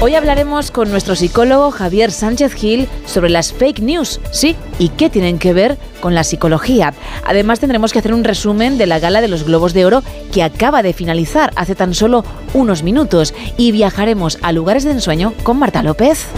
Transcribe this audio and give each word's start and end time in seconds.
Hoy 0.00 0.14
hablaremos 0.14 0.70
con 0.70 0.92
nuestro 0.92 1.16
psicólogo 1.16 1.72
Javier 1.72 2.12
Sánchez 2.12 2.54
Gil 2.54 2.86
sobre 3.04 3.30
las 3.30 3.52
fake 3.52 3.80
news, 3.80 4.20
sí, 4.30 4.54
y 4.78 4.90
qué 4.90 5.10
tienen 5.10 5.40
que 5.40 5.52
ver 5.52 5.76
con 6.00 6.14
la 6.14 6.22
psicología. 6.22 6.94
Además 7.26 7.58
tendremos 7.58 7.92
que 7.92 7.98
hacer 7.98 8.14
un 8.14 8.22
resumen 8.22 8.78
de 8.78 8.86
la 8.86 9.00
gala 9.00 9.20
de 9.20 9.26
los 9.26 9.42
Globos 9.42 9.74
de 9.74 9.86
Oro 9.86 10.04
que 10.32 10.44
acaba 10.44 10.84
de 10.84 10.92
finalizar 10.92 11.52
hace 11.56 11.74
tan 11.74 11.94
solo 11.94 12.24
unos 12.54 12.84
minutos 12.84 13.34
y 13.56 13.72
viajaremos 13.72 14.38
a 14.42 14.52
lugares 14.52 14.84
de 14.84 14.92
ensueño 14.92 15.34
con 15.42 15.58
Marta 15.58 15.82
López. 15.82 16.28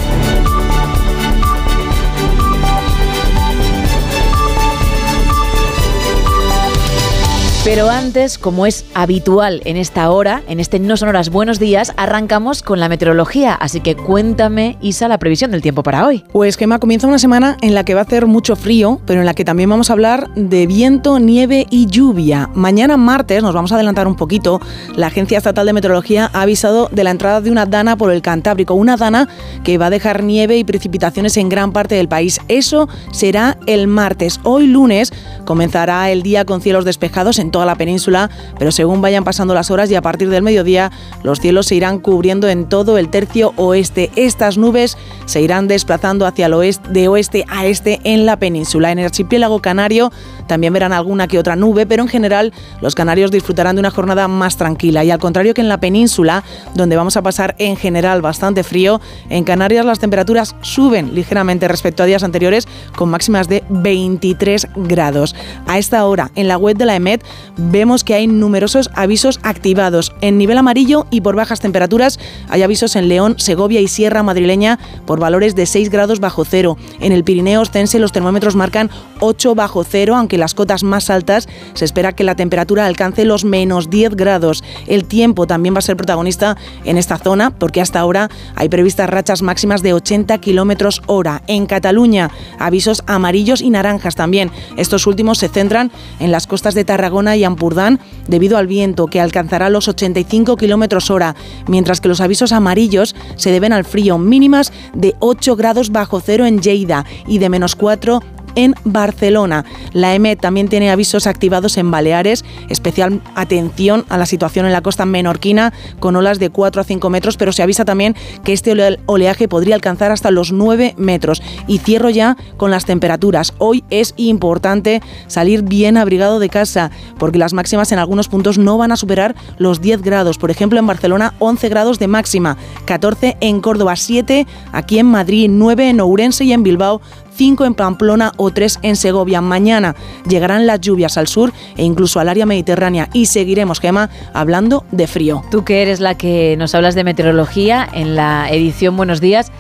Pero 7.70 7.88
antes, 7.88 8.36
como 8.36 8.66
es 8.66 8.84
habitual 8.94 9.62
en 9.64 9.76
esta 9.76 10.10
hora, 10.10 10.42
en 10.48 10.58
este 10.58 10.80
No 10.80 10.96
Son 10.96 11.08
Horas 11.08 11.30
Buenos 11.30 11.60
Días, 11.60 11.92
arrancamos 11.96 12.64
con 12.64 12.80
la 12.80 12.88
meteorología. 12.88 13.54
Así 13.54 13.80
que 13.80 13.94
cuéntame, 13.94 14.76
Isa, 14.80 15.06
la 15.06 15.18
previsión 15.18 15.52
del 15.52 15.62
tiempo 15.62 15.84
para 15.84 16.04
hoy. 16.04 16.24
Pues 16.32 16.56
Gemma, 16.56 16.80
comienza 16.80 17.06
una 17.06 17.20
semana 17.20 17.56
en 17.62 17.76
la 17.76 17.84
que 17.84 17.94
va 17.94 18.00
a 18.00 18.02
hacer 18.02 18.26
mucho 18.26 18.56
frío, 18.56 19.00
pero 19.06 19.20
en 19.20 19.26
la 19.26 19.34
que 19.34 19.44
también 19.44 19.70
vamos 19.70 19.88
a 19.88 19.92
hablar 19.92 20.34
de 20.34 20.66
viento, 20.66 21.20
nieve 21.20 21.68
y 21.70 21.86
lluvia. 21.86 22.50
Mañana 22.54 22.96
martes, 22.96 23.40
nos 23.40 23.54
vamos 23.54 23.70
a 23.70 23.76
adelantar 23.76 24.08
un 24.08 24.16
poquito, 24.16 24.60
la 24.96 25.06
Agencia 25.06 25.38
Estatal 25.38 25.64
de 25.64 25.72
Meteorología 25.72 26.28
ha 26.32 26.42
avisado 26.42 26.88
de 26.90 27.04
la 27.04 27.12
entrada 27.12 27.40
de 27.40 27.52
una 27.52 27.66
dana 27.66 27.96
por 27.96 28.10
el 28.10 28.20
Cantábrico, 28.20 28.74
una 28.74 28.96
dana 28.96 29.28
que 29.62 29.78
va 29.78 29.86
a 29.86 29.90
dejar 29.90 30.24
nieve 30.24 30.58
y 30.58 30.64
precipitaciones 30.64 31.36
en 31.36 31.48
gran 31.48 31.70
parte 31.70 31.94
del 31.94 32.08
país. 32.08 32.40
Eso 32.48 32.88
será 33.12 33.58
el 33.68 33.86
martes. 33.86 34.40
Hoy 34.42 34.66
lunes 34.66 35.12
comenzará 35.44 36.10
el 36.10 36.24
día 36.24 36.44
con 36.44 36.62
cielos 36.62 36.84
despejados 36.84 37.38
en 37.38 37.52
toda 37.60 37.66
la 37.66 37.74
península, 37.74 38.30
pero 38.58 38.72
según 38.72 39.02
vayan 39.02 39.22
pasando 39.22 39.52
las 39.52 39.70
horas 39.70 39.90
y 39.90 39.94
a 39.94 40.00
partir 40.00 40.30
del 40.30 40.42
mediodía, 40.42 40.90
los 41.22 41.40
cielos 41.40 41.66
se 41.66 41.74
irán 41.74 41.98
cubriendo 41.98 42.48
en 42.48 42.66
todo 42.70 42.96
el 42.96 43.10
tercio 43.10 43.52
oeste. 43.56 44.10
Estas 44.16 44.56
nubes 44.56 44.96
se 45.26 45.42
irán 45.42 45.68
desplazando 45.68 46.24
hacia 46.24 46.46
el 46.46 46.54
oeste, 46.54 46.88
de 46.88 47.08
oeste 47.08 47.44
a 47.48 47.66
este 47.66 48.00
en 48.04 48.24
la 48.24 48.38
península. 48.38 48.92
En 48.92 48.98
el 48.98 49.04
archipiélago 49.04 49.60
canario 49.60 50.10
también 50.50 50.72
verán 50.72 50.92
alguna 50.92 51.28
que 51.28 51.38
otra 51.38 51.54
nube, 51.54 51.86
pero 51.86 52.02
en 52.02 52.08
general 52.08 52.52
los 52.80 52.96
canarios 52.96 53.30
disfrutarán 53.30 53.76
de 53.76 53.80
una 53.80 53.92
jornada 53.92 54.26
más 54.26 54.56
tranquila. 54.56 55.04
Y 55.04 55.12
al 55.12 55.20
contrario 55.20 55.54
que 55.54 55.60
en 55.60 55.68
la 55.68 55.78
península, 55.78 56.42
donde 56.74 56.96
vamos 56.96 57.16
a 57.16 57.22
pasar 57.22 57.54
en 57.58 57.76
general 57.76 58.20
bastante 58.20 58.64
frío, 58.64 59.00
en 59.28 59.44
Canarias 59.44 59.86
las 59.86 60.00
temperaturas 60.00 60.56
suben 60.60 61.14
ligeramente 61.14 61.68
respecto 61.68 62.02
a 62.02 62.06
días 62.06 62.24
anteriores, 62.24 62.66
con 62.96 63.10
máximas 63.10 63.46
de 63.46 63.62
23 63.68 64.66
grados. 64.74 65.36
A 65.68 65.78
esta 65.78 66.04
hora, 66.04 66.32
en 66.34 66.48
la 66.48 66.58
web 66.58 66.76
de 66.76 66.86
la 66.86 66.96
EMET, 66.96 67.22
vemos 67.56 68.02
que 68.02 68.14
hay 68.14 68.26
numerosos 68.26 68.90
avisos 68.94 69.38
activados. 69.44 70.12
En 70.20 70.36
nivel 70.36 70.58
amarillo 70.58 71.06
y 71.12 71.20
por 71.20 71.36
bajas 71.36 71.60
temperaturas 71.60 72.18
hay 72.48 72.64
avisos 72.64 72.96
en 72.96 73.08
León, 73.08 73.36
Segovia 73.38 73.80
y 73.80 73.86
Sierra 73.86 74.24
Madrileña 74.24 74.80
por 75.06 75.20
valores 75.20 75.54
de 75.54 75.66
6 75.66 75.90
grados 75.90 76.18
bajo 76.18 76.44
cero. 76.44 76.76
En 76.98 77.12
el 77.12 77.22
Pirineo 77.22 77.60
Ostense 77.60 78.00
los 78.00 78.10
termómetros 78.10 78.56
marcan 78.56 78.90
8 79.20 79.54
bajo 79.54 79.84
cero, 79.84 80.16
aunque 80.16 80.39
las 80.40 80.54
cotas 80.54 80.82
más 80.82 81.10
altas 81.10 81.48
se 81.74 81.84
espera 81.84 82.12
que 82.12 82.24
la 82.24 82.34
temperatura 82.34 82.86
alcance 82.86 83.24
los 83.24 83.44
menos 83.44 83.90
10 83.90 84.16
grados. 84.16 84.64
El 84.86 85.04
tiempo 85.04 85.46
también 85.46 85.74
va 85.74 85.78
a 85.78 85.82
ser 85.82 85.96
protagonista 85.96 86.56
en 86.84 86.98
esta 86.98 87.18
zona 87.18 87.50
porque 87.50 87.80
hasta 87.80 88.00
ahora 88.00 88.28
hay 88.56 88.68
previstas 88.68 89.08
rachas 89.08 89.42
máximas 89.42 89.82
de 89.82 89.92
80 89.92 90.38
kilómetros 90.38 91.02
hora. 91.06 91.42
En 91.46 91.66
Cataluña, 91.66 92.30
avisos 92.58 93.02
amarillos 93.06 93.60
y 93.60 93.70
naranjas 93.70 94.16
también. 94.16 94.50
Estos 94.76 95.06
últimos 95.06 95.38
se 95.38 95.48
centran 95.48 95.92
en 96.18 96.32
las 96.32 96.46
costas 96.46 96.74
de 96.74 96.84
Tarragona 96.84 97.36
y 97.36 97.44
Ampurdán 97.44 98.00
debido 98.26 98.58
al 98.58 98.66
viento 98.66 99.06
que 99.06 99.20
alcanzará 99.20 99.70
los 99.70 99.88
85 99.88 100.56
kilómetros 100.56 101.10
hora, 101.10 101.36
mientras 101.68 102.00
que 102.00 102.08
los 102.08 102.20
avisos 102.20 102.52
amarillos 102.52 103.14
se 103.36 103.50
deben 103.50 103.72
al 103.72 103.84
frío, 103.84 104.18
mínimas 104.18 104.72
de 104.94 105.14
8 105.20 105.56
grados 105.56 105.90
bajo 105.90 106.20
cero 106.20 106.46
en 106.46 106.60
Lleida 106.60 107.04
y 107.26 107.38
de 107.38 107.48
menos 107.48 107.76
4 107.76 108.20
en 108.54 108.74
Barcelona. 108.84 109.64
La 109.92 110.14
EMET 110.14 110.40
también 110.40 110.68
tiene 110.68 110.90
avisos 110.90 111.26
activados 111.26 111.76
en 111.76 111.90
Baleares, 111.90 112.44
especial 112.68 113.20
atención 113.34 114.04
a 114.08 114.18
la 114.18 114.26
situación 114.26 114.66
en 114.66 114.72
la 114.72 114.82
costa 114.82 115.06
menorquina 115.06 115.72
con 115.98 116.16
olas 116.16 116.38
de 116.38 116.50
4 116.50 116.80
a 116.80 116.84
5 116.84 117.10
metros, 117.10 117.36
pero 117.36 117.52
se 117.52 117.62
avisa 117.62 117.84
también 117.84 118.14
que 118.44 118.52
este 118.52 118.74
oleaje 119.06 119.48
podría 119.48 119.74
alcanzar 119.74 120.12
hasta 120.12 120.30
los 120.30 120.52
9 120.52 120.94
metros. 120.96 121.42
Y 121.66 121.78
cierro 121.78 122.10
ya 122.10 122.36
con 122.56 122.70
las 122.70 122.84
temperaturas. 122.84 123.54
Hoy 123.58 123.84
es 123.90 124.14
importante 124.16 125.02
salir 125.26 125.62
bien 125.62 125.96
abrigado 125.96 126.38
de 126.38 126.48
casa, 126.48 126.90
porque 127.18 127.38
las 127.38 127.52
máximas 127.52 127.92
en 127.92 127.98
algunos 127.98 128.28
puntos 128.28 128.58
no 128.58 128.78
van 128.78 128.92
a 128.92 128.96
superar 128.96 129.34
los 129.58 129.80
10 129.80 130.02
grados. 130.02 130.38
Por 130.38 130.50
ejemplo, 130.50 130.78
en 130.78 130.86
Barcelona 130.86 131.34
11 131.38 131.68
grados 131.68 131.98
de 131.98 132.08
máxima, 132.08 132.56
14 132.84 133.36
en 133.40 133.60
Córdoba, 133.60 133.96
7 133.96 134.46
aquí 134.72 134.98
en 134.98 135.06
Madrid, 135.06 135.48
9 135.50 135.90
en 135.90 136.00
Ourense 136.00 136.44
y 136.44 136.52
en 136.52 136.62
Bilbao, 136.62 137.00
5 137.40 137.64
en 137.64 137.72
Pamplona 137.74 138.32
o 138.36 138.50
3 138.50 138.80
en 138.82 138.96
Segovia. 138.96 139.40
Mañana 139.40 139.96
llegarán 140.28 140.66
las 140.66 140.78
lluvias 140.78 141.16
al 141.16 141.26
sur 141.26 141.54
e 141.74 141.82
incluso 141.82 142.20
al 142.20 142.28
área 142.28 142.44
mediterránea 142.44 143.08
y 143.14 143.24
seguiremos, 143.24 143.80
Gema, 143.80 144.10
hablando 144.34 144.84
de 144.90 145.06
frío. 145.06 145.42
Tú 145.50 145.64
que 145.64 145.80
eres 145.80 146.00
la 146.00 146.18
que 146.18 146.54
nos 146.58 146.74
hablas 146.74 146.94
de 146.94 147.02
meteorología 147.02 147.88
en 147.94 148.14
la 148.14 148.50
edición 148.50 148.94
Buenos 148.94 149.22
Días, 149.22 149.50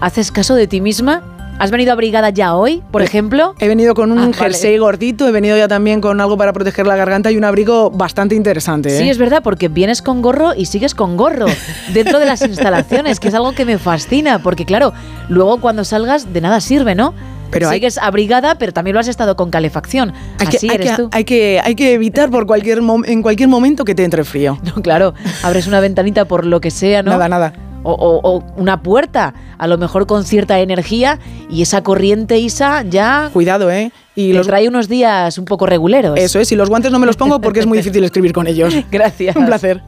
¿haces 0.00 0.32
caso 0.32 0.56
de 0.56 0.66
ti 0.66 0.80
misma? 0.80 1.31
¿Has 1.62 1.70
venido 1.70 1.92
abrigada 1.92 2.30
ya 2.30 2.56
hoy, 2.56 2.82
por 2.90 3.02
ejemplo? 3.02 3.54
He 3.60 3.68
venido 3.68 3.94
con 3.94 4.10
un 4.10 4.18
ah, 4.18 4.30
jersey 4.36 4.78
gordito, 4.78 5.28
he 5.28 5.30
venido 5.30 5.56
ya 5.56 5.68
también 5.68 6.00
con 6.00 6.20
algo 6.20 6.36
para 6.36 6.52
proteger 6.52 6.88
la 6.88 6.96
garganta 6.96 7.30
y 7.30 7.36
un 7.36 7.44
abrigo 7.44 7.88
bastante 7.88 8.34
interesante. 8.34 8.90
Sí, 8.90 9.04
¿eh? 9.04 9.10
es 9.10 9.16
verdad, 9.16 9.44
porque 9.44 9.68
vienes 9.68 10.02
con 10.02 10.22
gorro 10.22 10.54
y 10.56 10.66
sigues 10.66 10.96
con 10.96 11.16
gorro 11.16 11.46
dentro 11.94 12.18
de 12.18 12.26
las 12.26 12.42
instalaciones, 12.42 13.20
que 13.20 13.28
es 13.28 13.34
algo 13.34 13.52
que 13.52 13.64
me 13.64 13.78
fascina, 13.78 14.40
porque 14.40 14.64
claro, 14.64 14.92
luego 15.28 15.60
cuando 15.60 15.84
salgas 15.84 16.32
de 16.32 16.40
nada 16.40 16.60
sirve, 16.60 16.96
¿no? 16.96 17.14
Pero 17.52 17.70
Sigues 17.70 17.96
abrigada, 17.98 18.56
pero 18.56 18.72
también 18.72 18.94
lo 18.94 19.00
has 19.00 19.06
estado 19.06 19.36
con 19.36 19.50
calefacción. 19.50 20.12
Así 20.40 20.66
eres 20.66 20.96
tú. 20.96 21.10
Hay 21.12 21.22
que, 21.22 21.60
hay 21.62 21.76
que 21.76 21.92
evitar 21.92 22.28
por 22.28 22.44
cualquier 22.44 22.80
en 23.04 23.22
cualquier 23.22 23.48
momento 23.48 23.84
que 23.84 23.94
te 23.94 24.02
entre 24.02 24.24
frío. 24.24 24.58
No, 24.64 24.82
claro, 24.82 25.14
abres 25.44 25.68
una 25.68 25.78
ventanita 25.78 26.24
por 26.24 26.44
lo 26.44 26.60
que 26.60 26.72
sea, 26.72 27.04
¿no? 27.04 27.12
Nada, 27.12 27.28
nada 27.28 27.52
o, 27.82 28.42
una 28.56 28.82
puerta, 28.82 29.34
a 29.58 29.66
lo 29.66 29.78
mejor 29.78 30.06
con 30.06 30.24
cierta 30.24 30.60
energía 30.60 31.18
y 31.50 31.62
esa 31.62 31.82
corriente 31.82 32.38
Isa 32.38 32.82
ya... 32.82 33.30
Cuidado, 33.32 33.70
¿eh? 33.70 33.92
Y 34.14 34.32
los 34.32 34.46
trae 34.46 34.68
unos 34.68 34.88
días 34.88 35.38
un 35.38 35.46
poco 35.46 35.66
reguleros. 35.66 36.18
Eso 36.18 36.38
es, 36.38 36.52
y 36.52 36.56
los 36.56 36.68
guantes 36.68 36.92
no 36.92 36.98
me 36.98 37.06
los 37.06 37.16
pongo 37.16 37.40
porque 37.40 37.60
es 37.60 37.66
muy 37.66 37.78
difícil 37.78 38.04
escribir 38.04 38.32
con 38.32 38.46
ellos. 38.46 38.74
Gracias. 38.90 39.36
Un 39.36 39.46
placer. 39.46 39.82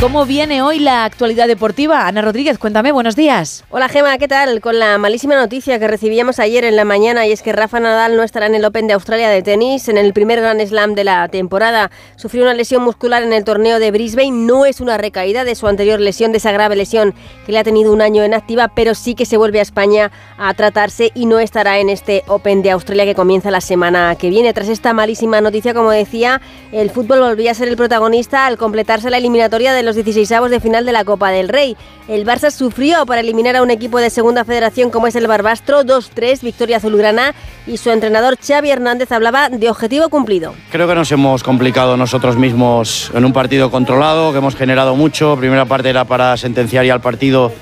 ¿Cómo 0.00 0.24
viene 0.24 0.62
hoy 0.62 0.78
la 0.78 1.04
actualidad 1.04 1.46
deportiva? 1.46 2.06
Ana 2.06 2.22
Rodríguez, 2.22 2.56
cuéntame, 2.56 2.90
buenos 2.90 3.16
días. 3.16 3.64
Hola 3.68 3.90
Gema, 3.90 4.16
¿qué 4.16 4.28
tal? 4.28 4.62
Con 4.62 4.78
la 4.78 4.96
malísima 4.96 5.36
noticia 5.36 5.78
que 5.78 5.86
recibíamos 5.88 6.38
ayer 6.38 6.64
en 6.64 6.74
la 6.74 6.86
mañana 6.86 7.26
y 7.26 7.32
es 7.32 7.42
que 7.42 7.52
Rafa 7.52 7.80
Nadal 7.80 8.16
no 8.16 8.22
estará 8.22 8.46
en 8.46 8.54
el 8.54 8.64
Open 8.64 8.86
de 8.86 8.94
Australia 8.94 9.28
de 9.28 9.42
tenis, 9.42 9.90
en 9.90 9.98
el 9.98 10.14
primer 10.14 10.40
Grand 10.40 10.66
Slam 10.66 10.94
de 10.94 11.04
la 11.04 11.28
temporada. 11.28 11.90
Sufrió 12.16 12.44
una 12.44 12.54
lesión 12.54 12.82
muscular 12.82 13.22
en 13.22 13.34
el 13.34 13.44
torneo 13.44 13.78
de 13.78 13.90
Brisbane, 13.90 14.30
no 14.30 14.64
es 14.64 14.80
una 14.80 14.96
recaída 14.96 15.44
de 15.44 15.54
su 15.54 15.66
anterior 15.66 16.00
lesión, 16.00 16.32
de 16.32 16.38
esa 16.38 16.50
grave 16.50 16.76
lesión 16.76 17.14
que 17.44 17.52
le 17.52 17.58
ha 17.58 17.64
tenido 17.64 17.92
un 17.92 18.00
año 18.00 18.24
en 18.24 18.32
activa, 18.32 18.68
pero 18.68 18.94
sí 18.94 19.14
que 19.14 19.26
se 19.26 19.36
vuelve 19.36 19.58
a 19.58 19.62
España 19.62 20.10
a 20.38 20.54
tratarse 20.54 21.10
y 21.14 21.26
no 21.26 21.40
estará 21.40 21.78
en 21.78 21.90
este 21.90 22.24
Open 22.26 22.62
de 22.62 22.70
Australia 22.70 23.04
que 23.04 23.14
comienza 23.14 23.50
la 23.50 23.60
semana 23.60 24.16
que 24.18 24.30
viene. 24.30 24.54
Tras 24.54 24.70
esta 24.70 24.94
malísima 24.94 25.42
noticia, 25.42 25.74
como 25.74 25.90
decía, 25.90 26.40
el 26.72 26.88
fútbol 26.88 27.20
volvía 27.20 27.50
a 27.50 27.54
ser 27.54 27.68
el 27.68 27.76
protagonista 27.76 28.46
al 28.46 28.56
completarse 28.56 29.10
la 29.10 29.18
eliminatoria 29.18 29.74
de 29.74 29.82
los 29.82 29.89
16avos 29.96 30.48
de 30.48 30.60
final 30.60 30.84
de 30.84 30.92
la 30.92 31.04
Copa 31.04 31.30
del 31.30 31.48
Rey. 31.48 31.76
El 32.08 32.26
Barça 32.26 32.50
sufrió 32.50 33.06
para 33.06 33.20
eliminar 33.20 33.56
a 33.56 33.62
un 33.62 33.70
equipo 33.70 33.98
de 33.98 34.10
segunda 34.10 34.44
federación 34.44 34.90
como 34.90 35.06
es 35.06 35.16
el 35.16 35.26
Barbastro, 35.26 35.82
2-3, 35.82 36.42
victoria 36.42 36.78
azulgrana, 36.78 37.34
y 37.66 37.76
su 37.76 37.90
entrenador 37.90 38.36
Xavi 38.36 38.70
Hernández 38.70 39.12
hablaba 39.12 39.48
de 39.48 39.70
objetivo 39.70 40.08
cumplido. 40.08 40.54
Creo 40.70 40.88
que 40.88 40.94
nos 40.94 41.10
hemos 41.12 41.42
complicado 41.42 41.96
nosotros 41.96 42.36
mismos 42.36 43.10
en 43.14 43.24
un 43.24 43.32
partido 43.32 43.70
controlado, 43.70 44.32
que 44.32 44.38
hemos 44.38 44.56
generado 44.56 44.96
mucho. 44.96 45.36
Primera 45.36 45.64
parte 45.64 45.90
era 45.90 46.04
para 46.04 46.36
sentenciar 46.36 46.84
ya 46.84 46.94
el 46.94 47.00
partido 47.00 47.52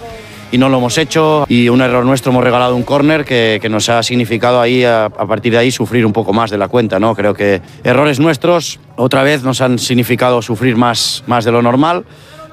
y 0.51 0.59
no 0.59 0.69
lo 0.69 0.79
hemos 0.79 0.99
hecho. 0.99 1.45
Y 1.49 1.69
un 1.69 1.81
error 1.81 2.05
nuestro, 2.05 2.33
hemos 2.33 2.45
regalado 2.45 2.77
un 2.77 2.83
córner 2.83 3.25
que, 3.25 3.59
que, 3.61 3.69
nos 3.69 3.89
ha 3.89 4.03
significado 4.03 4.61
ahí, 4.61 4.85
a, 4.85 5.07
a, 5.07 5.27
partir 5.27 5.53
de 5.53 5.59
ahí, 5.59 5.71
sufrir 5.71 6.07
un 6.07 6.13
poco 6.13 6.33
más 6.33 6.51
de 6.51 6.59
la 6.59 6.69
cuenta. 6.69 6.99
¿no? 6.99 7.15
Creo 7.15 7.35
que 7.35 7.61
errores 7.85 8.21
nuestros 8.21 8.81
otra 8.97 9.23
vez 9.23 9.43
nos 9.43 9.61
han 9.61 9.79
significado 9.79 10.43
sufrir 10.43 10.77
más, 10.77 11.23
más 11.27 11.45
de 11.45 11.53
lo 11.53 11.63
normal 11.63 12.05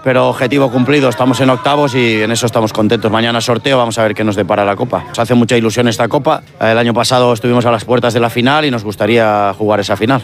pero 0.05 0.29
objetivo 0.29 0.69
cumplido, 0.69 1.09
estamos 1.09 1.41
en 1.41 1.49
octavos 1.49 1.95
y 1.95 2.21
en 2.21 2.29
eso 2.29 2.45
estamos 2.45 2.71
contentos. 2.71 3.11
Mañana 3.11 3.41
sorteo, 3.41 3.79
vamos 3.79 3.97
a 3.97 4.03
ver 4.03 4.13
qué 4.13 4.23
nos 4.23 4.35
depara 4.35 4.63
la 4.63 4.75
Copa. 4.75 5.03
Nos 5.07 5.17
hace 5.17 5.33
mucha 5.33 5.57
ilusión 5.57 5.87
esta 5.87 6.07
Copa. 6.07 6.43
El 6.61 6.77
año 6.77 6.93
pasado 6.93 7.33
estuvimos 7.33 7.65
a 7.65 7.71
las 7.71 7.85
puertas 7.85 8.13
de 8.13 8.19
la 8.19 8.29
final 8.29 8.65
y 8.65 8.69
nos 8.69 8.83
gustaría 8.83 9.51
jugar 9.57 9.79
esa 9.79 9.97
final. 9.97 10.21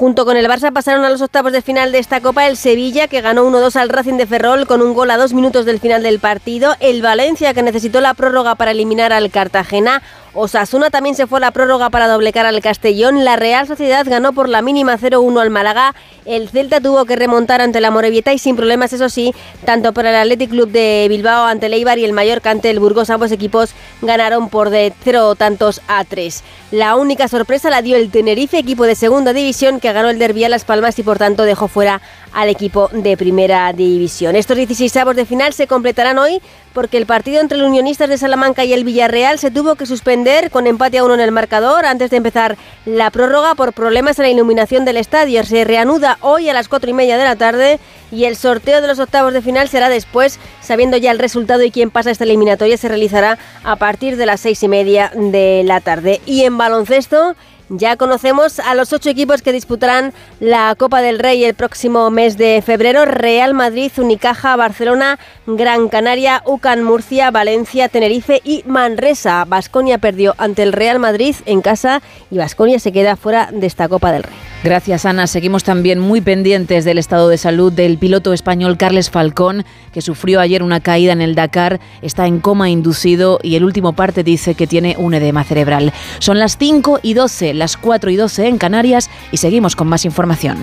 Junto 0.00 0.24
con 0.24 0.38
el 0.38 0.48
Barça 0.48 0.72
pasaron 0.72 1.04
a 1.04 1.10
los 1.10 1.20
octavos 1.20 1.52
de 1.52 1.60
final 1.60 1.92
de 1.92 1.98
esta 1.98 2.22
Copa 2.22 2.46
el 2.46 2.56
Sevilla, 2.56 3.06
que 3.06 3.20
ganó 3.20 3.46
1-2 3.46 3.76
al 3.76 3.90
Racing 3.90 4.16
de 4.16 4.26
Ferrol 4.26 4.66
con 4.66 4.80
un 4.80 4.94
gol 4.94 5.10
a 5.10 5.18
dos 5.18 5.34
minutos 5.34 5.66
del 5.66 5.78
final 5.78 6.02
del 6.02 6.20
partido, 6.20 6.74
el 6.80 7.02
Valencia, 7.02 7.52
que 7.52 7.62
necesitó 7.62 8.00
la 8.00 8.14
prórroga 8.14 8.54
para 8.54 8.70
eliminar 8.70 9.12
al 9.12 9.30
Cartagena, 9.30 10.00
Osasuna 10.32 10.90
también 10.90 11.16
se 11.16 11.26
fue 11.26 11.38
a 11.38 11.40
la 11.40 11.50
prórroga 11.50 11.90
para 11.90 12.06
doblegar 12.06 12.46
al 12.46 12.60
Castellón. 12.60 13.24
La 13.24 13.34
Real 13.34 13.66
Sociedad 13.66 14.06
ganó 14.08 14.32
por 14.32 14.48
la 14.48 14.62
mínima 14.62 14.96
0-1 14.96 15.40
al 15.40 15.50
Málaga. 15.50 15.94
El 16.24 16.48
Celta 16.48 16.80
tuvo 16.80 17.04
que 17.04 17.16
remontar 17.16 17.60
ante 17.60 17.80
la 17.80 17.90
Morevieta 17.90 18.32
y 18.32 18.38
sin 18.38 18.54
problemas, 18.54 18.92
eso 18.92 19.08
sí, 19.08 19.34
tanto 19.64 19.92
para 19.92 20.10
el 20.10 20.16
Athletic 20.16 20.50
Club 20.50 20.70
de 20.70 21.06
Bilbao 21.08 21.46
ante 21.46 21.66
el 21.66 21.74
y 21.74 22.04
el 22.04 22.12
Mallorca 22.12 22.50
ante 22.50 22.70
el 22.70 22.78
Burgos. 22.78 23.10
Ambos 23.10 23.32
equipos 23.32 23.70
ganaron 24.02 24.50
por 24.50 24.70
de 24.70 24.92
0 25.02 25.34
tantos 25.34 25.80
a 25.88 26.04
3. 26.04 26.44
La 26.70 26.94
única 26.94 27.26
sorpresa 27.26 27.68
la 27.68 27.82
dio 27.82 27.96
el 27.96 28.10
Tenerife, 28.10 28.58
equipo 28.58 28.84
de 28.84 28.94
segunda 28.94 29.32
división, 29.32 29.80
que 29.80 29.92
ganó 29.92 30.10
el 30.10 30.20
Derby 30.20 30.44
a 30.44 30.48
Las 30.48 30.64
Palmas 30.64 30.98
y 31.00 31.02
por 31.02 31.18
tanto 31.18 31.42
dejó 31.42 31.66
fuera 31.66 32.00
al 32.32 32.48
equipo 32.48 32.88
de 32.92 33.16
primera 33.16 33.72
división. 33.72 34.36
Estos 34.36 34.56
16 34.56 34.94
avos 34.98 35.16
de 35.16 35.26
final 35.26 35.52
se 35.52 35.66
completarán 35.66 36.18
hoy 36.18 36.40
porque 36.72 36.98
el 36.98 37.06
partido 37.06 37.40
entre 37.40 37.58
los 37.58 37.68
Unionistas 37.68 38.08
de 38.08 38.18
Salamanca 38.18 38.64
y 38.64 38.72
el 38.72 38.84
Villarreal 38.84 39.38
se 39.38 39.50
tuvo 39.50 39.74
que 39.74 39.86
suspender 39.86 40.50
con 40.50 40.66
empate 40.66 40.98
a 40.98 41.04
uno 41.04 41.14
en 41.14 41.20
el 41.20 41.32
marcador 41.32 41.86
antes 41.86 42.10
de 42.10 42.16
empezar 42.16 42.56
la 42.84 43.10
prórroga 43.10 43.54
por 43.54 43.72
problemas 43.72 44.18
en 44.18 44.24
la 44.24 44.30
iluminación 44.30 44.84
del 44.84 44.96
estadio. 44.96 45.44
Se 45.44 45.64
reanuda 45.64 46.18
hoy 46.20 46.48
a 46.48 46.54
las 46.54 46.68
cuatro 46.68 46.90
y 46.90 46.94
media 46.94 47.18
de 47.18 47.24
la 47.24 47.36
tarde 47.36 47.80
y 48.12 48.24
el 48.24 48.36
sorteo 48.36 48.80
de 48.80 48.88
los 48.88 48.98
octavos 48.98 49.32
de 49.32 49.42
final 49.42 49.68
será 49.68 49.88
después, 49.88 50.38
sabiendo 50.60 50.96
ya 50.96 51.10
el 51.10 51.18
resultado 51.18 51.62
y 51.62 51.70
quién 51.70 51.90
pasa 51.90 52.10
esta 52.10 52.24
eliminatoria, 52.24 52.76
se 52.76 52.88
realizará 52.88 53.38
a 53.64 53.76
partir 53.76 54.16
de 54.16 54.26
las 54.26 54.40
seis 54.40 54.62
y 54.62 54.68
media 54.68 55.12
de 55.14 55.62
la 55.64 55.80
tarde. 55.80 56.20
Y 56.26 56.44
en 56.44 56.58
baloncesto, 56.58 57.36
ya 57.70 57.96
conocemos 57.96 58.58
a 58.58 58.74
los 58.74 58.92
ocho 58.92 59.08
equipos 59.08 59.42
que 59.42 59.52
disputarán 59.52 60.12
la 60.40 60.74
Copa 60.76 61.00
del 61.00 61.18
Rey 61.18 61.44
el 61.44 61.54
próximo 61.54 62.10
mes 62.10 62.36
de 62.36 62.62
febrero. 62.64 63.04
Real 63.04 63.54
Madrid, 63.54 63.92
Unicaja, 63.96 64.56
Barcelona, 64.56 65.18
Gran 65.46 65.88
Canaria, 65.88 66.42
UCAN, 66.46 66.82
Murcia, 66.82 67.30
Valencia, 67.30 67.88
Tenerife 67.88 68.40
y 68.44 68.64
Manresa. 68.66 69.44
Basconia 69.44 69.98
perdió 69.98 70.34
ante 70.36 70.62
el 70.64 70.72
Real 70.72 70.98
Madrid 70.98 71.36
en 71.46 71.62
casa 71.62 72.02
y 72.30 72.38
Basconia 72.38 72.78
se 72.80 72.92
queda 72.92 73.16
fuera 73.16 73.50
de 73.52 73.66
esta 73.66 73.88
Copa 73.88 74.12
del 74.12 74.24
Rey. 74.24 74.34
Gracias, 74.62 75.06
Ana. 75.06 75.26
Seguimos 75.26 75.64
también 75.64 75.98
muy 75.98 76.20
pendientes 76.20 76.84
del 76.84 76.98
estado 76.98 77.30
de 77.30 77.38
salud 77.38 77.72
del 77.72 77.96
piloto 77.96 78.34
español 78.34 78.76
Carles 78.76 79.08
Falcón, 79.08 79.64
que 79.92 80.02
sufrió 80.02 80.38
ayer 80.38 80.62
una 80.62 80.80
caída 80.80 81.12
en 81.12 81.22
el 81.22 81.34
Dakar, 81.34 81.80
está 82.02 82.26
en 82.26 82.40
coma 82.40 82.68
inducido 82.68 83.38
y 83.42 83.56
el 83.56 83.64
último 83.64 83.94
parte 83.94 84.22
dice 84.22 84.54
que 84.54 84.66
tiene 84.66 84.96
un 84.98 85.14
edema 85.14 85.44
cerebral. 85.44 85.94
Son 86.18 86.38
las 86.38 86.58
5 86.58 87.00
y 87.02 87.14
12, 87.14 87.54
las 87.54 87.78
4 87.78 88.10
y 88.10 88.16
12 88.16 88.48
en 88.48 88.58
Canarias 88.58 89.08
y 89.32 89.38
seguimos 89.38 89.76
con 89.76 89.88
más 89.88 90.04
información. 90.04 90.58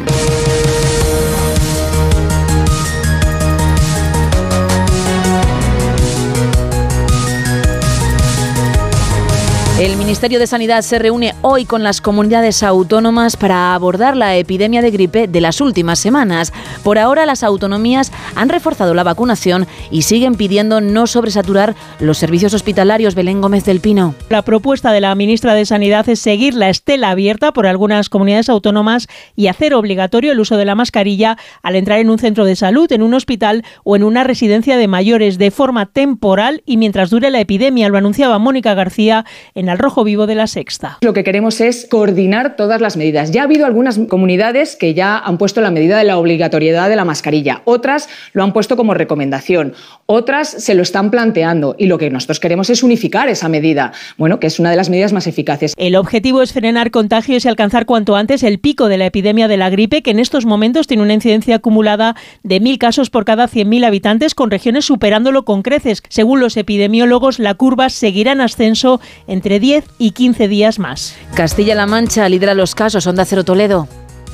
El 9.80 9.96
Ministerio 9.96 10.40
de 10.40 10.48
Sanidad 10.48 10.82
se 10.82 10.98
reúne 10.98 11.36
hoy 11.44 11.66
con 11.66 11.84
las 11.84 12.02
comunidades 12.02 12.64
autónomas 12.64 13.38
para 13.38 13.76
abordar 13.76 14.18
la 14.18 14.36
epidemia 14.36 14.82
de 14.82 14.90
gripe 14.90 15.28
de 15.28 15.40
las 15.40 15.62
últimas 15.62 16.00
semanas. 16.00 16.52
Por 16.82 16.98
ahora 16.98 17.28
las 17.28 17.44
autonomías 17.44 18.12
han 18.34 18.50
reforzado 18.50 18.96
la 18.96 19.04
vacunación 19.04 19.68
y 19.92 20.02
siguen 20.02 20.34
pidiendo 20.34 20.82
no 20.82 21.06
sobresaturar 21.06 21.76
los 22.00 22.18
servicios 22.18 22.56
hospitalarios. 22.56 23.14
Belén 23.14 23.40
Gómez 23.40 23.66
del 23.66 23.80
Pino. 23.80 24.16
La 24.30 24.42
propuesta 24.42 24.92
de 24.92 25.00
la 25.00 25.14
ministra 25.14 25.54
de 25.54 25.68
Sanidad 25.68 26.10
es 26.10 26.22
seguir 26.22 26.56
la 26.56 26.70
estela 26.70 27.12
abierta 27.12 27.54
por 27.54 27.68
algunas 27.68 28.10
comunidades 28.10 28.50
autónomas 28.50 29.08
y 29.36 29.46
hacer 29.46 29.76
obligatorio 29.76 30.32
el 30.32 30.40
uso 30.40 30.58
de 30.58 30.66
la 30.66 30.74
mascarilla 30.74 31.38
al 31.62 31.76
entrar 31.76 32.00
en 32.00 32.10
un 32.10 32.18
centro 32.18 32.46
de 32.46 32.56
salud, 32.56 32.92
en 32.92 33.04
un 33.04 33.14
hospital 33.14 33.64
o 33.84 33.96
en 33.96 34.04
una 34.04 34.24
residencia 34.24 34.76
de 34.76 34.88
mayores 34.88 35.38
de 35.38 35.52
forma 35.52 35.86
temporal 35.86 36.64
y 36.66 36.78
mientras 36.78 37.12
dure 37.12 37.30
la 37.30 37.42
epidemia. 37.42 37.90
Lo 37.90 38.00
anunciaba 38.00 38.40
Mónica 38.40 38.74
García 38.74 39.24
en 39.54 39.67
al 39.70 39.80
Rojo 39.80 40.04
Vivo 40.04 40.28
de 40.28 40.36
la 40.36 40.48
Sexta. 40.48 40.98
Lo 41.02 41.14
que 41.14 41.24
queremos 41.24 41.62
es 41.62 41.88
coordinar 41.90 42.56
todas 42.56 42.82
las 42.82 42.98
medidas. 42.98 43.32
Ya 43.32 43.42
ha 43.42 43.46
habido 43.46 43.66
algunas 43.66 44.00
comunidades 44.08 44.76
que 44.76 44.94
ya 44.94 45.18
han 45.18 45.38
puesto 45.38 45.62
la 45.62 45.72
medida 45.72 45.98
de 45.98 46.04
la 46.04 46.18
obligatoriedad 46.18 46.90
de 46.90 46.96
la 46.96 47.06
mascarilla, 47.06 47.62
otras 47.66 48.10
lo 48.34 48.44
han 48.44 48.54
puesto 48.54 48.78
como 48.78 48.94
recomendación, 48.94 49.74
otras 50.06 50.50
se 50.50 50.74
lo 50.74 50.84
están 50.84 51.12
planteando 51.12 51.76
y 51.78 51.88
lo 51.88 51.98
que 51.98 52.10
nosotros 52.10 52.40
queremos 52.40 52.70
es 52.70 52.84
unificar 52.84 53.30
esa 53.30 53.50
medida, 53.50 53.92
bueno, 54.18 54.40
que 54.40 54.48
es 54.48 54.60
una 54.60 54.72
de 54.72 54.78
las 54.78 54.90
medidas 54.90 55.14
más 55.14 55.28
eficaces. 55.28 55.74
El 55.78 55.96
objetivo 55.96 56.42
es 56.42 56.54
frenar 56.54 56.92
contagios 56.92 57.46
y 57.46 57.48
alcanzar 57.48 57.86
cuanto 57.86 58.16
antes 58.16 58.44
el 58.44 58.60
pico 58.60 58.88
de 58.88 58.98
la 58.98 59.06
epidemia 59.06 59.48
de 59.48 59.58
la 59.58 59.70
gripe, 59.70 60.02
que 60.02 60.12
en 60.12 60.20
estos 60.20 60.46
momentos 60.46 60.88
tiene 60.88 61.04
una 61.04 61.14
incidencia 61.14 61.58
acumulada 61.58 62.16
de 62.44 62.60
mil 62.60 62.78
casos 62.78 63.10
por 63.10 63.26
cada 63.26 63.48
100.000 63.48 63.86
habitantes, 63.86 64.36
con 64.36 64.52
regiones 64.52 64.86
superándolo 64.86 65.44
con 65.46 65.62
creces. 65.62 66.02
Según 66.10 66.40
los 66.40 66.58
epidemiólogos, 66.58 67.40
la 67.40 67.56
curva 67.56 67.90
seguirá 67.90 68.32
en 68.32 68.42
ascenso 68.42 69.00
entre 69.28 69.57
10 69.60 69.86
y 69.98 70.12
15 70.12 70.48
días 70.48 70.80
más. 70.80 71.16
Castilla-La 71.36 71.86
Mancha 71.86 72.28
lidera 72.30 72.54
los 72.54 72.76
casos. 72.76 73.08
Onda 73.08 73.26
Cero 73.26 73.44
Toledo. 73.44 73.88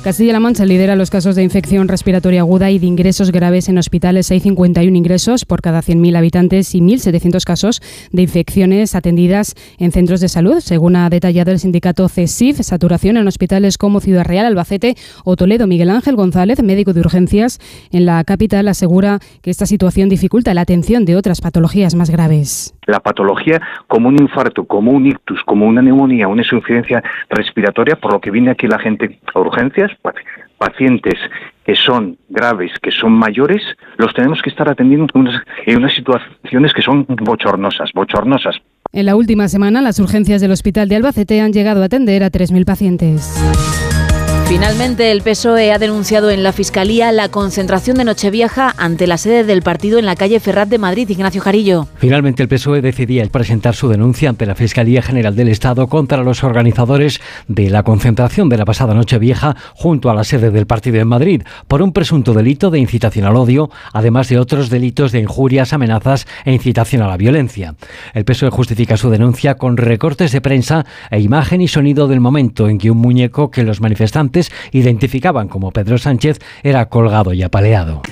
Castilla-La 0.04 0.38
Mancha 0.38 0.66
lidera 0.66 0.96
los 0.96 1.08
casos 1.08 1.34
de 1.34 1.42
infección 1.42 1.88
respiratoria 1.88 2.40
aguda 2.40 2.70
y 2.70 2.78
de 2.78 2.84
ingresos 2.84 3.32
graves 3.32 3.70
en 3.70 3.78
hospitales. 3.78 4.30
Hay 4.30 4.38
51 4.38 4.94
ingresos 4.94 5.46
por 5.46 5.62
cada 5.62 5.80
100.000 5.80 6.18
habitantes 6.18 6.74
y 6.74 6.82
1.700 6.82 7.42
casos 7.42 7.80
de 8.12 8.20
infecciones 8.20 8.94
atendidas 8.94 9.54
en 9.78 9.92
centros 9.92 10.20
de 10.20 10.28
salud, 10.28 10.60
según 10.60 10.96
ha 10.96 11.08
detallado 11.08 11.52
el 11.52 11.58
sindicato 11.58 12.06
CESIF. 12.10 12.58
Saturación 12.58 13.16
en 13.16 13.26
hospitales 13.26 13.78
como 13.78 14.00
Ciudad 14.00 14.26
Real, 14.26 14.44
Albacete 14.44 14.94
o 15.24 15.36
Toledo. 15.36 15.66
Miguel 15.66 15.88
Ángel 15.88 16.16
González, 16.16 16.62
médico 16.62 16.92
de 16.92 17.00
urgencias 17.00 17.58
en 17.90 18.04
la 18.04 18.22
capital, 18.24 18.68
asegura 18.68 19.20
que 19.40 19.48
esta 19.48 19.64
situación 19.64 20.10
dificulta 20.10 20.52
la 20.52 20.60
atención 20.60 21.06
de 21.06 21.16
otras 21.16 21.40
patologías 21.40 21.94
más 21.94 22.10
graves. 22.10 22.74
La 22.86 23.00
patología 23.00 23.62
como 23.86 24.10
un 24.10 24.20
infarto, 24.20 24.64
como 24.64 24.92
un 24.92 25.06
ictus, 25.06 25.40
como 25.46 25.66
una 25.66 25.80
neumonía, 25.80 26.28
una 26.28 26.42
insuficiencia 26.42 27.02
respiratoria, 27.30 27.96
por 27.96 28.12
lo 28.12 28.20
que 28.20 28.30
viene 28.30 28.50
aquí 28.50 28.66
la 28.66 28.78
gente 28.78 29.18
a 29.34 29.40
urgencias, 29.40 29.93
pacientes 30.58 31.14
que 31.64 31.74
son 31.74 32.18
graves, 32.28 32.72
que 32.82 32.90
son 32.90 33.12
mayores, 33.12 33.62
los 33.96 34.12
tenemos 34.14 34.40
que 34.42 34.50
estar 34.50 34.68
atendiendo 34.68 35.06
en 35.14 35.78
unas, 35.78 35.94
situaciones 35.94 36.72
que 36.74 36.82
son 36.82 37.06
bochornosas, 37.08 37.90
bochornosas. 37.94 38.56
En 38.92 39.06
la 39.06 39.16
última 39.16 39.48
semana, 39.48 39.80
las 39.80 39.98
urgencias 39.98 40.40
del 40.40 40.52
Hospital 40.52 40.88
de 40.88 40.96
Albacete 40.96 41.40
han 41.40 41.52
llegado 41.52 41.82
a 41.82 41.86
atender 41.86 42.22
a 42.22 42.30
3.000 42.30 42.64
pacientes. 42.64 43.93
Finalmente, 44.46 45.10
el 45.10 45.22
PSOE 45.22 45.72
ha 45.72 45.78
denunciado 45.78 46.30
en 46.30 46.42
la 46.42 46.52
Fiscalía 46.52 47.10
la 47.12 47.28
concentración 47.28 47.96
de 47.96 48.04
Nochevieja 48.04 48.74
ante 48.76 49.06
la 49.06 49.16
sede 49.16 49.42
del 49.42 49.62
partido 49.62 49.98
en 49.98 50.04
la 50.04 50.16
calle 50.16 50.38
Ferrat 50.38 50.68
de 50.68 50.78
Madrid. 50.78 51.08
Ignacio 51.08 51.40
Jarillo. 51.40 51.88
Finalmente, 51.96 52.42
el 52.42 52.48
PSOE 52.48 52.82
decidía 52.82 53.24
presentar 53.28 53.74
su 53.74 53.88
denuncia 53.88 54.28
ante 54.28 54.46
la 54.46 54.54
Fiscalía 54.54 55.02
General 55.02 55.34
del 55.34 55.48
Estado 55.48 55.88
contra 55.88 56.22
los 56.22 56.44
organizadores 56.44 57.20
de 57.48 57.70
la 57.70 57.82
concentración 57.82 58.48
de 58.48 58.58
la 58.58 58.64
pasada 58.64 58.94
Nochevieja 58.94 59.56
junto 59.74 60.10
a 60.10 60.14
la 60.14 60.24
sede 60.24 60.50
del 60.50 60.66
partido 60.66 61.00
en 61.00 61.08
Madrid 61.08 61.42
por 61.66 61.82
un 61.82 61.92
presunto 61.92 62.34
delito 62.34 62.70
de 62.70 62.78
incitación 62.78 63.24
al 63.24 63.36
odio, 63.36 63.70
además 63.92 64.28
de 64.28 64.38
otros 64.38 64.68
delitos 64.70 65.10
de 65.10 65.20
injurias, 65.20 65.72
amenazas 65.72 66.26
e 66.44 66.52
incitación 66.52 67.02
a 67.02 67.08
la 67.08 67.16
violencia. 67.16 67.74
El 68.12 68.24
PSOE 68.24 68.50
justifica 68.50 68.96
su 68.96 69.10
denuncia 69.10 69.56
con 69.56 69.78
recortes 69.78 70.32
de 70.32 70.40
prensa 70.40 70.84
e 71.10 71.20
imagen 71.20 71.60
y 71.60 71.68
sonido 71.68 72.08
del 72.08 72.20
momento 72.20 72.68
en 72.68 72.78
que 72.78 72.90
un 72.90 72.98
muñeco 72.98 73.50
que 73.50 73.64
los 73.64 73.80
manifestantes 73.80 74.33
identificaban 74.72 75.48
como 75.48 75.70
Pedro 75.70 75.98
Sánchez 75.98 76.38
era 76.62 76.88
colgado 76.88 77.32
y 77.32 77.42
apaleado. 77.42 78.02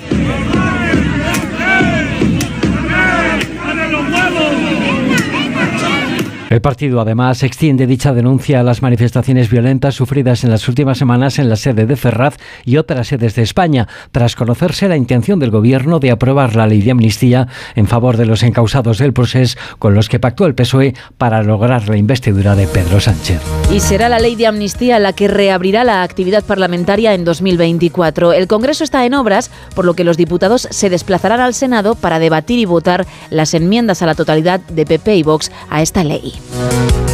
El 6.53 6.61
partido 6.61 7.01
además 7.01 7.41
extiende 7.41 7.87
dicha 7.87 8.13
denuncia 8.13 8.59
a 8.59 8.63
las 8.63 8.83
manifestaciones 8.83 9.49
violentas 9.49 9.95
sufridas 9.95 10.43
en 10.43 10.51
las 10.51 10.69
últimas 10.69 10.99
semanas 10.99 11.39
en 11.39 11.49
la 11.49 11.55
sede 11.55 11.87
de 11.87 11.95
Ferraz 11.95 12.37
y 12.63 12.77
otras 12.77 13.07
sedes 13.07 13.33
de 13.33 13.41
España, 13.41 13.87
tras 14.11 14.35
conocerse 14.35 14.87
la 14.87 14.95
intención 14.95 15.39
del 15.39 15.49
gobierno 15.49 15.97
de 15.97 16.11
aprobar 16.11 16.55
la 16.55 16.67
ley 16.67 16.83
de 16.83 16.91
amnistía 16.91 17.47
en 17.73 17.87
favor 17.87 18.17
de 18.17 18.27
los 18.27 18.43
encausados 18.43 18.99
del 18.99 19.13
proceso 19.13 19.57
con 19.79 19.95
los 19.95 20.09
que 20.09 20.19
pactó 20.19 20.45
el 20.45 20.53
PSOE 20.53 20.93
para 21.17 21.41
lograr 21.41 21.89
la 21.89 21.97
investidura 21.97 22.55
de 22.55 22.67
Pedro 22.67 22.99
Sánchez. 22.99 23.41
Y 23.71 23.79
será 23.79 24.07
la 24.07 24.19
ley 24.19 24.35
de 24.35 24.45
amnistía 24.45 24.99
la 24.99 25.13
que 25.13 25.27
reabrirá 25.27 25.83
la 25.83 26.03
actividad 26.03 26.43
parlamentaria 26.43 27.15
en 27.15 27.25
2024. 27.25 28.31
El 28.31 28.47
Congreso 28.47 28.83
está 28.83 29.07
en 29.07 29.15
obras, 29.15 29.49
por 29.73 29.85
lo 29.85 29.95
que 29.95 30.03
los 30.03 30.17
diputados 30.17 30.67
se 30.69 30.91
desplazarán 30.91 31.39
al 31.39 31.55
Senado 31.55 31.95
para 31.95 32.19
debatir 32.19 32.59
y 32.59 32.65
votar 32.65 33.07
las 33.31 33.55
enmiendas 33.55 34.03
a 34.03 34.05
la 34.05 34.13
totalidad 34.13 34.59
de 34.59 34.85
PP 34.85 35.15
y 35.15 35.23
Vox 35.23 35.51
a 35.71 35.81
esta 35.81 36.03
ley. 36.03 36.42
Thank 36.51 37.07
you. 37.09 37.12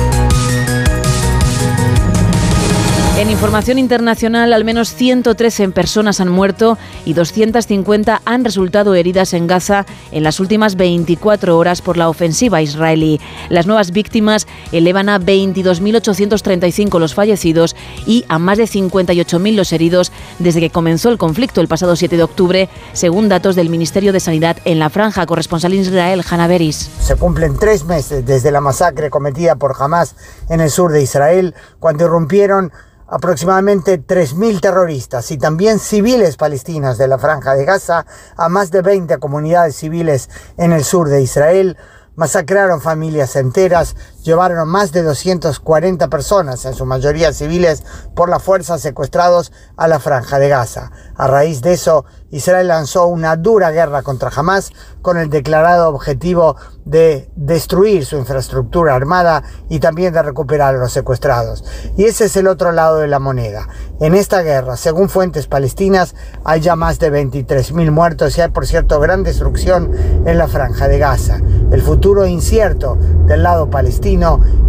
En 3.20 3.30
información 3.30 3.78
internacional, 3.80 4.54
al 4.54 4.64
menos 4.64 4.94
113 4.94 5.72
personas 5.72 6.22
han 6.22 6.30
muerto 6.30 6.78
y 7.04 7.12
250 7.12 8.22
han 8.24 8.46
resultado 8.46 8.96
heridas 8.96 9.34
en 9.34 9.46
Gaza 9.46 9.86
en 10.14 10.24
las 10.24 10.40
últimas 10.40 10.78
24 10.78 11.58
horas 11.58 11.82
por 11.82 11.98
la 11.98 12.08
ofensiva 12.08 12.62
israelí. 12.62 13.20
Las 13.50 13.68
nuevas 13.68 13.92
víctimas 13.92 14.48
elevan 14.72 15.10
a 15.10 15.20
22.835 15.20 16.98
los 16.98 17.14
fallecidos 17.14 17.76
y 18.06 18.24
a 18.30 18.40
más 18.40 18.58
de 18.58 18.64
58.000 18.64 19.54
los 19.54 19.74
heridos 19.74 20.14
desde 20.40 20.62
que 20.62 20.70
comenzó 20.70 21.10
el 21.10 21.18
conflicto 21.18 21.60
el 21.60 21.68
pasado 21.68 21.98
7 21.98 22.16
de 22.16 22.24
octubre, 22.24 22.70
según 22.94 23.28
datos 23.28 23.58
del 23.58 23.70
Ministerio 23.70 24.14
de 24.14 24.22
Sanidad 24.22 24.60
en 24.64 24.80
la 24.80 24.90
franja. 24.90 25.26
Corresponsal 25.26 25.74
Israel, 25.74 26.24
Hanaveris. 26.30 26.90
Se 27.02 27.18
cumplen 27.18 27.58
tres 27.60 27.84
meses 27.84 28.26
desde 28.26 28.50
la 28.50 28.62
masacre 28.62 29.10
cometida 29.10 29.58
por 29.58 29.76
Hamas 29.78 30.16
en 30.48 30.62
el 30.62 30.70
sur 30.70 30.94
de 30.94 31.04
Israel, 31.04 31.54
cuando 31.80 32.06
irrumpieron 32.06 32.72
aproximadamente 33.10 34.02
3.000 34.02 34.62
terroristas 34.62 35.32
y 35.32 35.38
también 35.38 35.80
civiles 35.80 36.38
palestinos 36.38 36.98
de 36.98 37.08
la 37.08 37.18
franja 37.18 37.56
de 37.56 37.66
Gaza 37.66 38.06
a 38.36 38.50
más 38.50 38.72
de 38.72 38.82
20 38.82 39.18
comunidades 39.18 39.76
civiles 39.76 40.30
en 40.58 40.72
el 40.72 40.84
sur 40.84 41.10
de 41.10 41.22
Israel, 41.22 41.78
masacraron 42.16 42.82
familias 42.82 43.36
enteras, 43.36 43.96
llevaron 44.24 44.60
a 44.60 44.66
más 44.66 44.92
de 44.92 45.04
240 45.04 46.08
personas, 46.08 46.66
en 46.66 46.74
su 46.74 46.86
mayoría 46.86 47.34
civiles, 47.34 47.84
por 48.16 48.30
las 48.30 48.44
fuerzas 48.44 48.82
secuestrados 48.82 49.52
a 49.78 49.88
la 49.88 50.00
franja 50.00 50.40
de 50.40 50.50
Gaza. 50.50 50.92
A 51.16 51.28
raíz 51.28 51.62
de 51.62 51.74
eso, 51.74 52.06
Israel 52.32 52.68
lanzó 52.68 53.08
una 53.08 53.36
dura 53.36 53.72
guerra 53.72 54.04
contra 54.04 54.30
Hamas 54.36 54.72
con 55.02 55.18
el 55.18 55.30
declarado 55.30 55.90
objetivo 55.90 56.56
de 56.86 57.30
destruir 57.36 58.06
su 58.06 58.18
infraestructura 58.18 58.96
armada 58.96 59.44
y 59.70 59.80
también 59.80 60.14
de 60.14 60.22
recuperar 60.22 60.76
a 60.76 60.78
los 60.80 60.92
secuestrados. 60.92 61.64
Y 61.98 62.06
ese 62.06 62.26
es 62.26 62.36
el 62.36 62.48
otro 62.48 62.72
lado 62.72 62.98
de 62.98 63.08
la 63.08 63.20
moneda. 63.20 63.68
En 64.00 64.16
esta 64.16 64.42
guerra, 64.42 64.78
según 64.78 65.10
fuentes 65.10 65.48
palestinas, 65.48 66.16
hay 66.44 66.62
ya 66.62 66.76
más 66.76 67.00
de 67.00 67.12
23.000 67.12 67.92
muertos 67.92 68.38
y 68.38 68.42
hay, 68.42 68.50
por 68.50 68.66
cierto, 68.66 69.00
gran 69.00 69.24
destrucción 69.24 69.92
en 70.26 70.38
la 70.38 70.48
franja 70.48 70.88
de 70.88 71.00
Gaza. 71.00 71.42
El 71.72 71.82
futuro 71.82 72.26
incierto 72.26 72.98
del 73.28 73.44
lado 73.44 73.70
palestino 73.70 74.09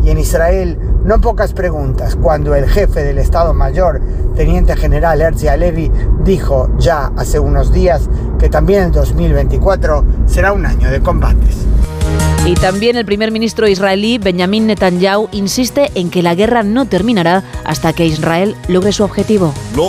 y 0.03 0.11
en 0.11 0.19
Israel 0.19 0.77
no 1.05 1.21
pocas 1.21 1.55
preguntas 1.55 2.15
cuando 2.15 2.55
el 2.55 2.69
jefe 2.69 3.03
del 3.03 3.19
Estado 3.19 3.55
Mayor, 3.55 4.01
Teniente 4.37 4.77
General 4.77 5.21
Herzi 5.21 5.49
Alevi, 5.49 5.91
dijo 6.25 6.69
ya 6.79 7.11
hace 7.17 7.39
unos 7.39 7.73
días 7.73 8.03
que 8.39 8.51
también 8.51 8.85
el 8.85 8.93
2024 8.93 10.05
será 10.27 10.53
un 10.53 10.67
año 10.67 10.91
de 10.91 11.01
combates. 11.01 11.57
Y 12.45 12.55
también 12.55 12.97
el 12.97 13.07
primer 13.07 13.33
ministro 13.33 13.67
israelí, 13.67 14.19
Benjamin 14.19 14.67
Netanyahu, 14.67 15.29
insiste 15.33 15.91
en 15.95 16.11
que 16.11 16.23
la 16.23 16.35
guerra 16.35 16.63
no 16.63 16.87
terminará 16.87 17.43
hasta 17.65 17.93
que 17.93 18.07
Israel 18.07 18.57
logre 18.69 18.93
su 18.93 19.05
objetivo. 19.05 19.55
No 19.75 19.87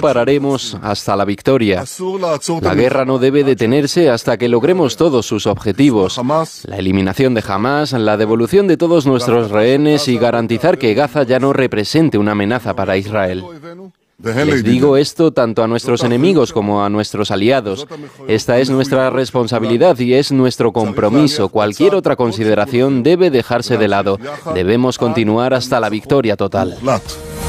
pararemos 0.00 0.76
hasta 0.82 1.16
la 1.16 1.24
victoria. 1.24 1.84
La 2.62 2.74
guerra 2.74 3.04
no 3.04 3.18
debe 3.18 3.44
detenerse 3.44 4.10
hasta 4.10 4.36
que 4.36 4.48
logremos 4.48 4.96
todos 4.96 5.26
sus 5.26 5.46
objetivos. 5.46 6.20
La 6.64 6.76
eliminación 6.76 7.34
de 7.34 7.44
Hamas, 7.46 7.92
la 7.92 8.16
devolución 8.16 8.66
de 8.66 8.76
todos 8.76 9.06
nuestros 9.06 9.50
rehenes 9.50 10.08
y 10.08 10.18
garantizar 10.18 10.78
que 10.78 10.94
Gaza 10.94 11.22
ya 11.22 11.38
no 11.38 11.52
represente 11.52 12.18
una 12.18 12.32
amenaza 12.32 12.74
para 12.74 12.96
Israel. 12.96 13.44
Les 14.20 14.64
digo 14.64 14.96
esto 14.96 15.30
tanto 15.30 15.62
a 15.62 15.68
nuestros 15.68 16.02
enemigos 16.02 16.52
como 16.52 16.82
a 16.84 16.88
nuestros 16.88 17.30
aliados. 17.30 17.86
Esta 18.26 18.58
es 18.58 18.68
nuestra 18.68 19.10
responsabilidad 19.10 19.96
y 20.00 20.14
es 20.14 20.32
nuestro 20.32 20.72
compromiso. 20.72 21.48
Cualquier 21.50 21.94
otra 21.94 22.16
consideración 22.16 23.04
debe 23.04 23.30
dejarse 23.30 23.76
de 23.76 23.86
lado. 23.86 24.18
Debemos 24.54 24.98
continuar 24.98 25.54
hasta 25.54 25.78
la 25.78 25.88
victoria 25.88 26.36
total. 26.36 26.76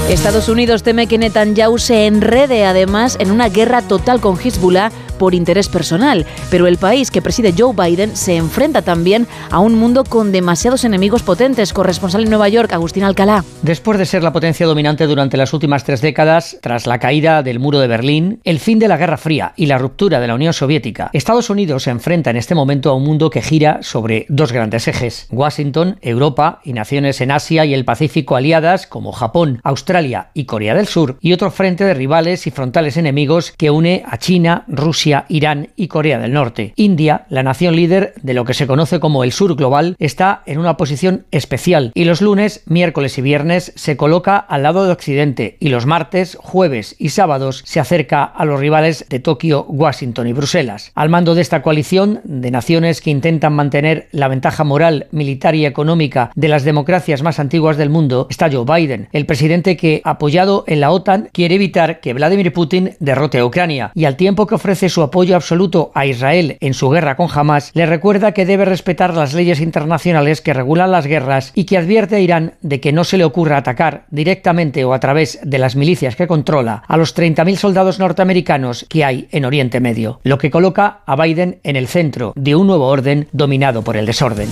Estados 0.08 0.50
Unidos 0.50 0.84
teme 0.84 1.08
que 1.08 1.18
Netanyahu 1.18 1.78
se 1.78 2.06
enrede 2.08 2.66
además 2.66 3.18
en 3.20 3.32
una 3.32 3.50
guerra 3.50 3.82
total 3.82 4.22
con 4.22 4.40
Hezbollah 4.40 4.92
por 5.20 5.36
interés 5.36 5.70
personal, 5.70 6.26
pero 6.50 6.66
el 6.66 6.78
país 6.78 7.12
que 7.12 7.22
preside 7.22 7.54
Joe 7.56 7.76
Biden 7.76 8.16
se 8.16 8.38
enfrenta 8.38 8.82
también 8.82 9.28
a 9.52 9.60
un 9.60 9.76
mundo 9.76 10.04
con 10.04 10.32
demasiados 10.32 10.84
enemigos 10.84 11.22
potentes. 11.22 11.74
Corresponsal 11.74 12.24
en 12.24 12.30
Nueva 12.30 12.50
York, 12.50 12.74
Agustín 12.74 13.04
Alcalá. 13.04 13.44
Después 13.62 14.00
de 14.00 14.08
ser 14.08 14.24
la 14.24 14.34
potencia 14.34 14.66
dominante 14.66 15.06
durante 15.06 15.38
las 15.38 15.54
últimas 15.54 15.84
tres 15.84 16.02
décadas, 16.02 16.58
tras 16.62 16.88
la 16.88 16.98
caída 16.98 17.44
del 17.44 17.60
muro 17.60 17.80
de 17.80 17.88
Berlín, 17.88 18.40
el 18.44 18.60
fin 18.60 18.80
de 18.80 18.88
la 18.88 18.98
Guerra 18.98 19.18
Fría 19.18 19.54
y 19.56 19.68
la 19.68 19.78
ruptura 19.78 20.20
de 20.20 20.28
la 20.28 20.36
Unión 20.36 20.54
Soviética, 20.54 21.10
Estados 21.14 21.50
Unidos 21.50 21.84
se 21.84 21.92
enfrenta 21.92 22.30
en 22.30 22.38
este 22.38 22.56
momento 22.56 22.90
a 22.90 22.96
un 22.96 23.04
mundo 23.04 23.30
que 23.30 23.42
gira 23.42 23.80
sobre 23.82 24.26
dos 24.30 24.52
grandes 24.52 24.88
ejes, 24.88 25.28
Washington, 25.30 25.98
Europa 26.02 26.62
y 26.64 26.74
naciones 26.74 27.20
en 27.20 27.32
Asia 27.32 27.66
y 27.66 27.74
el 27.74 27.86
Pacífico 27.86 28.36
aliadas 28.36 28.88
como 28.88 29.12
Japón, 29.12 29.60
Australia 29.64 30.30
y 30.34 30.46
Corea 30.46 30.76
del 30.76 30.88
Sur, 30.88 31.18
y 31.20 31.34
otro 31.34 31.52
frente 31.52 31.84
de 31.84 31.94
rivales 31.94 32.48
y 32.48 32.52
frontales 32.52 32.96
enemigos 32.96 33.54
que 33.58 33.70
une 33.70 34.04
a 34.08 34.18
China, 34.18 34.64
Rusia, 34.68 35.09
Irán 35.30 35.70
y 35.76 35.88
Corea 35.88 36.20
del 36.20 36.34
Norte. 36.34 36.74
India, 36.76 37.26
la 37.30 37.44
nación 37.44 37.76
líder 37.76 38.14
de 38.22 38.34
lo 38.34 38.46
que 38.46 38.54
se 38.54 38.68
conoce 38.68 39.00
como 39.00 39.24
el 39.24 39.32
sur 39.32 39.56
global, 39.56 39.96
está 40.00 40.44
en 40.46 40.60
una 40.60 40.78
posición 40.78 41.26
especial 41.32 41.92
y 41.94 42.06
los 42.06 42.22
lunes, 42.22 42.64
miércoles 42.66 43.18
y 43.18 43.22
viernes 43.22 43.74
se 43.76 43.98
coloca 43.98 44.38
al 44.38 44.64
lado 44.64 44.86
de 44.86 44.92
Occidente 44.92 45.58
y 45.60 45.70
los 45.70 45.86
martes, 45.86 46.38
jueves 46.40 46.96
y 47.00 47.10
sábados 47.10 47.64
se 47.66 47.80
acerca 47.80 48.24
a 48.24 48.46
los 48.46 48.60
rivales 48.60 49.06
de 49.10 49.20
Tokio, 49.20 49.66
Washington 49.68 50.28
y 50.28 50.34
Bruselas. 50.34 50.92
Al 50.96 51.10
mando 51.10 51.36
de 51.36 51.42
esta 51.42 51.62
coalición 51.62 52.22
de 52.24 52.52
naciones 52.52 53.02
que 53.02 53.12
intentan 53.12 53.54
mantener 53.54 54.08
la 54.12 54.28
ventaja 54.28 54.64
moral, 54.64 55.08
militar 55.12 55.56
y 55.56 55.66
económica 55.66 56.32
de 56.36 56.48
las 56.48 56.64
democracias 56.64 57.24
más 57.24 57.40
antiguas 57.40 57.78
del 57.78 57.90
mundo 57.90 58.28
está 58.30 58.50
Joe 58.52 58.66
Biden, 58.66 59.10
el 59.12 59.26
presidente 59.26 59.78
que, 59.78 60.02
apoyado 60.04 60.64
en 60.68 60.80
la 60.80 60.92
OTAN, 60.92 61.30
quiere 61.32 61.56
evitar 61.56 62.00
que 62.00 62.14
Vladimir 62.14 62.54
Putin 62.54 62.96
derrote 63.00 63.40
a 63.40 63.46
Ucrania 63.46 63.92
y 63.94 64.06
al 64.06 64.16
tiempo 64.16 64.48
que 64.48 64.56
ofrece 64.56 64.90
su 64.90 64.99
su 65.00 65.04
apoyo 65.04 65.38
absoluto 65.38 65.92
a 65.96 66.06
Israel 66.06 66.58
en 66.60 66.74
su 66.74 66.90
guerra 66.90 67.16
con 67.16 67.30
Hamas, 67.34 67.72
le 67.74 67.86
recuerda 67.86 68.34
que 68.34 68.46
debe 68.46 68.66
respetar 68.66 69.14
las 69.14 69.34
leyes 69.34 69.62
internacionales 69.62 70.42
que 70.42 70.52
regulan 70.52 70.92
las 70.92 71.08
guerras 71.08 71.54
y 71.56 71.64
que 71.64 71.78
advierte 71.78 72.18
a 72.18 72.20
Irán 72.20 72.56
de 72.60 72.82
que 72.82 72.92
no 72.92 73.06
se 73.06 73.18
le 73.18 73.24
ocurra 73.24 73.56
atacar 73.56 74.04
directamente 74.10 74.84
o 74.84 74.94
a 74.94 75.00
través 75.00 75.40
de 75.42 75.58
las 75.58 75.78
milicias 75.78 76.18
que 76.18 76.28
controla 76.28 76.84
a 76.86 76.98
los 76.98 77.16
30.000 77.16 77.56
soldados 77.56 77.98
norteamericanos 77.98 78.86
que 78.90 79.06
hay 79.06 79.30
en 79.32 79.46
Oriente 79.46 79.80
Medio, 79.80 80.20
lo 80.24 80.38
que 80.38 80.52
coloca 80.52 81.00
a 81.06 81.16
Biden 81.16 81.62
en 81.64 81.78
el 81.78 81.88
centro 81.88 82.34
de 82.36 82.58
un 82.58 82.68
nuevo 82.68 82.88
orden 82.88 83.30
dominado 83.32 83.84
por 83.84 83.96
el 83.96 84.06
desorden. 84.06 84.50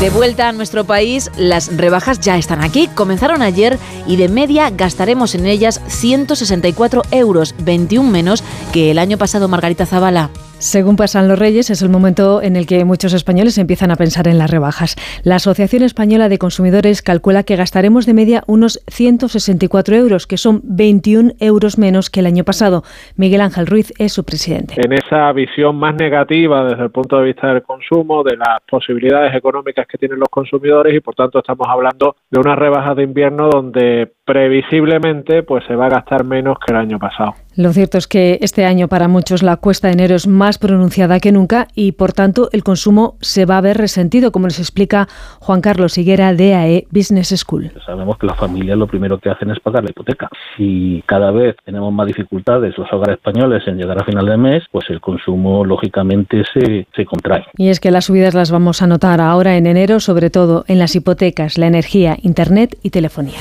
De 0.00 0.08
vuelta 0.08 0.48
a 0.48 0.52
nuestro 0.52 0.84
país, 0.84 1.30
las 1.36 1.76
rebajas 1.76 2.20
ya 2.20 2.38
están 2.38 2.62
aquí. 2.62 2.88
Comenzaron 2.88 3.42
ayer 3.42 3.78
y 4.06 4.16
de 4.16 4.30
media 4.30 4.70
gastaremos 4.70 5.34
en 5.34 5.44
ellas 5.44 5.78
164 5.88 7.02
euros, 7.10 7.54
21 7.58 8.08
menos 8.08 8.42
que 8.72 8.90
el 8.90 8.98
año 8.98 9.18
pasado 9.18 9.46
Margarita 9.46 9.84
Zavala. 9.84 10.30
Según 10.60 10.96
pasan 10.96 11.26
los 11.26 11.38
reyes, 11.38 11.70
es 11.70 11.80
el 11.80 11.88
momento 11.88 12.42
en 12.42 12.54
el 12.54 12.66
que 12.66 12.84
muchos 12.84 13.14
españoles 13.14 13.56
empiezan 13.56 13.90
a 13.90 13.96
pensar 13.96 14.28
en 14.28 14.36
las 14.36 14.50
rebajas. 14.50 14.94
La 15.24 15.36
Asociación 15.36 15.82
Española 15.82 16.28
de 16.28 16.36
Consumidores 16.36 17.00
calcula 17.00 17.44
que 17.44 17.56
gastaremos 17.56 18.04
de 18.04 18.12
media 18.12 18.42
unos 18.46 18.84
164 18.86 19.96
euros, 19.96 20.26
que 20.26 20.36
son 20.36 20.60
21 20.62 21.32
euros 21.40 21.78
menos 21.78 22.10
que 22.10 22.20
el 22.20 22.26
año 22.26 22.44
pasado. 22.44 22.82
Miguel 23.16 23.40
Ángel 23.40 23.66
Ruiz 23.66 23.94
es 23.98 24.12
su 24.12 24.22
presidente. 24.22 24.74
En 24.76 24.92
esa 24.92 25.32
visión 25.32 25.76
más 25.76 25.94
negativa 25.94 26.62
desde 26.64 26.82
el 26.82 26.90
punto 26.90 27.16
de 27.16 27.24
vista 27.24 27.46
del 27.46 27.62
consumo, 27.62 28.22
de 28.22 28.36
las 28.36 28.60
posibilidades 28.70 29.34
económicas 29.34 29.86
que 29.86 29.96
tienen 29.96 30.20
los 30.20 30.28
consumidores 30.28 30.94
y 30.94 31.00
por 31.00 31.14
tanto 31.14 31.38
estamos 31.38 31.68
hablando 31.70 32.16
de 32.30 32.38
una 32.38 32.54
rebaja 32.54 32.94
de 32.94 33.04
invierno 33.04 33.48
donde 33.48 34.12
previsiblemente 34.26 35.42
pues 35.42 35.64
se 35.66 35.74
va 35.74 35.86
a 35.86 35.88
gastar 35.90 36.24
menos 36.24 36.58
que 36.58 36.74
el 36.74 36.78
año 36.78 36.98
pasado. 36.98 37.34
Lo 37.56 37.72
cierto 37.72 37.98
es 37.98 38.06
que 38.06 38.38
este 38.42 38.64
año 38.64 38.88
para 38.88 39.08
muchos 39.08 39.42
la 39.42 39.56
cuesta 39.56 39.88
de 39.88 39.94
enero 39.94 40.14
es 40.14 40.26
más 40.26 40.58
pronunciada 40.58 41.18
que 41.18 41.32
nunca 41.32 41.66
y 41.74 41.92
por 41.92 42.12
tanto 42.12 42.48
el 42.52 42.62
consumo 42.62 43.16
se 43.20 43.44
va 43.44 43.58
a 43.58 43.60
ver 43.60 43.76
resentido, 43.76 44.30
como 44.30 44.46
nos 44.46 44.58
explica 44.58 45.08
Juan 45.40 45.60
Carlos 45.60 45.98
Higuera 45.98 46.32
de 46.32 46.54
AE 46.54 46.86
Business 46.90 47.34
School. 47.36 47.72
Sabemos 47.84 48.18
que 48.18 48.26
las 48.26 48.38
familias 48.38 48.78
lo 48.78 48.86
primero 48.86 49.18
que 49.18 49.30
hacen 49.30 49.50
es 49.50 49.58
pagar 49.60 49.82
la 49.82 49.90
hipoteca. 49.90 50.28
Si 50.56 51.02
cada 51.06 51.32
vez 51.32 51.56
tenemos 51.64 51.92
más 51.92 52.06
dificultades 52.06 52.78
los 52.78 52.90
hogares 52.92 53.16
españoles 53.16 53.62
en 53.66 53.76
llegar 53.76 54.00
a 54.00 54.04
final 54.04 54.26
de 54.26 54.36
mes, 54.36 54.62
pues 54.70 54.88
el 54.90 55.00
consumo 55.00 55.64
lógicamente 55.64 56.44
se, 56.54 56.86
se 56.94 57.04
contrae. 57.04 57.44
Y 57.56 57.68
es 57.68 57.80
que 57.80 57.90
las 57.90 58.04
subidas 58.04 58.34
las 58.34 58.50
vamos 58.50 58.80
a 58.80 58.86
notar 58.86 59.20
ahora 59.20 59.56
en 59.56 59.66
enero, 59.66 59.98
sobre 59.98 60.30
todo 60.30 60.64
en 60.68 60.78
las 60.78 60.94
hipotecas, 60.94 61.58
la 61.58 61.66
energía, 61.66 62.16
internet 62.22 62.78
y 62.82 62.90
telefonía. 62.90 63.40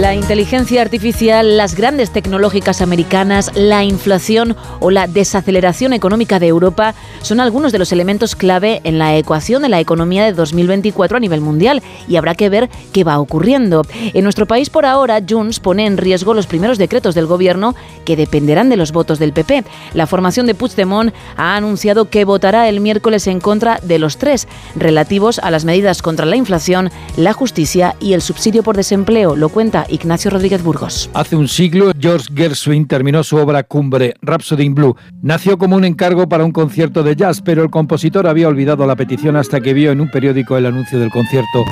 La 0.00 0.14
inteligencia 0.14 0.80
artificial, 0.80 1.58
las 1.58 1.74
grandes 1.74 2.10
tecnológicas 2.10 2.80
americanas, 2.80 3.50
la 3.54 3.84
inflación 3.84 4.56
o 4.80 4.90
la 4.90 5.06
desaceleración 5.06 5.92
económica 5.92 6.38
de 6.38 6.46
Europa 6.46 6.94
son 7.20 7.40
algunos 7.40 7.72
de 7.72 7.78
los 7.78 7.92
elementos 7.92 8.34
clave 8.34 8.80
en 8.84 8.98
la 8.98 9.14
ecuación 9.18 9.60
de 9.60 9.68
la 9.68 9.80
economía 9.80 10.24
de 10.24 10.32
2024 10.32 11.18
a 11.18 11.20
nivel 11.20 11.42
mundial 11.42 11.82
y 12.08 12.16
habrá 12.16 12.34
que 12.34 12.48
ver 12.48 12.70
qué 12.94 13.04
va 13.04 13.20
ocurriendo. 13.20 13.82
En 14.14 14.24
nuestro 14.24 14.46
país 14.46 14.70
por 14.70 14.86
ahora, 14.86 15.20
Junts 15.28 15.60
pone 15.60 15.84
en 15.84 15.98
riesgo 15.98 16.32
los 16.32 16.46
primeros 16.46 16.78
decretos 16.78 17.14
del 17.14 17.26
gobierno 17.26 17.74
que 18.06 18.16
dependerán 18.16 18.70
de 18.70 18.78
los 18.78 18.92
votos 18.92 19.18
del 19.18 19.34
PP. 19.34 19.62
La 19.92 20.06
formación 20.06 20.46
de 20.46 20.54
Puigdemont 20.54 21.12
ha 21.36 21.54
anunciado 21.54 22.06
que 22.06 22.24
votará 22.24 22.66
el 22.70 22.80
miércoles 22.80 23.26
en 23.26 23.40
contra 23.40 23.78
de 23.82 23.98
los 23.98 24.16
tres 24.16 24.48
relativos 24.74 25.38
a 25.38 25.50
las 25.50 25.66
medidas 25.66 26.00
contra 26.00 26.24
la 26.24 26.36
inflación, 26.36 26.90
la 27.18 27.34
justicia 27.34 27.94
y 28.00 28.14
el 28.14 28.22
subsidio 28.22 28.62
por 28.62 28.78
desempleo, 28.78 29.36
lo 29.36 29.50
cuenta 29.50 29.81
Ignacio 29.88 30.30
Rodríguez 30.30 30.62
Burgos. 30.62 31.10
Hace 31.14 31.36
un 31.36 31.48
siglo, 31.48 31.92
George 31.98 32.28
Gershwin 32.34 32.86
terminó 32.86 33.22
su 33.24 33.36
obra 33.36 33.62
cumbre, 33.62 34.14
Rhapsody 34.22 34.64
in 34.64 34.74
Blue. 34.74 34.96
Nació 35.22 35.58
como 35.58 35.76
un 35.76 35.84
encargo 35.84 36.28
para 36.28 36.44
un 36.44 36.52
concierto 36.52 37.02
de 37.02 37.16
jazz, 37.16 37.40
pero 37.40 37.62
el 37.62 37.70
compositor 37.70 38.26
había 38.26 38.48
olvidado 38.48 38.86
la 38.86 38.96
petición 38.96 39.36
hasta 39.36 39.60
que 39.60 39.74
vio 39.74 39.92
en 39.92 40.00
un 40.00 40.10
periódico 40.10 40.56
el 40.56 40.66
anuncio 40.66 40.98
del 40.98 41.10
concierto. 41.10 41.64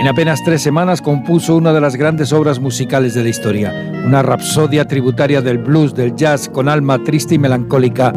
En 0.00 0.08
apenas 0.08 0.42
tres 0.44 0.60
semanas 0.60 1.00
compuso 1.00 1.56
una 1.56 1.72
de 1.72 1.80
las 1.80 1.94
grandes 1.94 2.32
obras 2.32 2.58
musicales 2.58 3.14
de 3.14 3.22
la 3.22 3.28
historia, 3.28 3.92
una 4.04 4.22
rapsodia 4.22 4.86
tributaria 4.86 5.40
del 5.40 5.58
blues, 5.58 5.94
del 5.94 6.16
jazz, 6.16 6.48
con 6.48 6.68
alma 6.68 7.02
triste 7.04 7.36
y 7.36 7.38
melancólica. 7.38 8.12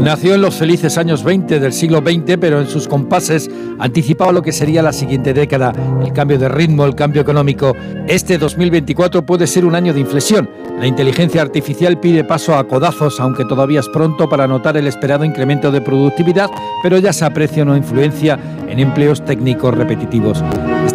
Nació 0.00 0.34
en 0.34 0.40
los 0.40 0.56
felices 0.56 0.96
años 0.96 1.22
20 1.22 1.60
del 1.60 1.72
siglo 1.72 1.98
XX, 1.98 2.38
pero 2.40 2.60
en 2.60 2.66
sus 2.66 2.88
compases 2.88 3.50
anticipaba 3.78 4.32
lo 4.32 4.42
que 4.42 4.52
sería 4.52 4.82
la 4.82 4.92
siguiente 4.92 5.34
década, 5.34 5.72
el 6.02 6.12
cambio 6.14 6.38
de 6.38 6.48
ritmo, 6.48 6.86
el 6.86 6.94
cambio 6.94 7.20
económico. 7.20 7.76
Este 8.06 8.38
2024 8.38 9.24
puede 9.26 9.46
ser 9.46 9.66
un 9.66 9.74
año 9.74 9.92
de 9.92 10.00
inflexión. 10.00 10.48
La 10.80 10.86
inteligencia 10.86 11.42
artificial 11.42 12.00
pide 12.00 12.24
paso 12.24 12.56
a 12.56 12.66
codazos, 12.66 13.20
aunque 13.20 13.44
todavía 13.44 13.80
es 13.80 13.88
pronto 13.88 14.28
para 14.28 14.48
notar 14.48 14.76
el 14.76 14.86
esperado 14.86 15.24
incremento 15.24 15.70
de 15.70 15.82
productividad, 15.82 16.48
pero 16.82 16.98
ya 16.98 17.12
se 17.12 17.26
aprecia 17.26 17.64
una 17.64 17.76
influencia 17.76 18.38
en 18.66 18.78
empleos 18.78 19.24
técnicos 19.24 19.74
repetitivos. 19.74 20.42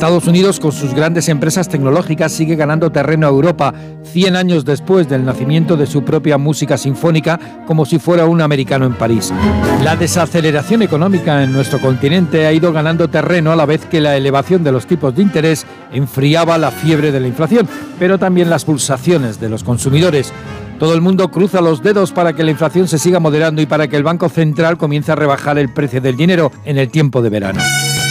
Estados 0.03 0.27
Unidos, 0.27 0.59
con 0.59 0.73
sus 0.73 0.93
grandes 0.93 1.29
empresas 1.29 1.69
tecnológicas, 1.69 2.33
sigue 2.33 2.57
ganando 2.57 2.91
terreno 2.91 3.25
a 3.25 3.29
Europa 3.29 3.73
100 4.03 4.35
años 4.35 4.65
después 4.65 5.07
del 5.07 5.23
nacimiento 5.23 5.77
de 5.77 5.87
su 5.87 6.03
propia 6.03 6.37
música 6.37 6.77
sinfónica, 6.77 7.39
como 7.65 7.85
si 7.85 7.99
fuera 7.99 8.25
un 8.25 8.41
americano 8.41 8.85
en 8.85 8.95
París. 8.95 9.31
La 9.81 9.95
desaceleración 9.95 10.81
económica 10.81 11.41
en 11.41 11.53
nuestro 11.53 11.79
continente 11.79 12.45
ha 12.45 12.51
ido 12.51 12.73
ganando 12.73 13.07
terreno 13.07 13.53
a 13.53 13.55
la 13.55 13.65
vez 13.65 13.85
que 13.85 14.01
la 14.01 14.17
elevación 14.17 14.61
de 14.61 14.73
los 14.73 14.87
tipos 14.87 15.15
de 15.15 15.21
interés 15.21 15.65
enfriaba 15.93 16.57
la 16.57 16.71
fiebre 16.71 17.13
de 17.13 17.21
la 17.21 17.29
inflación, 17.29 17.65
pero 17.97 18.17
también 18.17 18.49
las 18.49 18.65
pulsaciones 18.65 19.39
de 19.39 19.47
los 19.47 19.63
consumidores. 19.63 20.33
Todo 20.79 20.95
el 20.95 20.99
mundo 20.99 21.31
cruza 21.31 21.61
los 21.61 21.81
dedos 21.81 22.11
para 22.11 22.33
que 22.33 22.43
la 22.43 22.51
inflación 22.51 22.89
se 22.89 22.99
siga 22.99 23.21
moderando 23.21 23.61
y 23.61 23.67
para 23.67 23.87
que 23.87 23.95
el 23.95 24.03
Banco 24.03 24.27
Central 24.27 24.77
comience 24.77 25.13
a 25.13 25.15
rebajar 25.15 25.57
el 25.57 25.71
precio 25.71 26.01
del 26.01 26.17
dinero 26.17 26.51
en 26.65 26.77
el 26.77 26.89
tiempo 26.89 27.21
de 27.21 27.29
verano. 27.29 27.61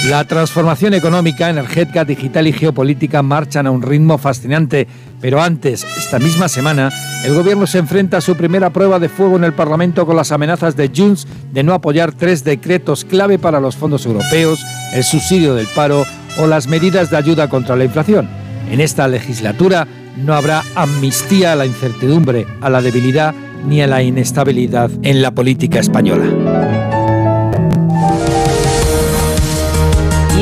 La 0.08 0.24
transformación 0.24 0.94
económica, 0.94 1.48
energética, 1.48 2.04
digital 2.04 2.48
y 2.48 2.52
geopolítica 2.52 3.22
marchan 3.22 3.68
a 3.68 3.70
un 3.70 3.82
ritmo 3.82 4.18
fascinante, 4.18 4.88
pero 5.20 5.40
antes, 5.40 5.84
esta 5.96 6.18
misma 6.18 6.48
semana, 6.48 6.90
el 7.24 7.34
gobierno 7.34 7.68
se 7.68 7.78
enfrenta 7.78 8.16
a 8.16 8.20
su 8.20 8.36
primera 8.36 8.70
prueba 8.70 8.98
de 8.98 9.08
fuego 9.08 9.36
en 9.36 9.44
el 9.44 9.52
Parlamento 9.52 10.04
con 10.04 10.16
las 10.16 10.32
amenazas 10.32 10.74
de 10.74 10.90
Junts 10.94 11.28
de 11.52 11.62
no 11.62 11.72
apoyar 11.72 12.12
tres 12.12 12.42
decretos 12.42 13.04
clave 13.04 13.38
para 13.38 13.60
los 13.60 13.76
fondos 13.76 14.04
europeos, 14.04 14.58
el 14.92 15.04
subsidio 15.04 15.54
del 15.54 15.68
paro 15.68 16.04
o 16.38 16.48
las 16.48 16.66
medidas 16.66 17.10
de 17.10 17.18
ayuda 17.18 17.48
contra 17.48 17.76
la 17.76 17.84
inflación. 17.84 18.28
En 18.72 18.80
esta 18.80 19.06
legislatura 19.06 19.86
no 20.16 20.34
habrá 20.34 20.64
amnistía 20.74 21.52
a 21.52 21.56
la 21.56 21.66
incertidumbre, 21.66 22.44
a 22.60 22.70
la 22.70 22.82
debilidad 22.82 23.34
ni 23.68 23.82
a 23.82 23.86
la 23.86 24.02
inestabilidad 24.02 24.90
en 25.02 25.22
la 25.22 25.30
política 25.30 25.78
española. 25.78 27.01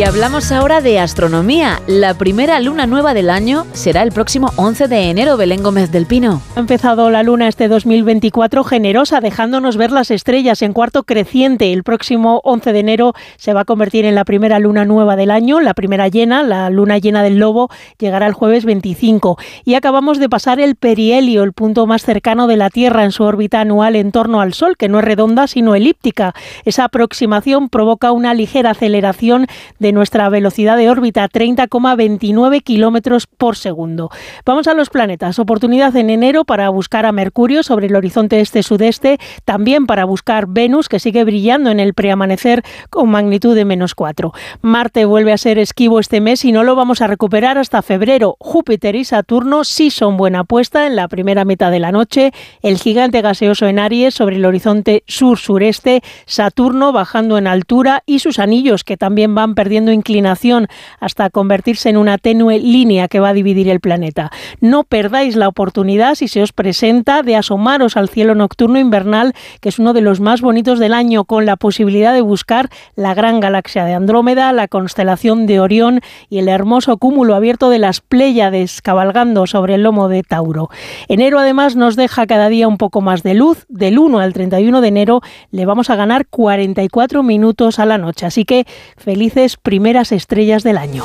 Y 0.01 0.05
hablamos 0.05 0.51
ahora 0.51 0.81
de 0.81 0.99
astronomía. 0.99 1.83
La 1.87 2.15
primera 2.15 2.59
luna 2.59 2.87
nueva 2.87 3.13
del 3.13 3.29
año 3.29 3.67
será 3.75 4.03
el 4.03 4.13
próximo 4.13 4.51
11 4.57 4.89
de 4.89 5.11
enero, 5.11 5.37
Belén 5.37 5.63
Gómez 5.63 5.93
del 5.93 6.07
Pino. 6.07 6.41
Ha 6.57 6.61
empezado 6.61 7.11
la 7.11 7.23
luna 7.23 7.49
este 7.49 7.69
2024 7.69 8.65
generosa, 8.65 9.21
dejándonos 9.21 9.77
ver 9.77 9.93
las 9.93 10.11
estrellas 10.11 10.63
en 10.63 10.73
cuarto 10.73 11.03
creciente. 11.03 11.75
El 11.75 11.83
próximo 11.83 12.41
11 12.45 12.73
de 12.73 12.79
enero 12.79 13.13
se 13.37 13.53
va 13.53 13.61
a 13.61 13.65
convertir 13.67 14.07
en 14.07 14.15
la 14.15 14.25
primera 14.25 14.59
luna 14.59 14.87
nueva 14.87 15.17
del 15.17 15.31
año, 15.31 15.61
la 15.61 15.75
primera 15.75 16.09
llena, 16.09 16.43
la 16.45 16.71
luna 16.71 16.97
llena 16.97 17.23
del 17.23 17.37
lobo, 17.37 17.69
llegará 17.99 18.27
el 18.27 18.33
jueves 18.33 18.65
25. 18.65 19.37
Y 19.67 19.75
acabamos 19.75 20.19
de 20.19 20.31
pasar 20.31 20.61
el 20.61 20.77
perihelio, 20.77 21.43
el 21.43 21.53
punto 21.53 21.87
más 21.87 22.05
cercano 22.05 22.47
de 22.47 22.57
la 22.57 22.71
Tierra 22.71 23.05
en 23.05 23.13
su 23.13 23.25
órbita 23.25 23.61
anual 23.61 23.97
en 23.97 24.13
torno 24.13 24.41
al 24.41 24.55
Sol, 24.55 24.79
que 24.79 24.89
no 24.89 25.01
es 25.01 25.05
redonda 25.05 25.47
sino 25.47 25.75
elíptica. 25.75 26.33
Esa 26.65 26.85
aproximación 26.85 27.69
provoca 27.69 28.13
una 28.13 28.33
ligera 28.33 28.71
aceleración 28.71 29.47
de 29.79 29.90
nuestra 29.93 30.29
velocidad 30.29 30.77
de 30.77 30.91
órbita, 30.91 31.29
30,29 31.29 32.63
kilómetros 32.63 33.27
por 33.27 33.57
segundo. 33.57 34.11
Vamos 34.45 34.69
a 34.69 34.75
los 34.75 34.91
planetas. 34.91 35.39
Oportunidad 35.39 35.95
en 35.97 36.11
enero 36.11 36.45
para 36.45 36.69
buscar 36.69 37.07
a 37.07 37.13
Mercurio 37.13 37.63
sobre 37.63 37.87
el 37.87 37.97
horizonte 37.97 38.41
este-sudeste, 38.41 39.19
también 39.45 39.87
para 39.87 40.05
buscar 40.05 40.47
Venus, 40.49 40.89
que 40.89 41.01
sigue 41.01 41.25
brillando 41.25 41.71
en 41.71 41.81
el 41.81 41.95
preamanecer 41.95 42.63
con 42.91 43.11
magnitud 43.11 43.55
de 43.55 43.65
menos 43.65 43.95
4. 43.95 44.33
Marte 44.61 45.05
vuelve 45.05 45.33
a 45.33 45.39
ser 45.39 45.59
esquivo 45.59 46.01
este 46.01 46.21
mes 46.21 46.45
y 46.45 46.53
no 46.53 46.65
lo 46.65 46.75
vamos 46.77 47.01
a 47.01 47.07
recuperar 47.07 47.59
hasta 47.59 47.83
febrero. 47.83 48.37
Júpiter 48.39 48.95
y 48.95 49.05
Saturno 49.05 49.65
sí 49.65 49.91
son 49.91 50.17
buena 50.17 50.41
apuesta 50.41 50.87
en 50.87 50.97
la 50.97 51.09
primera 51.09 51.45
mitad 51.45 51.71
de 51.71 51.81
la 51.81 51.93
noche. 51.93 52.33
El 52.63 52.79
gigante 52.79 53.23
gaseoso 53.23 53.67
en 53.67 53.79
Aries 53.79 54.15
sobre 54.15 54.37
el 54.37 54.45
horizonte 54.45 55.05
sur-sureste, 55.07 56.03
Saturno 56.27 56.93
bajando 56.93 57.39
en 57.39 57.47
altura 57.47 58.03
y 58.07 58.19
sus 58.19 58.39
anillos 58.39 58.85
que 58.85 58.97
también 58.97 59.35
van 59.35 59.55
perdiendo 59.55 59.70
inclinación 59.75 60.69
hasta 60.99 61.31
convertirse 61.31 61.89
en 61.89 61.97
una 61.97 62.19
tenue 62.19 62.59
línea 62.59 63.09
que 63.09 63.21
va 63.21 63.31
a 63.31 63.35
dividir 63.35 63.69
el 63.69 63.81
planeta. 63.81 64.31
No 64.61 64.85
perdáis 64.85 65.37
la 65.37 65.49
oportunidad, 65.49 66.15
si 66.15 66.29
se 66.29 66.43
os 66.43 66.53
presenta, 66.53 67.23
de 67.23 67.37
asomaros 67.37 67.97
al 67.97 68.09
cielo 68.09 68.35
nocturno 68.35 68.79
invernal, 68.79 69.35
que 69.61 69.69
es 69.69 69.79
uno 69.79 69.93
de 69.93 70.01
los 70.01 70.21
más 70.21 70.41
bonitos 70.41 70.79
del 70.79 70.95
año, 70.95 71.25
con 71.25 71.47
la 71.47 71.57
posibilidad 71.57 72.13
de 72.13 72.21
buscar 72.21 72.69
la 72.97 73.15
gran 73.15 73.41
galaxia 73.41 73.85
de 73.85 73.95
Andrómeda, 73.95 74.53
la 74.53 74.69
constelación 74.69 75.47
de 75.47 75.61
Orión 75.61 76.01
y 76.29 76.39
el 76.39 76.49
hermoso 76.49 76.97
cúmulo 76.97 77.35
abierto 77.35 77.71
de 77.71 77.79
las 77.79 78.01
Pléyades 78.01 78.83
cabalgando 78.83 79.47
sobre 79.47 79.75
el 79.75 79.83
lomo 79.83 80.09
de 80.09 80.23
Tauro. 80.23 80.71
Enero 81.09 81.39
además 81.39 81.77
nos 81.77 81.97
deja 81.97 82.27
cada 82.27 82.49
día 82.49 82.69
un 82.69 82.79
poco 82.79 83.01
más 83.01 83.23
de 83.23 83.35
luz. 83.35 83.67
Del 83.69 83.99
1 83.99 84.19
al 84.19 84.33
31 84.33 84.81
de 84.81 84.89
enero 84.89 85.21
le 85.51 85.67
vamos 85.67 85.91
a 85.91 85.97
ganar 85.97 86.27
44 86.27 87.23
minutos 87.23 87.79
a 87.79 87.87
la 87.87 87.99
noche. 87.99 88.27
Así 88.27 88.45
que 88.45 88.67
felices 88.97 89.57
primeras 89.63 90.13
estrellas 90.13 90.63
del 90.63 90.79
año. 90.79 91.05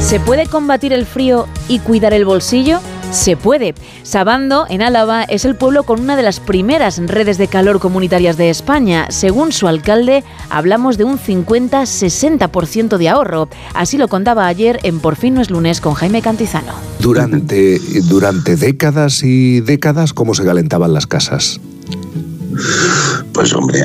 ¿Se 0.00 0.18
puede 0.18 0.46
combatir 0.46 0.92
el 0.92 1.06
frío 1.06 1.46
y 1.68 1.78
cuidar 1.78 2.14
el 2.14 2.24
bolsillo? 2.24 2.80
Se 3.12 3.36
puede. 3.36 3.74
Sabando, 4.02 4.66
en 4.68 4.82
Álava, 4.82 5.24
es 5.24 5.44
el 5.44 5.56
pueblo 5.56 5.82
con 5.82 6.00
una 6.00 6.16
de 6.16 6.22
las 6.22 6.40
primeras 6.40 6.98
redes 6.98 7.38
de 7.38 7.48
calor 7.48 7.80
comunitarias 7.80 8.36
de 8.36 8.50
España. 8.50 9.06
Según 9.10 9.52
su 9.52 9.66
alcalde, 9.68 10.24
hablamos 10.48 10.96
de 10.96 11.04
un 11.04 11.18
50-60% 11.18 12.96
de 12.96 13.08
ahorro. 13.08 13.48
Así 13.74 13.98
lo 13.98 14.08
contaba 14.08 14.46
ayer 14.46 14.78
en 14.84 15.00
Por 15.00 15.16
fin 15.16 15.34
no 15.34 15.42
es 15.42 15.50
lunes 15.50 15.80
con 15.80 15.94
Jaime 15.94 16.22
Cantizano. 16.22 16.72
Durante, 17.00 17.78
durante 18.08 18.56
décadas 18.56 19.22
y 19.22 19.60
décadas, 19.60 20.12
¿cómo 20.12 20.34
se 20.34 20.44
calentaban 20.44 20.92
las 20.92 21.06
casas? 21.06 21.60
Pues 23.32 23.52
hombre, 23.52 23.82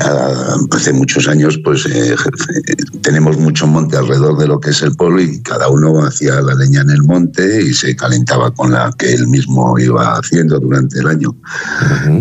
hace 0.70 0.92
muchos 0.92 1.28
años 1.28 1.58
pues 1.64 1.86
eh, 1.86 2.14
tenemos 3.02 3.38
mucho 3.38 3.66
monte 3.66 3.96
alrededor 3.96 4.36
de 4.38 4.48
lo 4.48 4.60
que 4.60 4.70
es 4.70 4.82
el 4.82 4.94
pueblo 4.94 5.20
y 5.20 5.40
cada 5.42 5.68
uno 5.68 6.04
hacía 6.04 6.40
la 6.40 6.54
leña 6.54 6.82
en 6.82 6.90
el 6.90 7.02
monte 7.02 7.62
y 7.62 7.72
se 7.72 7.94
calentaba 7.96 8.50
con 8.52 8.72
la 8.72 8.92
que 8.98 9.12
él 9.12 9.28
mismo 9.28 9.78
iba 9.78 10.18
haciendo 10.18 10.58
durante 10.58 10.98
el 10.98 11.06
año. 11.08 11.36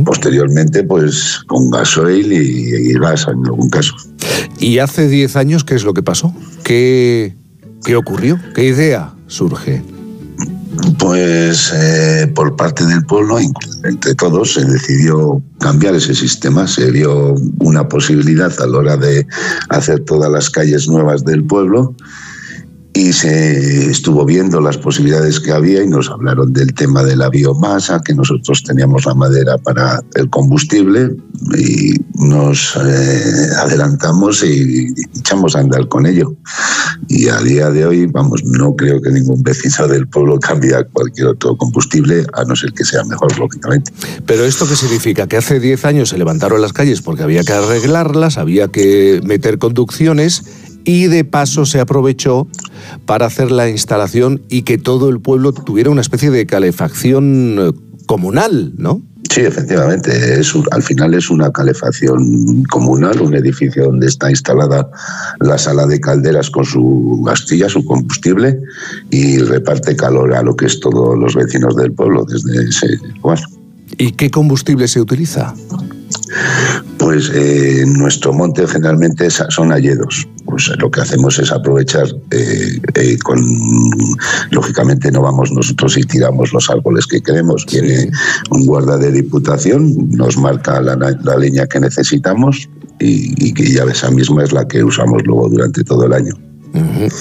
Posteriormente 0.05 0.83
pues 0.83 1.41
con 1.47 1.69
gasoil 1.69 2.31
y, 2.31 2.93
gas 2.93 3.27
en 3.27 3.45
algún 3.45 3.69
caso. 3.69 3.93
¿Y 4.59 4.79
hace 4.79 5.07
10 5.07 5.35
años 5.35 5.63
qué 5.63 5.75
es 5.75 5.83
lo 5.83 5.93
que 5.93 6.03
pasó? 6.03 6.33
¿Qué, 6.63 7.35
qué 7.83 7.95
ocurrió? 7.95 8.39
¿Qué 8.53 8.65
idea 8.65 9.13
surge? 9.27 9.83
Pues 10.99 11.71
eh, 11.73 12.31
por 12.35 12.55
parte 12.55 12.85
del 12.85 13.05
pueblo, 13.05 13.37
entre 13.83 14.15
todos, 14.15 14.53
se 14.53 14.65
decidió 14.65 15.41
cambiar 15.59 15.95
ese 15.95 16.13
sistema. 16.13 16.67
Se 16.67 16.91
vio 16.91 17.35
una 17.59 17.87
posibilidad 17.87 18.51
a 18.59 18.67
la 18.67 18.77
hora 18.77 18.97
de 18.97 19.25
hacer 19.69 20.01
todas 20.01 20.31
las 20.31 20.49
calles 20.49 20.87
nuevas 20.87 21.23
del 21.23 21.43
pueblo 21.43 21.95
y 22.95 23.11
se 23.11 23.91
estuvo 23.91 24.23
viendo 24.23 24.61
las 24.61 24.77
posibilidades 24.77 25.41
que 25.41 25.51
había 25.51 25.83
y 25.83 25.87
nos 25.87 26.09
hablaron 26.09 26.53
del 26.53 26.73
tema 26.73 27.03
de 27.03 27.17
la 27.17 27.29
biomasa, 27.29 28.01
que 28.01 28.15
nosotros 28.15 28.63
teníamos 28.63 29.05
la 29.05 29.13
madera 29.13 29.57
para 29.57 30.01
el 30.13 30.29
combustible 30.29 31.13
y 31.57 31.95
nos 32.25 32.77
eh, 32.77 33.49
adelantamos 33.59 34.45
y 34.45 34.93
echamos 35.19 35.57
a 35.57 35.59
andar 35.59 35.89
con 35.89 36.05
ello. 36.05 36.37
Y 37.09 37.27
a 37.27 37.39
día 37.39 37.69
de 37.69 37.85
hoy, 37.85 38.05
vamos, 38.05 38.45
no 38.45 38.73
creo 38.77 39.01
que 39.01 39.11
ningún 39.11 39.43
vecino 39.43 39.89
del 39.89 40.07
pueblo 40.07 40.39
cambie 40.39 40.73
a 40.73 40.85
cualquier 40.85 41.27
otro 41.27 41.57
combustible, 41.57 42.25
a 42.31 42.45
no 42.45 42.55
ser 42.55 42.71
que 42.71 42.85
sea 42.85 43.03
mejor, 43.03 43.37
lógicamente. 43.37 43.91
Pero 44.25 44.45
esto 44.45 44.65
qué 44.69 44.77
significa? 44.77 45.27
Que 45.27 45.35
hace 45.35 45.59
10 45.59 45.83
años 45.83 46.09
se 46.09 46.17
levantaron 46.17 46.61
las 46.61 46.71
calles 46.71 47.01
porque 47.01 47.23
había 47.23 47.43
que 47.43 47.51
arreglarlas, 47.51 48.37
había 48.37 48.69
que 48.69 49.19
meter 49.25 49.57
conducciones 49.57 50.43
y 50.85 51.07
de 51.07 51.25
paso 51.25 51.65
se 51.65 51.79
aprovechó 51.79 52.47
para 53.05 53.25
hacer 53.25 53.51
la 53.51 53.69
instalación 53.69 54.41
y 54.49 54.61
que 54.61 54.77
todo 54.77 55.09
el 55.09 55.19
pueblo 55.19 55.51
tuviera 55.51 55.89
una 55.89 56.01
especie 56.01 56.29
de 56.29 56.45
calefacción 56.45 57.57
eh, 57.59 57.71
comunal, 58.05 58.73
¿no? 58.77 59.01
Sí, 59.29 59.41
efectivamente, 59.41 60.39
es 60.39 60.53
al 60.71 60.83
final 60.83 61.13
es 61.13 61.29
una 61.29 61.51
calefacción 61.51 62.63
comunal, 62.69 63.19
un 63.21 63.35
edificio 63.35 63.85
donde 63.85 64.07
está 64.07 64.29
instalada 64.29 64.89
la 65.39 65.57
sala 65.57 65.87
de 65.87 65.99
calderas 65.99 66.49
con 66.49 66.63
su 66.63 67.21
gastilla, 67.25 67.67
su 67.67 67.83
combustible 67.83 68.59
y 69.09 69.39
reparte 69.39 69.95
calor 69.95 70.33
a 70.35 70.43
lo 70.43 70.55
que 70.55 70.67
es 70.67 70.79
todos 70.79 71.17
los 71.17 71.35
vecinos 71.35 71.75
del 71.75 71.91
pueblo 71.91 72.23
desde 72.23 72.69
ese 72.69 72.87
lugar. 73.21 73.39
¿Y 73.97 74.11
qué 74.11 74.29
combustible 74.29 74.87
se 74.87 75.01
utiliza? 75.01 75.53
Pues 76.97 77.31
eh, 77.33 77.83
nuestro 77.87 78.33
monte 78.33 78.67
generalmente 78.67 79.29
son 79.29 79.71
alledos. 79.71 80.27
Pues 80.45 80.71
lo 80.79 80.91
que 80.91 81.01
hacemos 81.01 81.39
es 81.39 81.51
aprovechar 81.51 82.07
eh, 82.31 82.79
eh, 82.93 83.17
con 83.23 83.43
lógicamente 84.51 85.11
no 85.11 85.21
vamos 85.21 85.51
nosotros 85.51 85.97
y 85.97 86.03
tiramos 86.03 86.53
los 86.53 86.69
árboles 86.69 87.07
que 87.07 87.21
queremos. 87.21 87.65
Tiene 87.65 88.11
un 88.51 88.65
guarda 88.65 88.97
de 88.97 89.11
diputación, 89.11 90.09
nos 90.11 90.37
marca 90.37 90.81
la, 90.81 90.95
leña 91.37 91.67
que 91.67 91.79
necesitamos 91.79 92.69
y, 92.99 93.53
que 93.53 93.71
ya 93.71 93.83
esa 93.83 94.09
misma 94.11 94.43
es 94.43 94.53
la 94.53 94.67
que 94.67 94.83
usamos 94.83 95.21
luego 95.25 95.49
durante 95.49 95.83
todo 95.83 96.05
el 96.05 96.13
año. 96.13 96.33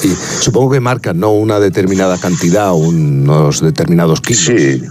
Y 0.03 0.09
supongo 0.41 0.73
que 0.73 0.81
marcan 0.81 1.21
¿no? 1.21 1.33
una 1.33 1.61
determinada 1.61 2.19
cantidad, 2.19 2.75
unos 2.75 3.61
determinados 3.61 4.21
kilos. 4.21 4.45
Sí, 4.45 4.83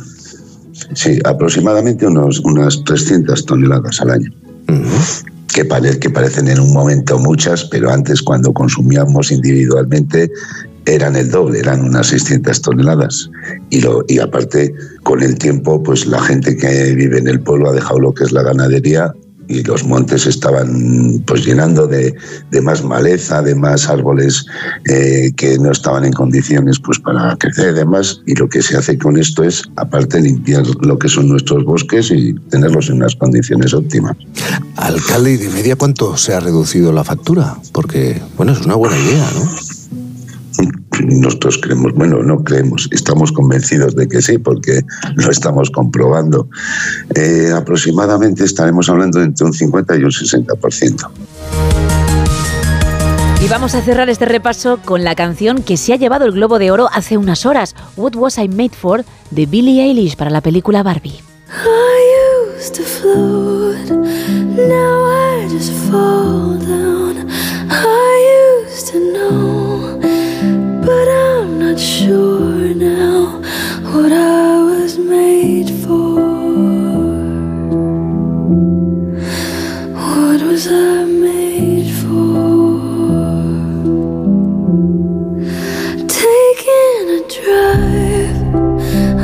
Sí, 0.93 1.19
aproximadamente 1.25 2.05
unos, 2.07 2.39
unas 2.39 2.83
300 2.83 3.45
toneladas 3.45 4.01
al 4.01 4.11
año. 4.11 4.31
que, 5.53 5.67
que 5.99 6.09
parecen 6.09 6.47
en 6.47 6.59
un 6.59 6.73
momento 6.73 7.19
muchas, 7.19 7.65
pero 7.65 7.91
antes 7.91 8.21
cuando 8.21 8.53
consumíamos 8.53 9.31
individualmente 9.31 10.31
eran 10.85 11.15
el 11.15 11.31
doble, 11.31 11.59
eran 11.59 11.81
unas 11.81 12.07
600 12.07 12.61
toneladas. 12.61 13.29
Y, 13.69 13.81
lo, 13.81 14.03
y 14.07 14.19
aparte, 14.19 14.73
con 15.03 15.21
el 15.21 15.37
tiempo, 15.37 15.81
pues 15.81 16.05
la 16.05 16.21
gente 16.21 16.57
que 16.57 16.93
vive 16.93 17.19
en 17.19 17.27
el 17.27 17.39
pueblo 17.39 17.69
ha 17.69 17.73
dejado 17.73 17.99
lo 17.99 18.13
que 18.13 18.23
es 18.23 18.31
la 18.31 18.43
ganadería 18.43 19.13
y 19.47 19.63
los 19.63 19.83
montes 19.85 20.25
estaban 20.25 21.23
pues 21.25 21.45
llenando 21.45 21.87
de, 21.87 22.15
más 22.61 22.83
maleza, 22.83 23.41
de 23.41 23.55
más 23.55 23.89
árboles 23.89 24.45
eh, 24.85 25.31
que 25.35 25.57
no 25.57 25.71
estaban 25.71 26.05
en 26.05 26.13
condiciones 26.13 26.79
pues 26.79 26.99
para 26.99 27.35
crecer 27.37 27.71
y 27.71 27.79
demás. 27.79 28.21
Y 28.25 28.35
lo 28.35 28.47
que 28.47 28.61
se 28.61 28.77
hace 28.77 28.97
con 28.97 29.17
esto 29.17 29.43
es, 29.43 29.63
aparte, 29.75 30.21
limpiar 30.21 30.65
lo 30.81 30.97
que 30.97 31.09
son 31.09 31.29
nuestros 31.29 31.63
bosques 31.65 32.11
y 32.11 32.33
tenerlos 32.49 32.89
en 32.89 32.97
unas 32.97 33.15
condiciones 33.15 33.73
óptimas. 33.73 34.15
Alcalde, 34.75 35.33
¿y 35.33 35.37
de 35.37 35.49
media 35.49 35.75
cuánto 35.75 36.17
se 36.17 36.33
ha 36.33 36.39
reducido 36.39 36.91
la 36.91 37.03
factura? 37.03 37.57
Porque, 37.71 38.21
bueno, 38.37 38.53
es 38.53 38.61
una 38.61 38.75
buena 38.75 38.97
idea, 38.97 39.27
¿no? 39.35 39.72
Nosotros 41.05 41.59
creemos, 41.61 41.93
bueno, 41.93 42.21
no 42.23 42.43
creemos, 42.43 42.87
estamos 42.91 43.31
convencidos 43.31 43.95
de 43.95 44.07
que 44.07 44.21
sí, 44.21 44.37
porque 44.37 44.81
lo 45.15 45.31
estamos 45.31 45.69
comprobando. 45.71 46.47
Eh, 47.15 47.51
aproximadamente 47.55 48.43
estaremos 48.43 48.89
hablando 48.89 49.19
de 49.19 49.25
entre 49.25 49.45
un 49.45 49.53
50 49.53 49.97
y 49.97 50.03
un 50.03 50.11
60%. 50.11 51.09
Y 53.43 53.47
vamos 53.49 53.75
a 53.75 53.81
cerrar 53.81 54.09
este 54.09 54.23
repaso 54.25 54.79
con 54.85 55.03
la 55.03 55.15
canción 55.15 55.63
que 55.63 55.75
se 55.75 55.91
ha 55.91 55.97
llevado 55.97 56.25
el 56.25 56.31
Globo 56.31 56.59
de 56.59 56.71
Oro 56.71 56.87
hace 56.93 57.17
unas 57.17 57.45
horas, 57.45 57.75
What 57.97 58.15
Was 58.15 58.37
I 58.37 58.47
Made 58.47 58.69
For, 58.69 59.03
de 59.31 59.45
Billie 59.45 59.83
Eilish 59.83 60.15
para 60.15 60.29
la 60.29 60.39
película 60.39 60.81
Barbie. 60.81 61.19
But 70.85 71.07
I'm 71.07 71.59
not 71.59 71.79
sure 71.79 72.73
now 72.73 73.41
what 73.93 74.11
I 74.11 74.63
was 74.63 74.97
made 74.97 75.69
for. 75.83 76.19
What 79.93 80.41
was 80.41 80.67
I 80.67 81.05
made 81.05 81.89
for? 82.01 82.73
Taking 86.25 87.03
a 87.17 87.21
drive, 87.37 88.37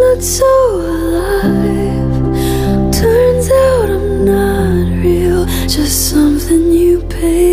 looked 0.02 0.24
so 0.24 0.52
alive. 0.96 2.14
Turns 2.92 3.52
out 3.52 3.90
I'm 3.92 4.26
not 4.26 5.04
real, 5.04 5.46
just 5.68 6.10
something 6.10 6.72
you 6.72 7.02
paid 7.04 7.51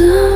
y 0.00 0.29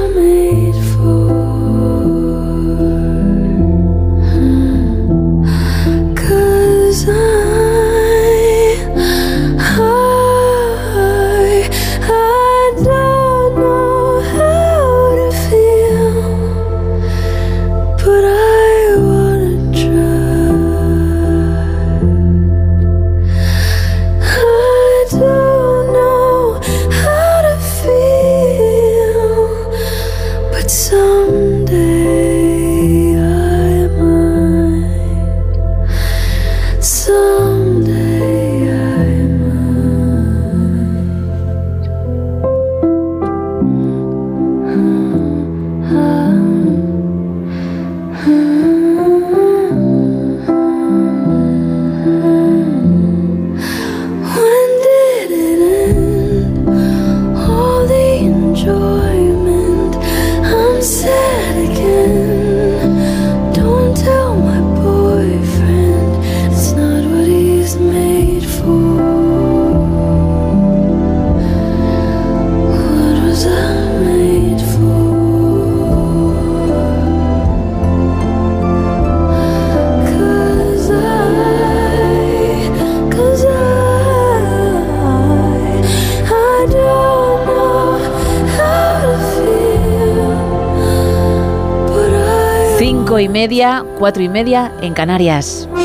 media, 93.49 93.85
cuatro 93.99 94.23
y 94.23 94.29
media 94.31 94.73
en 94.81 94.95
Canarias. 94.95 95.69
1 95.71 95.85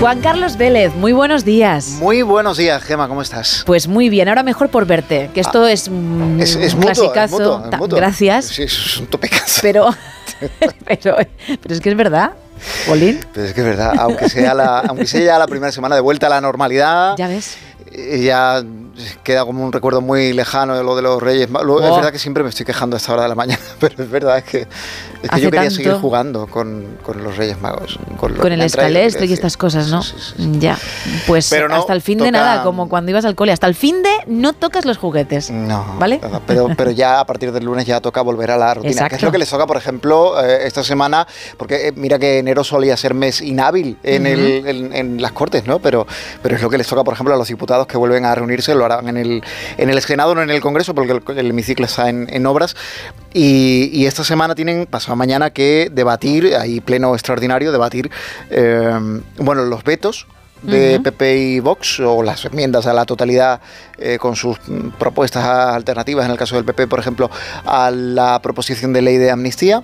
Juan 0.00 0.20
Carlos 0.22 0.56
Vélez, 0.56 0.94
muy 0.94 1.12
buenos 1.12 1.44
días. 1.44 1.88
Muy 2.00 2.22
buenos 2.22 2.56
días, 2.56 2.82
Gema, 2.84 3.06
¿cómo 3.08 3.20
estás? 3.20 3.64
Pues 3.66 3.86
muy 3.86 4.08
bien, 4.08 4.28
ahora 4.28 4.42
mejor 4.42 4.70
por 4.70 4.86
verte, 4.86 5.30
que 5.34 5.40
esto 5.40 5.66
es, 5.66 5.88
un 5.88 6.38
Ah, 6.38 6.42
es, 6.42 6.54
es 6.56 6.72
un 6.72 6.80
mutuo, 6.80 6.92
es 6.92 6.98
clasicazo. 7.00 7.36
mutuo, 7.38 7.64
es 7.64 7.70
Ta- 7.70 7.76
mutuo. 7.76 7.96
Gracias. 7.98 8.46
Sí, 8.46 8.62
es 8.62 8.96
un 8.98 9.08
topicazo. 9.08 9.60
Pero, 9.60 9.88
pero, 10.86 11.16
pero 11.62 11.74
es 11.74 11.80
que 11.82 11.90
es 11.90 11.96
verdad, 11.96 12.30
Bolín. 12.88 13.20
Pero 13.34 13.46
es 13.46 13.52
que 13.52 13.60
es 13.60 13.66
verdad, 13.66 13.92
aunque 13.98 14.30
sea, 14.30 14.54
la, 14.54 14.78
aunque 14.80 15.06
sea 15.06 15.20
ya 15.20 15.38
la 15.38 15.46
primera 15.46 15.70
semana 15.70 15.94
de 15.96 16.00
vuelta 16.00 16.28
a 16.28 16.30
la 16.30 16.40
normalidad, 16.40 17.14
Ya 17.18 17.28
ves. 17.28 17.56
Ya 18.22 18.62
queda 19.22 19.44
como 19.44 19.64
un 19.64 19.72
recuerdo 19.72 20.00
muy 20.00 20.32
lejano 20.32 20.76
de 20.76 20.82
lo 20.84 20.96
de 20.96 21.02
los 21.02 21.22
Reyes. 21.22 21.48
Magos. 21.50 21.82
Es 21.82 21.90
Oh. 21.90 21.96
verdad 21.96 22.12
que 22.12 22.18
siempre 22.18 22.42
me 22.42 22.50
estoy 22.50 22.66
quejando 22.66 22.96
a 22.96 22.98
esta 22.98 23.12
hora 23.12 23.22
de 23.22 23.28
la 23.28 23.34
mañana, 23.34 23.62
pero 23.80 24.02
es 24.02 24.10
verdad 24.10 24.42
que, 24.44 24.66
es 25.26 25.30
que 25.30 25.36
Hace 25.36 25.44
yo 25.44 25.50
quería 25.50 25.68
tanto. 25.68 25.76
seguir 25.76 25.92
jugando 26.00 26.46
con, 26.46 26.98
con 27.02 27.22
los 27.22 27.36
Reyes 27.36 27.60
Magos. 27.60 27.98
Con, 28.18 28.52
el 28.52 28.60
escalestro 28.62 29.24
y 29.24 29.32
estas 29.32 29.56
cosas, 29.56 29.88
¿no? 29.88 30.00
Ya. 30.58 30.78
Pues 31.26 31.48
Pero 31.50 31.68
no, 31.68 31.76
hasta 31.76 31.92
el 31.92 32.00
fin 32.02 32.18
de 32.18 32.30
nada, 32.30 32.62
como 32.62 32.88
cuando 32.88 33.10
ibas 33.10 33.24
al 33.24 33.34
cole. 33.34 33.52
Hasta 33.52 33.66
el 33.66 33.74
fin 33.74 34.02
de 34.02 34.10
no 34.26 34.52
tocas 34.52 34.84
los 34.84 34.98
juguetes. 34.98 35.50
No, 35.50 35.84
¿Vale? 35.98 36.20
Pero, 36.46 36.68
pero 36.76 36.90
ya 36.90 37.20
a 37.20 37.26
partir 37.26 37.52
del 37.52 37.64
lunes 37.64 37.86
ya 37.86 38.00
toca 38.00 38.22
volver 38.22 38.50
a 38.50 38.56
la 38.56 38.74
rutina. 38.74 38.82
Que 38.82 38.90
es 38.90 38.96
Exacto. 39.02 39.26
lo 39.26 39.32
que 39.32 39.38
les 39.38 39.50
toca, 39.50 39.66
por 39.66 39.76
ejemplo, 39.76 40.42
eh, 40.44 40.66
esta 40.66 40.82
semana, 40.82 41.26
porque 41.56 41.88
eh, 41.88 41.92
mira 41.94 42.18
que 42.18 42.38
enero 42.38 42.64
solía 42.64 42.96
ser 42.96 43.14
mes 43.14 43.40
inhábil 43.40 43.98
en, 44.02 44.22
Ujú. 44.22 44.32
el- 44.32 44.66
en- 44.66 44.92
en 44.94 45.22
las 45.22 45.32
Cortes, 45.32 45.66
¿no? 45.66 45.78
Pero, 45.80 46.06
pero 46.42 46.56
es 46.56 46.62
lo 46.62 46.70
que 46.70 46.78
les 46.78 46.86
toca, 46.86 47.04
por 47.04 47.14
ejemplo, 47.14 47.34
a 47.34 47.36
los 47.38 47.48
diputados 47.48 47.86
que 47.86 47.96
vuelven 47.98 48.24
a 48.24 48.34
reunirse, 48.34 48.74
lo 48.74 48.84
harán 48.84 49.08
en 49.08 49.16
el, 49.16 49.42
en 49.76 49.90
el 49.90 50.00
Senado, 50.02 50.34
no 50.34 50.42
en 50.42 50.50
el 50.50 50.60
Congreso, 50.60 50.94
porque 50.94 51.12
el, 51.12 51.38
el 51.38 51.50
hemiciclo 51.50 51.86
está 51.86 52.08
en, 52.08 52.26
en 52.30 52.46
obras. 52.46 52.76
Y, 53.38 53.90
y 53.92 54.06
esta 54.06 54.24
semana 54.24 54.54
tienen, 54.54 54.86
pasado 54.86 55.14
mañana, 55.14 55.50
que 55.50 55.90
debatir, 55.92 56.56
ahí 56.56 56.80
pleno 56.80 57.12
extraordinario, 57.12 57.70
debatir, 57.70 58.10
eh, 58.48 59.20
bueno, 59.36 59.66
los 59.66 59.84
vetos 59.84 60.26
de 60.62 60.94
Ujú. 60.94 61.02
PP 61.02 61.36
y 61.36 61.60
Vox 61.60 62.00
o 62.00 62.22
las 62.22 62.46
enmiendas 62.46 62.86
a 62.86 62.94
la 62.94 63.04
totalidad 63.04 63.60
eh, 63.98 64.16
con 64.18 64.36
sus 64.36 64.58
propuestas 64.98 65.44
alternativas, 65.44 66.24
en 66.24 66.30
el 66.30 66.38
caso 66.38 66.56
del 66.56 66.64
PP, 66.64 66.86
por 66.86 66.98
ejemplo, 66.98 67.30
a 67.66 67.90
la 67.90 68.40
proposición 68.40 68.94
de 68.94 69.02
ley 69.02 69.18
de 69.18 69.30
amnistía. 69.30 69.82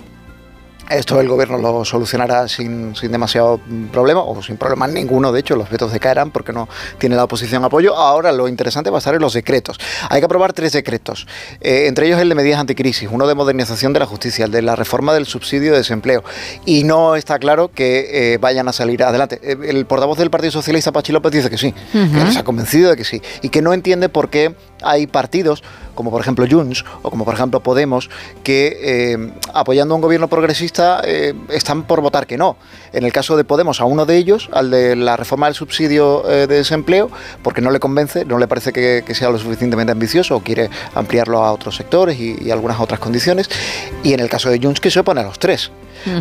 Esto 0.89 1.19
el 1.19 1.27
gobierno 1.27 1.57
lo 1.57 1.85
solucionará 1.85 2.47
sin, 2.47 2.95
sin 2.95 3.11
demasiado 3.11 3.59
problema, 3.91 4.21
o 4.21 4.41
sin 4.43 4.57
problema 4.57 4.87
ninguno, 4.87 5.31
de 5.31 5.39
hecho, 5.39 5.55
los 5.55 5.69
vetos 5.69 5.91
decaerán 5.91 6.31
porque 6.31 6.51
no 6.53 6.67
tiene 6.97 7.15
la 7.15 7.23
oposición 7.23 7.63
apoyo. 7.63 7.95
Ahora 7.95 8.31
lo 8.31 8.47
interesante 8.47 8.89
va 8.89 8.97
a 8.97 8.99
estar 8.99 9.15
en 9.15 9.21
los 9.21 9.33
decretos. 9.33 9.79
Hay 10.09 10.19
que 10.21 10.25
aprobar 10.25 10.53
tres 10.53 10.73
decretos, 10.73 11.27
eh, 11.61 11.85
entre 11.87 12.07
ellos 12.07 12.19
el 12.19 12.29
de 12.29 12.35
medidas 12.35 12.59
anticrisis, 12.59 13.09
uno 13.11 13.27
de 13.27 13.35
modernización 13.35 13.93
de 13.93 13.99
la 13.99 14.05
justicia, 14.05 14.45
el 14.45 14.51
de 14.51 14.61
la 14.61 14.75
reforma 14.75 15.13
del 15.13 15.25
subsidio 15.25 15.71
de 15.71 15.79
desempleo. 15.79 16.23
Y 16.65 16.83
no 16.83 17.15
está 17.15 17.39
claro 17.39 17.69
que 17.69 18.33
eh, 18.33 18.37
vayan 18.37 18.67
a 18.67 18.73
salir 18.73 19.03
adelante. 19.03 19.39
Eh, 19.41 19.57
El 19.63 19.85
portavoz 19.85 20.17
del 20.17 20.29
Partido 20.29 20.51
Socialista, 20.51 20.91
Pachi 20.91 21.11
López, 21.11 21.31
dice 21.31 21.49
que 21.49 21.57
sí, 21.57 21.73
que 21.91 22.23
les 22.23 22.37
ha 22.37 22.43
convencido 22.43 22.89
de 22.89 22.97
que 22.97 23.03
sí, 23.03 23.21
y 23.41 23.49
que 23.49 23.61
no 23.61 23.73
entiende 23.73 24.09
por 24.09 24.29
qué 24.29 24.55
hay 24.83 25.07
partidos, 25.07 25.63
como 25.95 26.11
por 26.11 26.21
ejemplo 26.21 26.45
Junts 26.49 26.85
o 27.01 27.09
como 27.09 27.25
por 27.25 27.33
ejemplo 27.33 27.61
Podemos, 27.61 28.09
que 28.43 28.79
eh, 28.81 29.31
apoyando 29.53 29.93
a 29.93 29.95
un 29.95 30.01
gobierno 30.01 30.27
progresista 30.27 31.01
eh, 31.05 31.33
están 31.49 31.83
por 31.83 32.01
votar 32.01 32.27
que 32.27 32.37
no. 32.37 32.57
En 32.91 33.03
el 33.03 33.11
caso 33.11 33.37
de 33.37 33.43
Podemos, 33.43 33.81
a 33.81 33.85
uno 33.85 34.05
de 34.05 34.17
ellos, 34.17 34.49
al 34.53 34.71
de 34.71 34.95
la 34.95 35.17
reforma 35.17 35.47
del 35.47 35.55
subsidio 35.55 36.29
eh, 36.29 36.47
de 36.47 36.55
desempleo, 36.55 37.09
porque 37.41 37.61
no 37.61 37.71
le 37.71 37.79
convence, 37.79 38.25
no 38.25 38.37
le 38.37 38.47
parece 38.47 38.73
que, 38.73 39.03
sea 39.13 39.29
lo 39.29 39.37
suficientemente 39.37 39.91
ambicioso 39.91 40.37
o 40.37 40.39
quiere 40.41 40.69
ampliarlo 40.95 41.43
a 41.43 41.51
otros 41.51 41.75
sectores 41.75 42.19
y, 42.19 42.35
y 42.41 42.51
algunas 42.51 42.79
otras 42.79 42.99
condiciones. 42.99 43.49
Y 44.03 44.13
en 44.13 44.19
el 44.19 44.29
caso 44.29 44.49
de 44.49 44.59
Junts, 44.59 44.79
que 44.79 44.89
se 44.89 44.99
opone 44.99 45.21
a 45.21 45.23
los 45.23 45.39
tres. 45.39 45.71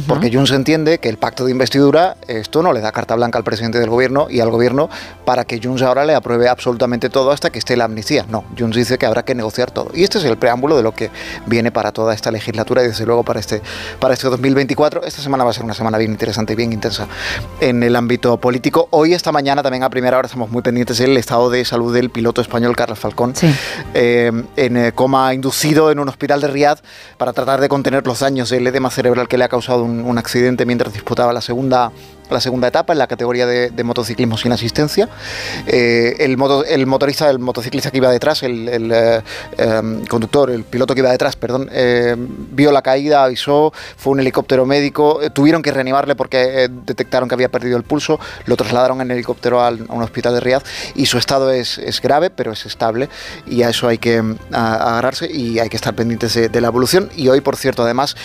Porque 0.07 0.31
Junts 0.33 0.53
entiende 0.53 0.99
que 0.99 1.09
el 1.09 1.19
pacto 1.19 1.45
de 1.45 1.51
investidura, 1.51 2.17
esto 2.29 2.63
no 2.63 2.73
le 2.73 2.81
da 2.81 2.93
carta 2.93 3.15
blanca 3.15 3.39
al 3.39 3.45
presidente 3.45 3.79
del 3.79 3.91
gobierno 3.91 4.27
y 4.31 4.41
al 4.41 4.51
gobierno 4.51 4.89
para 5.25 5.45
que 5.45 5.61
Junts 5.63 5.83
ahora 5.83 6.05
le 6.05 6.15
apruebe 6.15 6.49
absolutamente 6.49 7.11
todo 7.11 7.31
hasta 7.31 7.51
que 7.51 7.59
esté 7.59 7.77
la 7.77 7.85
amnistía. 7.85 8.25
No, 8.29 8.45
Junts 8.59 8.77
dice 8.77 8.99
que 8.99 9.07
habrá 9.07 9.25
que 9.25 9.35
negociar 9.35 9.71
todo. 9.71 9.91
Y 9.95 10.05
este 10.05 10.19
es 10.19 10.25
el 10.25 10.37
preámbulo 10.37 10.77
de 10.77 10.83
lo 10.83 10.93
que 10.93 11.11
viene 11.47 11.71
para 11.71 11.93
toda 11.93 12.15
esta 12.15 12.31
legislatura 12.31 12.83
y 12.83 12.89
desde 12.89 13.07
luego 13.07 13.23
para 13.23 13.41
este, 13.41 13.63
para 14.01 14.15
este 14.15 14.29
2024. 14.29 15.05
Esta 15.05 15.23
semana 15.23 15.45
va 15.45 15.51
a 15.51 15.53
ser 15.53 15.65
una 15.65 15.75
semana 15.75 15.99
bien 15.99 16.11
interesante 16.11 16.53
y 16.53 16.57
bien 16.57 16.73
intensa 16.73 17.07
en 17.61 17.83
el 17.83 17.97
ámbito 17.97 18.37
político. 18.39 18.89
Hoy, 18.91 19.15
esta 19.15 19.33
mañana, 19.33 19.63
también 19.63 19.83
a 19.83 19.91
primera 19.91 20.19
hora, 20.19 20.27
estamos 20.27 20.51
muy 20.51 20.63
pendientes 20.63 20.99
del 20.99 21.17
estado 21.17 21.51
de 21.51 21.65
salud 21.65 21.95
del 21.95 22.11
piloto 22.11 22.41
español 22.41 22.77
Carlos 22.77 22.99
Falcón, 22.99 23.35
eh, 23.95 24.31
en 24.57 24.77
eh, 24.77 24.93
coma 24.93 25.35
inducido 25.35 25.91
en 25.91 25.99
un 25.99 26.09
hospital 26.09 26.41
de 26.41 26.49
Riad 26.49 26.79
para 27.17 27.33
tratar 27.33 27.61
de 27.61 27.69
contener 27.69 28.07
los 28.07 28.21
daños 28.21 28.51
del 28.51 28.67
edema 28.67 28.91
cerebral 28.91 29.29
que 29.29 29.39
le 29.39 29.45
ha 29.45 29.49
causado 29.49 29.62
un, 29.69 30.19
accidente 30.19 30.67
mientras 30.67 30.93
disputaba 30.93 31.33
la 31.33 31.41
segunda 31.41 31.93
la 32.33 32.41
segunda 32.41 32.69
etapa 32.69 32.93
en 32.93 32.99
la 32.99 33.07
categoría 33.07 33.47
de, 33.47 33.71
de 33.71 33.85
motociclismo 33.85 34.37
sin 34.39 34.53
asistencia. 34.53 35.09
Eh, 35.67 36.17
el, 36.21 36.37
moto- 36.37 36.65
el 36.65 36.87
motorista, 36.87 37.29
el 37.31 37.39
motociclista 37.39 37.91
que 37.91 37.99
iba 37.99 38.11
detrás, 38.11 38.43
el, 38.43 38.91
eh, 38.93 39.21
em, 39.59 40.05
conductor, 40.07 40.51
el 40.51 40.65
piloto 40.65 40.95
que 40.95 41.01
iba 41.01 41.11
detrás, 41.11 41.37
perdón, 41.37 41.69
eh, 41.73 42.15
vio 42.19 42.73
la 42.73 42.83
caída, 42.83 43.25
avisó, 43.25 43.73
fue 43.97 44.13
un 44.13 44.21
helicóptero 44.21 44.67
médico, 44.67 45.21
tuvieron 45.33 45.63
que 45.63 45.71
reanimarle 45.71 46.15
porque 46.15 46.69
detectaron 46.87 47.29
que 47.29 47.35
había 47.35 47.49
perdido 47.51 47.77
el 47.77 47.83
pulso, 47.85 48.19
lo 48.47 48.57
trasladaron 48.57 49.01
en 49.01 49.11
helicóptero 49.11 49.63
al- 49.63 49.87
a 49.89 49.93
un 49.95 50.03
hospital 50.03 50.35
de 50.35 50.41
Riad 50.41 50.63
y 50.95 51.07
su 51.07 51.19
estado 51.19 51.51
es, 51.51 51.79
es 51.79 52.01
grave, 52.01 52.31
pero 52.31 52.53
es 52.53 52.67
estable 52.67 53.09
y 53.47 53.63
a 53.63 53.69
eso 53.71 53.89
hay 53.89 53.99
que 53.99 54.23
a- 54.53 54.75
agarrarse 54.91 55.31
y 55.31 55.59
hay 55.59 55.69
que 55.69 55.77
estar 55.77 55.95
pendientes 55.95 56.35
de, 56.35 56.61
la 56.61 56.69
evolución. 56.69 57.11
Y 57.17 57.29
hoy, 57.29 57.41
por 57.41 57.57
cierto, 57.57 57.83
además, 57.83 58.17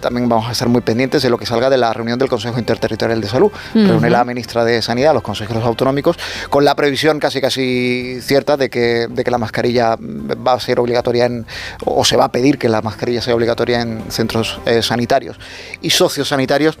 también 0.00 0.28
vamos 0.28 0.48
a 0.48 0.52
estar 0.52 0.68
muy 0.68 0.82
pendientes 0.82 1.22
de 1.22 1.30
lo 1.30 1.38
que 1.38 1.46
salga 1.46 1.70
de 1.70 1.78
la 1.78 1.92
reunión 1.92 2.18
del 2.18 2.28
Consejo 2.28 2.58
Interterritorial 2.58 3.20
de 3.20 3.28
Salud. 3.28 3.50
Reúne 3.74 4.10
la 4.10 4.24
ministra 4.24 4.64
de 4.64 4.82
Sanidad, 4.82 5.14
los 5.14 5.22
consejeros 5.22 5.64
autonómicos, 5.64 6.18
con 6.50 6.64
la 6.64 6.74
previsión 6.74 7.18
casi 7.18 7.40
casi 7.40 8.20
cierta 8.22 8.56
de 8.56 8.70
que, 8.70 9.06
de 9.08 9.24
que 9.24 9.30
la 9.30 9.38
mascarilla 9.38 9.96
va 9.98 10.54
a 10.54 10.60
ser 10.60 10.80
obligatoria 10.80 11.26
en, 11.26 11.46
o 11.84 12.04
se 12.04 12.16
va 12.16 12.24
a 12.24 12.32
pedir 12.32 12.58
que 12.58 12.68
la 12.68 12.82
mascarilla 12.82 13.22
sea 13.22 13.34
obligatoria 13.34 13.80
en 13.80 14.04
centros 14.10 14.60
eh, 14.66 14.82
sanitarios 14.82 15.38
y 15.82 15.90
sociosanitarios 15.90 16.78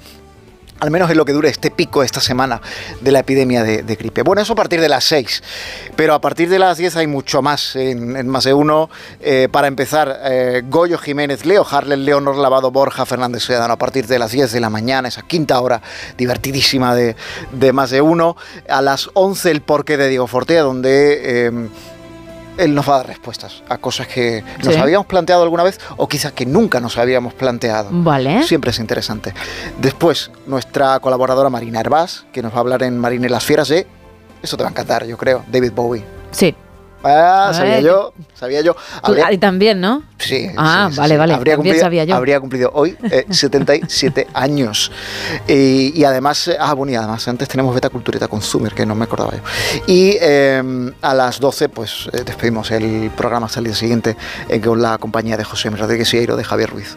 al 0.80 0.90
menos 0.90 1.10
en 1.10 1.16
lo 1.16 1.24
que 1.24 1.32
dure 1.32 1.48
este 1.48 1.70
pico 1.70 2.02
esta 2.02 2.20
semana 2.20 2.60
de 3.00 3.12
la 3.12 3.20
epidemia 3.20 3.62
de, 3.62 3.96
gripe. 3.96 4.22
Bueno, 4.22 4.42
eso 4.42 4.52
a 4.52 4.56
partir 4.56 4.80
de 4.80 4.88
las 4.88 5.04
6, 5.04 5.42
pero 5.96 6.14
a 6.14 6.20
partir 6.20 6.48
de 6.48 6.58
las 6.58 6.78
10 6.78 6.96
hay 6.96 7.06
mucho 7.06 7.42
más 7.42 7.76
en, 7.76 8.28
más 8.28 8.44
de 8.44 8.54
uno. 8.54 8.90
Eh, 9.20 9.48
para 9.50 9.68
empezar, 9.68 10.20
eh, 10.24 10.62
Goyo 10.68 10.98
Jiménez, 10.98 11.46
Leo 11.46 11.66
Harlem, 11.68 12.00
Leonor 12.00 12.36
Lavado, 12.36 12.70
Borja 12.70 13.06
Fernández 13.06 13.44
Sedano, 13.44 13.72
a 13.72 13.78
partir 13.78 14.06
de 14.06 14.18
las 14.18 14.32
10 14.32 14.52
de 14.52 14.60
la 14.60 14.70
mañana, 14.70 15.08
esa 15.08 15.22
quinta 15.22 15.60
hora 15.60 15.80
divertidísima 16.18 16.94
de, 16.94 17.16
de 17.52 17.72
más 17.72 17.90
de 17.90 18.00
uno. 18.00 18.36
A 18.68 18.82
las 18.82 19.10
11 19.14 19.50
el 19.50 19.62
porqué 19.62 19.96
de 19.96 20.08
Diego 20.08 20.26
Fortea, 20.26 20.62
donde... 20.62 21.46
eh, 21.46 21.68
él 22.58 22.74
nos 22.74 22.88
va 22.88 22.94
a 22.94 22.96
dar 22.98 23.06
respuestas 23.08 23.62
a 23.68 23.78
cosas 23.78 24.06
que 24.06 24.42
nos 24.64 24.74
Sí. 24.74 24.80
habíamos 24.80 25.06
planteado 25.06 25.42
alguna 25.42 25.62
vez 25.62 25.78
o 25.96 26.08
quizás 26.08 26.32
que 26.32 26.46
nunca 26.46 26.80
nos 26.80 26.96
habíamos 26.98 27.34
planteado. 27.34 27.88
Vale. 27.92 28.42
Siempre 28.44 28.70
es 28.70 28.78
interesante. 28.78 29.32
Después, 29.80 30.30
nuestra 30.46 30.98
colaboradora 31.00 31.50
Marina 31.50 31.80
Herbás, 31.80 32.24
que 32.32 32.42
nos 32.42 32.52
va 32.52 32.56
a 32.58 32.60
hablar 32.60 32.82
en 32.82 32.98
Marina 32.98 33.26
y 33.26 33.30
las 33.30 33.44
Fieras 33.44 33.68
de... 33.68 33.86
Eso 34.42 34.56
te 34.56 34.62
va 34.62 34.68
a 34.68 34.72
encantar, 34.72 35.04
yo 35.06 35.16
creo. 35.16 35.44
David 35.50 35.72
Bowie. 35.72 36.04
Sí. 36.30 36.54
Ah, 37.06 37.52
sabía 37.54 37.76
Ay, 37.76 37.84
yo, 37.84 38.12
sabía 38.34 38.60
yo. 38.62 38.74
Habría- 39.02 39.32
y 39.32 39.38
también, 39.38 39.80
¿no? 39.80 40.02
Sí, 40.18 40.48
Ah, 40.56 40.88
sí, 40.90 40.96
vale, 40.98 41.14
sí. 41.14 41.18
vale. 41.18 41.34
Habría 41.34 41.56
cumplido, 41.56 41.80
sabía 41.80 42.04
yo. 42.04 42.14
habría 42.16 42.40
cumplido 42.40 42.70
hoy 42.74 42.96
eh, 43.10 43.26
77 43.30 44.26
años. 44.34 44.90
Y, 45.46 45.92
y 45.98 46.04
además, 46.04 46.48
eh, 46.48 46.56
ah, 46.58 46.74
bueno, 46.74 46.92
y 46.92 46.96
además 46.96 47.26
antes 47.28 47.48
tenemos 47.48 47.74
Beta 47.74 47.88
Culturita 47.90 48.28
Consumer, 48.28 48.72
que 48.74 48.84
no 48.86 48.94
me 48.94 49.04
acordaba 49.04 49.32
yo. 49.32 49.40
Y 49.86 50.16
eh, 50.20 50.90
a 51.02 51.14
las 51.14 51.38
12, 51.40 51.68
pues 51.68 52.08
eh, 52.12 52.22
despedimos 52.24 52.70
el 52.70 53.10
programa 53.16 53.46
hasta 53.46 53.60
el 53.60 53.66
día 53.66 53.74
siguiente 53.74 54.16
eh, 54.48 54.60
con 54.60 54.80
la 54.82 54.98
compañía 54.98 55.36
de 55.36 55.44
José 55.44 55.68
M. 55.68 55.76
Rodríguez 55.76 56.08
Sieiro 56.08 56.36
de 56.36 56.44
Javier 56.44 56.70
Ruiz. 56.70 56.96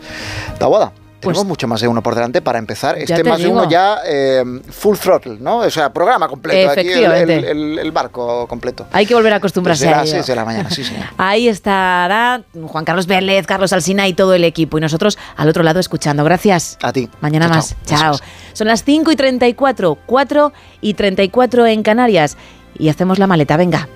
Taboada. 0.57 0.91
Tenemos 1.19 1.45
mucho 1.45 1.67
más 1.67 1.82
de 1.82 1.88
uno 1.88 2.01
por 2.01 2.15
delante 2.15 2.41
para 2.41 2.60
empezar. 2.60 2.95
Pues 2.95 3.10
Este 3.10 3.23
te 3.23 3.29
más 3.29 3.39
de 3.39 3.47
uno 3.47 3.69
ya 3.69 3.97
eh, 4.05 4.43
full 4.69 4.95
throttle, 4.97 5.38
¿no? 5.39 5.58
O 5.58 5.69
sea, 5.69 5.91
programa 5.91 6.27
completo. 6.27 6.71
Aquí 6.71 6.79
el, 6.82 6.88
el- 6.88 6.91
Efectivamente. 7.03 7.51
el- 7.51 7.79
el 7.79 7.91
barco 7.91 8.47
completo. 8.47 8.88
Hay 8.91 9.05
que 9.05 9.13
volver 9.15 9.34
a 9.34 9.36
acostumbrarse 9.38 9.84
Desde 9.86 9.93
a 9.95 9.97
las 10.01 10.08
ello. 10.10 10.15
6 10.17 10.27
de 10.27 10.36
la 10.36 10.45
mañana, 10.45 10.69
sí, 10.69 10.84
señor. 10.84 11.05
Ahí 11.17 11.47
estará 11.47 12.41
Juan 12.67 12.86
Carlos 12.86 13.05
Vélez, 13.08 13.45
Carlos 13.45 13.73
Alsina 13.73 14.08
y 14.08 14.13
todo 14.13 14.34
el 14.34 14.43
equipo. 14.43 14.77
Y 14.77 14.82
nosotros 14.82 15.17
al 15.36 15.49
otro 15.49 15.63
lado 15.63 15.79
escuchando. 15.79 16.23
Gracias. 16.23 16.77
A 16.82 16.93
ti. 16.93 17.10
Mañana 17.21 17.47
Chao, 17.47 17.55
más. 17.55 17.75
chao. 17.86 17.99
Chao. 17.99 18.27
Son 18.53 18.67
las 18.67 18.84
5 18.84 19.12
y 19.12 19.15
34, 19.15 19.97
4 20.05 20.53
y 20.82 20.93
34 20.93 21.65
en 21.67 21.84
Canarias. 21.84 22.38
Y 22.77 22.88
hacemos 22.89 23.19
la 23.19 23.27
maleta. 23.27 23.58
Venga. 23.58 23.89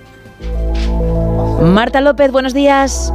Marta 1.62 2.00
López, 2.02 2.30
buenos 2.30 2.52
días. 2.52 3.12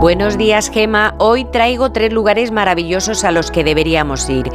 Buenos 0.00 0.38
días, 0.38 0.70
Gema. 0.70 1.16
Hoy 1.18 1.44
traigo 1.44 1.90
tres 1.90 2.12
lugares 2.12 2.52
maravillosos 2.52 3.24
a 3.24 3.32
los 3.32 3.50
que 3.50 3.64
deberíamos 3.64 4.30
ir. 4.30 4.48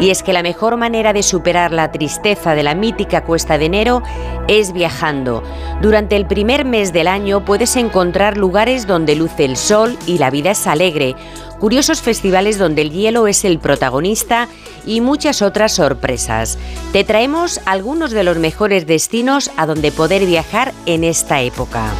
Y 0.00 0.10
es 0.10 0.24
que 0.24 0.32
la 0.32 0.42
mejor 0.42 0.76
manera 0.76 1.12
de 1.12 1.22
superar 1.22 1.70
la 1.70 1.92
tristeza 1.92 2.56
de 2.56 2.64
la 2.64 2.74
mítica 2.74 3.22
cuesta 3.22 3.56
de 3.56 3.66
enero 3.66 4.02
es 4.48 4.72
viajando. 4.72 5.44
Durante 5.80 6.16
el 6.16 6.26
primer 6.26 6.64
mes 6.64 6.92
del 6.92 7.06
año 7.06 7.44
puedes 7.44 7.76
encontrar 7.76 8.36
lugares 8.36 8.88
donde 8.88 9.14
luce 9.14 9.44
el 9.44 9.56
sol 9.56 9.96
y 10.06 10.18
la 10.18 10.30
vida 10.30 10.50
es 10.50 10.66
alegre, 10.66 11.14
curiosos 11.60 12.02
festivales 12.02 12.58
donde 12.58 12.82
el 12.82 12.90
hielo 12.90 13.28
es 13.28 13.44
el 13.44 13.60
protagonista 13.60 14.48
y 14.84 15.00
muchas 15.00 15.40
otras 15.40 15.70
sorpresas. 15.70 16.58
Te 16.92 17.04
traemos 17.04 17.60
algunos 17.64 18.10
de 18.10 18.24
los 18.24 18.38
mejores 18.38 18.88
destinos 18.88 19.52
a 19.56 19.66
donde 19.66 19.92
poder 19.92 20.26
viajar 20.26 20.72
en 20.86 21.04
esta 21.04 21.42
época. 21.42 21.92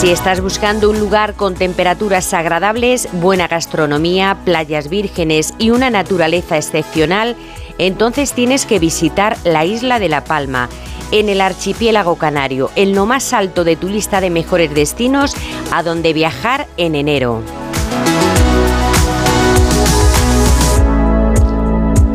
Si 0.00 0.08
estás 0.08 0.40
buscando 0.40 0.88
un 0.88 0.98
lugar 0.98 1.34
con 1.34 1.54
temperaturas 1.54 2.32
agradables, 2.32 3.06
buena 3.12 3.48
gastronomía, 3.48 4.38
playas 4.46 4.88
vírgenes 4.88 5.52
y 5.58 5.72
una 5.72 5.90
naturaleza 5.90 6.56
excepcional, 6.56 7.36
entonces 7.76 8.32
tienes 8.32 8.64
que 8.64 8.78
visitar 8.78 9.36
la 9.44 9.66
isla 9.66 9.98
de 9.98 10.08
La 10.08 10.24
Palma, 10.24 10.70
en 11.12 11.28
el 11.28 11.42
archipiélago 11.42 12.16
canario, 12.16 12.70
en 12.76 12.94
lo 12.94 13.04
más 13.04 13.34
alto 13.34 13.62
de 13.62 13.76
tu 13.76 13.90
lista 13.90 14.22
de 14.22 14.30
mejores 14.30 14.72
destinos 14.72 15.34
a 15.70 15.82
donde 15.82 16.14
viajar 16.14 16.66
en 16.78 16.94
enero. 16.94 17.42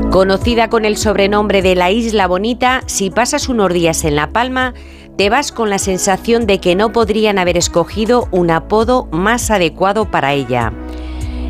Conocida 0.10 0.71
con 0.71 0.86
el 0.86 0.98
sobrenombre 0.98 1.62
de 1.62 1.76
la 1.76 1.91
Isla 1.91 2.26
Bonita, 2.26 2.82
si 2.88 3.12
pasas 3.12 3.48
unos 3.48 3.71
días 3.71 4.06
en 4.06 4.15
La 4.15 4.32
Palma, 4.32 4.74
te 5.17 5.30
vas 5.30 5.51
con 5.51 5.69
la 5.69 5.80
sensación 5.80 6.45
de 6.45 6.60
que 6.60 6.75
no 6.75 6.91
podrían 6.91 7.38
haber 7.39 7.58
escogido 7.58 8.28
un 8.32 8.51
apodo 8.51 9.08
más 9.12 9.49
adecuado 9.49 10.06
para 10.12 10.34
ella. 10.34 10.73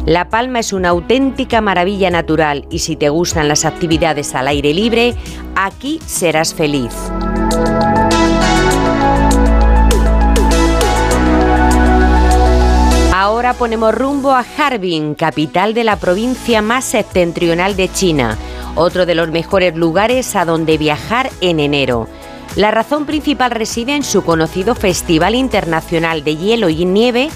La 0.06 0.30
Palma 0.30 0.60
es 0.60 0.72
una 0.72 0.90
auténtica 0.90 1.62
maravilla 1.62 2.12
natural 2.12 2.68
y 2.70 2.80
si 2.80 2.96
te 2.96 3.10
gustan 3.10 3.48
las 3.48 3.66
actividades 3.66 4.36
al 4.36 4.48
aire 4.48 4.72
libre, 4.74 5.16
aquí 5.56 6.00
serás 6.06 6.54
feliz. 6.54 6.94
Ahora 13.14 13.56
ponemos 13.56 13.96
rumbo 13.96 14.32
a 14.32 14.46
Harbin, 14.58 15.16
capital 15.16 15.74
de 15.74 15.84
la 15.84 15.96
provincia 15.96 16.62
más 16.62 16.86
septentrional 16.86 17.76
de 17.76 17.92
China, 17.92 18.38
otro 18.76 19.08
de 19.08 19.16
los 19.16 19.30
mejores 19.30 19.76
lugares 19.76 20.36
a 20.36 20.46
donde 20.46 20.78
viajar 20.78 21.32
en 21.42 21.60
enero. 21.60 22.08
La 22.56 22.72
razón 22.72 23.06
principal 23.06 23.52
reside 23.52 23.96
en 23.96 24.04
su 24.04 24.24
conocido 24.24 24.76
Festival 24.76 25.36
Internacional 25.36 26.24
de 26.24 26.38
Hielo 26.38 26.70
y 26.70 26.86
Nieve, 26.86 27.30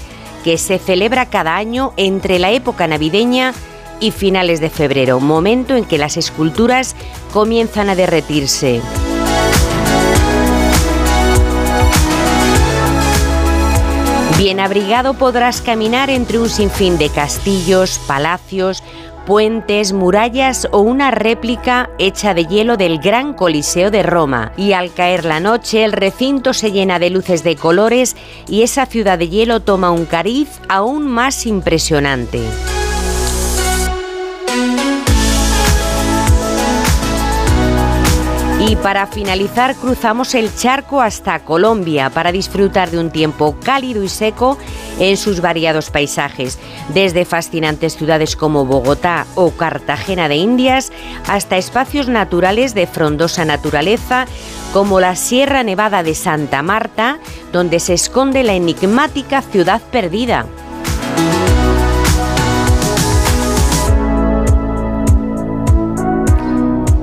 que 0.46 0.58
se 0.58 0.80
celebra 0.80 1.26
cada 1.26 1.58
año 1.58 1.92
entre 1.98 2.40
la 2.40 2.52
época 2.52 2.88
navideña 2.88 3.54
y 4.00 4.12
finales 4.12 4.62
de 4.62 4.70
febrero, 4.70 5.20
momento 5.20 5.76
en 5.76 5.84
que 5.84 5.98
las 5.98 6.16
esculturas 6.16 6.96
comienzan 7.34 7.90
a 7.90 7.96
derretirse. 7.96 8.82
Bien 14.38 14.62
abrigado 14.62 15.16
podrás 15.16 15.60
caminar 15.60 16.10
entre 16.10 16.40
un 16.40 16.48
sinfín 16.48 16.98
de 16.98 17.10
castillos, 17.10 18.00
palacios, 18.08 18.82
puentes, 19.30 19.94
murallas 19.94 20.68
o 20.72 20.80
una 20.80 21.12
réplica 21.12 21.92
hecha 22.00 22.34
de 22.34 22.46
hielo 22.46 22.78
del 22.78 22.98
Gran 22.98 23.36
Coliseo 23.36 23.92
de 23.92 24.02
Roma. 24.02 24.54
Y 24.58 24.74
al 24.74 24.92
caer 24.92 25.24
la 25.24 25.40
noche 25.40 25.84
el 25.84 25.92
recinto 25.92 26.52
se 26.52 26.72
llena 26.72 26.98
de 26.98 27.12
luces 27.12 27.44
de 27.44 27.56
colores 27.56 28.16
y 28.48 28.64
esa 28.64 28.88
ciudad 28.88 29.20
de 29.20 29.30
hielo 29.30 29.60
toma 29.60 29.92
un 29.92 30.08
cariz 30.08 30.50
aún 30.68 31.08
más 31.08 31.46
impresionante. 31.46 32.40
Y 38.70 38.76
para 38.76 39.08
finalizar 39.08 39.76
cruzamos 39.76 40.36
el 40.36 40.56
charco 40.56 41.02
hasta 41.02 41.40
Colombia 41.40 42.12
para 42.12 42.32
disfrutar 42.32 42.92
de 42.92 43.00
un 43.00 43.10
tiempo 43.10 43.56
cálido 43.64 44.04
y 44.04 44.10
seco 44.10 44.60
en 45.00 45.18
sus 45.18 45.42
variados 45.42 45.90
paisajes, 45.90 46.60
desde 46.94 47.26
fascinantes 47.26 47.98
ciudades 47.98 48.36
como 48.36 48.66
Bogotá 48.68 49.26
o 49.34 49.50
Cartagena 49.50 50.30
de 50.30 50.36
Indias 50.36 50.92
hasta 51.26 51.58
espacios 51.58 52.10
naturales 52.10 52.76
de 52.76 52.86
frondosa 52.86 53.44
naturaleza 53.44 54.28
como 54.72 55.00
la 55.00 55.16
Sierra 55.16 55.64
Nevada 55.64 56.04
de 56.04 56.14
Santa 56.14 56.62
Marta, 56.62 57.18
donde 57.52 57.80
se 57.80 57.96
esconde 57.96 58.44
la 58.44 58.54
enigmática 58.54 59.42
ciudad 59.42 59.82
perdida. 59.82 60.46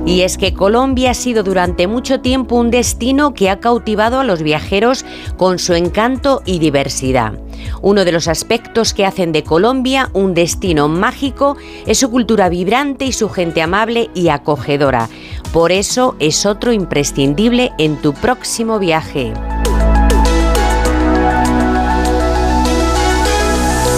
Y 0.07 0.21
es 0.21 0.37
que 0.37 0.53
Colombia 0.53 1.11
ha 1.11 1.13
sido 1.13 1.43
durante 1.43 1.85
mucho 1.85 2.21
tiempo 2.21 2.55
un 2.55 2.71
destino 2.71 3.33
que 3.33 3.49
ha 3.49 3.59
cautivado 3.59 4.21
a 4.21 4.23
los 4.23 4.41
viajeros 4.41 5.03
con 5.35 5.59
su 5.59 5.73
encanto 5.73 6.41
y 6.45 6.59
diversidad. 6.59 7.33
Uno 7.81 8.05
de 8.05 8.13
los 8.13 8.29
aspectos 8.29 8.93
que 8.93 9.05
hacen 9.05 9.33
de 9.33 9.43
Colombia 9.43 10.09
un 10.13 10.33
destino 10.33 10.87
mágico 10.87 11.57
es 11.85 11.97
su 11.97 12.09
cultura 12.09 12.47
vibrante 12.47 13.03
y 13.03 13.11
su 13.11 13.27
gente 13.27 13.61
amable 13.61 14.09
y 14.15 14.29
acogedora. 14.29 15.09
Por 15.51 15.73
eso 15.73 16.15
es 16.19 16.45
otro 16.45 16.71
imprescindible 16.71 17.73
en 17.77 17.97
tu 17.97 18.13
próximo 18.13 18.79
viaje. 18.79 19.33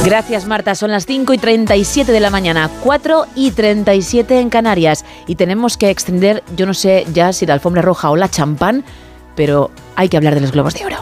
Gracias 0.06 0.46
Marta, 0.46 0.76
son 0.76 0.92
las 0.92 1.06
5 1.06 1.34
y 1.34 1.38
37 1.38 2.12
de 2.12 2.20
la 2.20 2.30
mañana, 2.30 2.70
4 2.84 3.26
y 3.36 3.52
37 3.52 4.40
en 4.40 4.50
Canarias 4.50 5.06
y 5.28 5.36
tenemos 5.36 5.78
que 5.78 5.90
extender, 5.90 6.44
yo 6.56 6.66
no 6.66 6.74
sé 6.74 7.06
ya 7.14 7.34
si 7.34 7.46
la 7.46 7.54
alfombra 7.54 7.82
roja 7.82 8.10
o 8.10 8.16
la 8.16 8.30
champán, 8.30 8.86
pero 9.36 9.72
hay 9.96 10.10
que 10.10 10.18
hablar 10.18 10.36
de 10.36 10.42
los 10.42 10.52
globos 10.52 10.74
de 10.74 10.86
oro. 10.86 10.98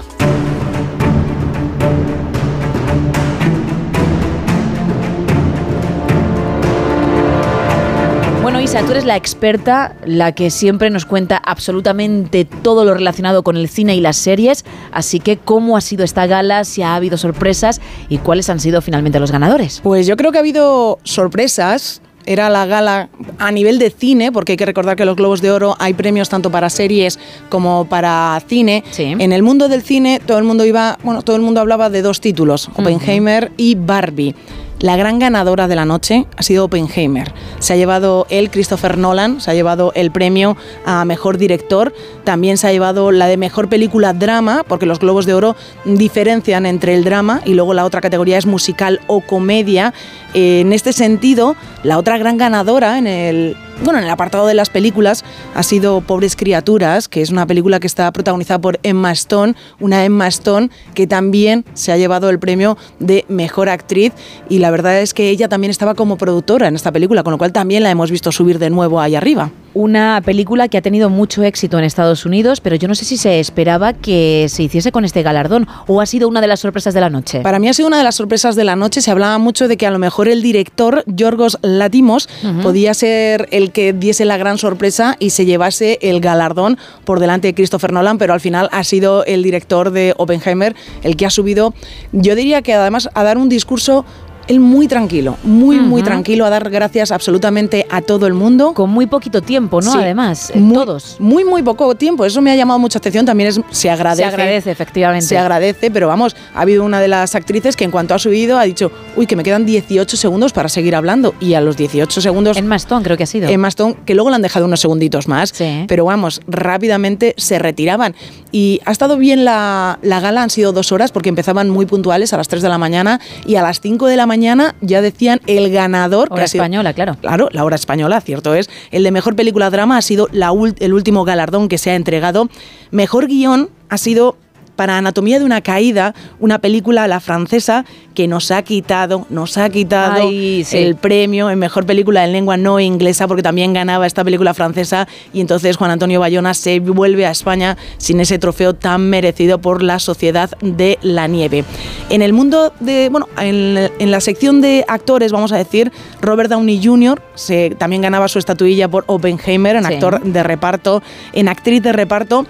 Bueno, 8.68 8.80
Isa, 8.80 8.86
tú 8.86 8.92
eres 8.92 9.06
la 9.06 9.16
experta, 9.16 9.96
la 10.06 10.34
que 10.34 10.50
siempre 10.50 10.90
nos 10.90 11.06
cuenta 11.06 11.38
absolutamente 11.38 12.44
todo 12.44 12.84
lo 12.84 12.94
relacionado 12.96 13.42
con 13.42 13.56
el 13.56 13.70
cine 13.70 13.96
y 13.96 14.02
las 14.02 14.18
series, 14.18 14.66
así 14.92 15.22
que 15.22 15.38
¿cómo 15.38 15.78
ha 15.78 15.82
sido 15.82 16.04
esta 16.04 16.28
gala? 16.28 16.66
Si 16.66 16.82
ha 16.82 16.96
habido 16.96 17.18
sorpresas 17.18 17.80
y 18.10 18.18
cuáles 18.18 18.50
han 18.50 18.60
sido 18.60 18.82
finalmente 18.82 19.22
los 19.22 19.32
ganadores. 19.32 19.80
Pues 19.84 20.06
yo 20.06 20.18
creo 20.18 20.34
que 20.34 20.40
ha 20.40 20.42
habido 20.42 21.00
sorpresas, 21.04 22.02
era 22.26 22.50
la 22.50 22.66
gala 22.66 23.08
a 23.40 23.54
nivel 23.54 23.80
de 23.80 23.90
cine, 23.90 24.34
porque 24.34 24.54
hay 24.54 24.58
que 24.58 24.66
recordar 24.66 24.98
que 24.98 25.06
los 25.06 25.16
Globos 25.16 25.42
de 25.42 25.50
Oro 25.52 25.78
hay 25.80 25.94
premios 25.94 26.28
tanto 26.28 26.52
para 26.52 26.70
series 26.70 27.20
como 27.48 27.86
para 27.86 28.38
cine. 28.50 28.84
En 28.98 29.32
el 29.32 29.44
mundo 29.44 29.70
del 29.70 29.82
cine 29.82 30.20
todo 30.20 30.40
el 30.40 30.44
mundo 30.44 30.66
iba, 30.66 31.00
bueno, 31.04 31.22
todo 31.22 31.38
el 31.38 31.42
mundo 31.42 31.62
hablaba 31.62 31.90
de 31.90 32.02
dos 32.02 32.20
títulos, 32.20 32.70
Oppenheimer 32.76 33.54
y 33.56 33.76
Barbie. 33.76 34.36
La 34.80 34.96
gran 34.96 35.18
ganadora 35.18 35.68
de 35.68 35.76
la 35.76 35.86
noche 35.86 36.28
ha 36.38 36.44
sido 36.44 36.66
Oppenheimer. 36.66 37.34
Se 37.58 37.74
ha 37.74 37.76
llevado 37.76 38.28
el 38.30 38.52
Christopher 38.52 39.00
Nolan, 39.00 39.42
se 39.42 39.50
ha 39.50 39.56
llevado 39.56 39.92
el 39.96 40.12
premio 40.12 40.56
a 40.86 41.04
mejor 41.04 41.40
director, 41.40 41.96
también 42.24 42.58
se 42.58 42.68
ha 42.68 42.72
llevado 42.72 43.12
la 43.12 43.26
de 43.26 43.38
mejor 43.38 43.70
película 43.70 44.14
drama, 44.14 44.64
porque 44.68 44.86
los 44.86 45.00
Globos 45.00 45.26
de 45.26 45.34
Oro 45.34 45.56
diferencian 45.86 46.68
entre 46.68 46.94
el 46.94 47.04
drama 47.04 47.42
y 47.44 47.56
luego 47.56 47.74
la 47.74 47.86
otra 47.86 48.02
categoría 48.02 48.38
es 48.38 48.46
musical 48.46 49.02
o 49.08 49.22
comedia. 49.22 49.96
En 50.36 50.72
este 50.72 50.94
sentido, 50.94 51.56
la 51.82 51.98
otra 51.98 52.20
gran 52.20 52.38
ganadora 52.38 53.00
en 53.00 53.08
el 53.08 53.58
bueno, 53.84 54.00
en 54.00 54.06
el 54.06 54.10
apartado 54.10 54.48
de 54.48 54.54
las 54.54 54.70
películas 54.70 55.24
ha 55.54 55.64
sido 55.64 56.02
Pobres 56.02 56.36
Criaturas, 56.36 57.08
que 57.08 57.22
es 57.22 57.30
una 57.30 57.46
película 57.46 57.80
que 57.80 57.88
está 57.88 58.12
protagonizada 58.12 58.60
por 58.60 58.80
Emma 58.84 59.12
Stone, 59.12 59.56
una 59.80 60.04
Emma 60.04 60.28
Stone 60.28 60.70
que 60.96 61.06
también 61.06 61.64
se 61.74 61.92
ha 61.92 61.98
llevado 61.98 62.30
el 62.30 62.40
premio 62.40 62.78
de 63.00 63.26
Mejor 63.28 63.70
Actriz 63.70 64.14
y 64.50 64.60
la 64.60 64.67
verdad 64.72 65.02
es 65.02 65.14
que 65.14 65.30
ella 65.30 65.48
también 65.48 65.72
estaba 65.72 65.96
como 65.96 66.18
productora 66.18 66.68
en 66.68 66.76
esta 66.76 66.92
película, 66.92 67.24
con 67.24 67.32
lo 67.32 67.38
cual 67.38 67.52
también 67.52 67.84
la 67.84 67.92
hemos 67.92 68.12
visto 68.12 68.32
subir 68.32 68.60
de 68.60 68.70
nuevo 68.70 69.00
ahí 69.00 69.16
arriba. 69.16 69.52
Una 69.74 70.22
película 70.26 70.68
que 70.70 70.78
ha 70.78 70.82
tenido 70.82 71.10
mucho 71.10 71.44
éxito 71.44 71.78
en 71.78 71.84
Estados 71.84 72.26
Unidos, 72.26 72.62
pero 72.62 72.76
yo 72.76 72.88
no 72.88 72.96
sé 72.96 73.06
si 73.06 73.18
se 73.18 73.40
esperaba 73.40 73.94
que 73.94 74.48
se 74.50 74.64
hiciese 74.64 74.92
con 74.92 75.06
este 75.06 75.22
galardón 75.22 75.68
o 75.86 76.02
ha 76.02 76.06
sido 76.06 76.28
una 76.28 76.42
de 76.42 76.48
las 76.48 76.62
sorpresas 76.62 76.94
de 76.94 77.02
la 77.02 77.10
noche. 77.10 77.42
Para 77.42 77.60
mí 77.60 77.70
ha 77.70 77.74
sido 77.74 77.88
una 77.88 77.98
de 77.98 78.04
las 78.04 78.16
sorpresas 78.16 78.56
de 78.56 78.64
la 78.64 78.76
noche. 78.76 79.02
Se 79.02 79.12
hablaba 79.12 79.38
mucho 79.38 79.68
de 79.68 79.78
que 79.78 79.86
a 79.86 79.92
lo 79.92 80.00
mejor 80.00 80.28
el 80.28 80.42
director, 80.42 81.04
Yorgos 81.06 81.60
Latimos, 81.62 82.28
podía 82.64 82.94
ser 82.94 83.48
el 83.52 83.72
que 83.72 83.94
diese 83.94 84.26
la 84.26 84.38
gran 84.38 84.58
sorpresa 84.58 85.16
y 85.20 85.30
se 85.30 85.46
llevase 85.46 86.00
el 86.02 86.22
galardón 86.22 86.78
por 87.06 87.20
delante 87.20 87.50
de 87.50 87.54
Christopher 87.54 87.94
Nolan, 87.94 88.18
pero 88.18 88.34
al 88.34 88.42
final 88.42 88.70
ha 88.72 88.84
sido 88.84 89.26
el 89.26 89.44
director 89.44 89.92
de 89.92 90.14
Oppenheimer 90.18 90.76
el 91.04 91.16
que 91.16 91.26
ha 91.26 91.30
subido, 91.30 91.74
yo 92.12 92.36
diría 92.36 92.62
que 92.62 92.74
además 92.74 93.10
a 93.14 93.24
dar 93.24 93.38
un 93.38 93.50
discurso 93.50 94.06
él 94.48 94.60
muy 94.60 94.88
tranquilo, 94.88 95.38
muy, 95.44 95.80
muy 95.80 96.04
tranquilo, 96.04 96.46
a 96.46 96.50
dar 96.50 96.70
gracias 96.70 97.12
absolutamente 97.12 97.86
a 97.90 98.02
todo 98.02 98.28
el 98.28 98.34
mundo. 98.34 98.74
Con 98.74 98.90
muy 98.90 99.06
poquito 99.06 99.42
tiempo, 99.42 99.82
¿no? 99.82 99.94
Además, 99.94 100.52
muy, 100.56 100.74
todos. 100.74 101.18
Muy, 101.20 101.44
muy 101.44 101.64
poco 101.64 101.96
tiempo. 101.96 102.26
Eso 102.26 102.42
me 102.42 102.52
ha 102.52 102.56
llamado 102.56 102.80
mucha 102.80 103.00
atención. 103.00 103.26
También 103.26 103.50
es, 103.50 103.62
se 103.72 103.90
agradece. 103.90 104.24
Se 104.24 104.28
agradece, 104.28 104.72
efectivamente. 104.72 105.26
Se 105.26 105.38
agradece, 105.38 105.92
pero 105.92 106.08
vamos, 106.08 106.36
ha 106.54 106.62
habido 106.62 106.84
una 106.84 107.02
de 107.02 107.08
las 107.08 107.36
actrices 107.36 107.76
que 107.76 107.84
en 107.84 107.92
cuanto 107.92 108.14
ha 108.14 108.20
subido 108.20 108.58
ha 108.58 108.64
dicho, 108.64 108.92
uy, 109.16 109.28
que 109.28 109.36
me 109.36 109.44
quedan 109.44 109.66
18 109.66 110.16
segundos 110.16 110.54
para 110.54 110.70
seguir 110.70 110.96
hablando. 110.96 111.36
Y 111.40 111.56
a 111.56 111.62
los 111.62 111.76
18 111.76 112.22
segundos... 112.22 112.58
En 112.58 112.72
Stone 112.74 113.04
creo 113.04 113.18
que 113.18 113.24
ha 113.24 113.28
sido. 113.28 113.50
En 113.50 113.66
Stone, 113.66 113.98
que 114.06 114.16
luego 114.16 114.30
le 114.30 114.38
han 114.38 114.42
dejado 114.42 114.66
unos 114.66 114.80
segunditos 114.80 115.28
más. 115.28 115.54
Pero 115.88 116.06
vamos, 116.06 116.42
rápidamente 116.48 117.34
se 117.38 117.60
retiraban. 117.60 118.16
Y 118.52 118.80
ha 118.86 118.92
estado 118.92 119.18
bien 119.18 119.44
la, 119.44 120.00
la 120.02 120.20
gala, 120.20 120.44
han 120.44 120.50
sido 120.50 120.72
dos 120.72 120.92
horas 120.92 121.12
porque 121.12 121.30
empezaban 121.30 121.70
muy 121.70 121.86
puntuales 121.86 122.32
a 122.34 122.38
las 122.38 122.48
3 122.48 122.62
de 122.62 122.70
la 122.70 122.78
mañana 122.78 123.20
y 123.46 123.56
a 123.56 123.62
las 123.62 123.82
5 123.82 124.08
de 124.08 124.16
la 124.16 124.26
mañana 124.26 124.37
ya 124.82 125.02
decían 125.02 125.42
el 125.48 125.72
ganador. 125.72 126.28
Hora 126.32 126.46
española, 126.46 126.94
claro. 126.94 127.16
Claro, 127.20 127.50
la 127.52 127.64
hora 127.64 127.76
española, 127.76 128.22
cierto 128.22 128.54
es. 128.56 128.70
El 128.92 129.04
de 129.04 129.12
mejor 129.12 129.36
película 129.36 129.70
drama 129.70 129.98
ha 129.98 130.02
sido 130.02 130.28
la 130.32 130.52
el 130.80 130.94
último 130.94 131.24
galardón 131.24 131.68
que 131.68 131.78
se 131.78 131.92
ha 131.92 131.96
entregado. 131.96 132.50
Mejor 132.92 133.28
guion 133.28 133.70
ha 133.90 133.98
sido 133.98 134.38
para 134.78 134.98
Anatomía 134.98 135.40
de 135.40 135.46
una 135.46 135.60
caída, 135.60 136.16
una 136.40 136.60
película 136.60 137.04
a 137.04 137.08
la 137.10 137.20
francesa 137.20 137.84
que 138.14 138.28
nos 138.28 138.52
ha 138.52 138.62
quitado, 138.62 139.28
nos 139.30 139.58
ha 139.58 139.70
quitado 139.70 140.30
el 140.30 140.96
premio 140.96 141.50
en 141.50 141.60
mejor 141.60 141.86
película 141.86 142.24
en 142.24 142.32
lengua 142.32 142.56
no 142.56 142.80
inglesa 142.80 143.28
porque 143.28 143.44
también 143.44 143.74
ganaba 143.74 144.08
esta 144.08 144.24
película 144.24 144.54
francesa 144.54 145.08
y 145.34 145.42
entonces 145.42 145.76
Juan 145.76 145.92
Antonio 145.92 146.20
Bayona 146.20 146.54
se 146.54 146.80
vuelve 146.80 147.26
a 147.26 147.32
España 147.32 147.78
sin 147.98 148.20
ese 148.22 148.40
trofeo 148.40 148.74
tan 148.74 149.10
merecido 149.10 149.60
por 149.60 149.84
la 149.84 150.00
Sociedad 150.00 150.50
de 150.62 150.98
la 151.02 151.28
Nieve. 151.28 151.66
En 152.10 152.22
el 152.22 152.32
mundo 152.32 152.74
de, 152.80 153.10
bueno, 153.10 153.28
en, 153.38 154.12
la 154.12 154.22
sección 154.22 154.62
de 154.62 154.86
actores, 154.88 155.32
vamos 155.32 155.52
a 155.52 155.58
decir, 155.58 155.92
Robert 156.22 156.50
Downey 156.50 156.82
Jr. 156.84 157.22
Se, 157.36 157.72
también 157.78 158.02
ganaba 158.02 158.28
su 158.28 158.40
estatuilla 158.40 158.88
por 158.88 159.04
Oppenheimer 159.08 159.76
en 159.76 159.86
actor 159.86 160.22
de 160.22 160.44
reparto, 160.44 161.02
en 161.34 161.50
actriz 161.50 161.82
de 161.82 161.92
reparto 161.92 162.46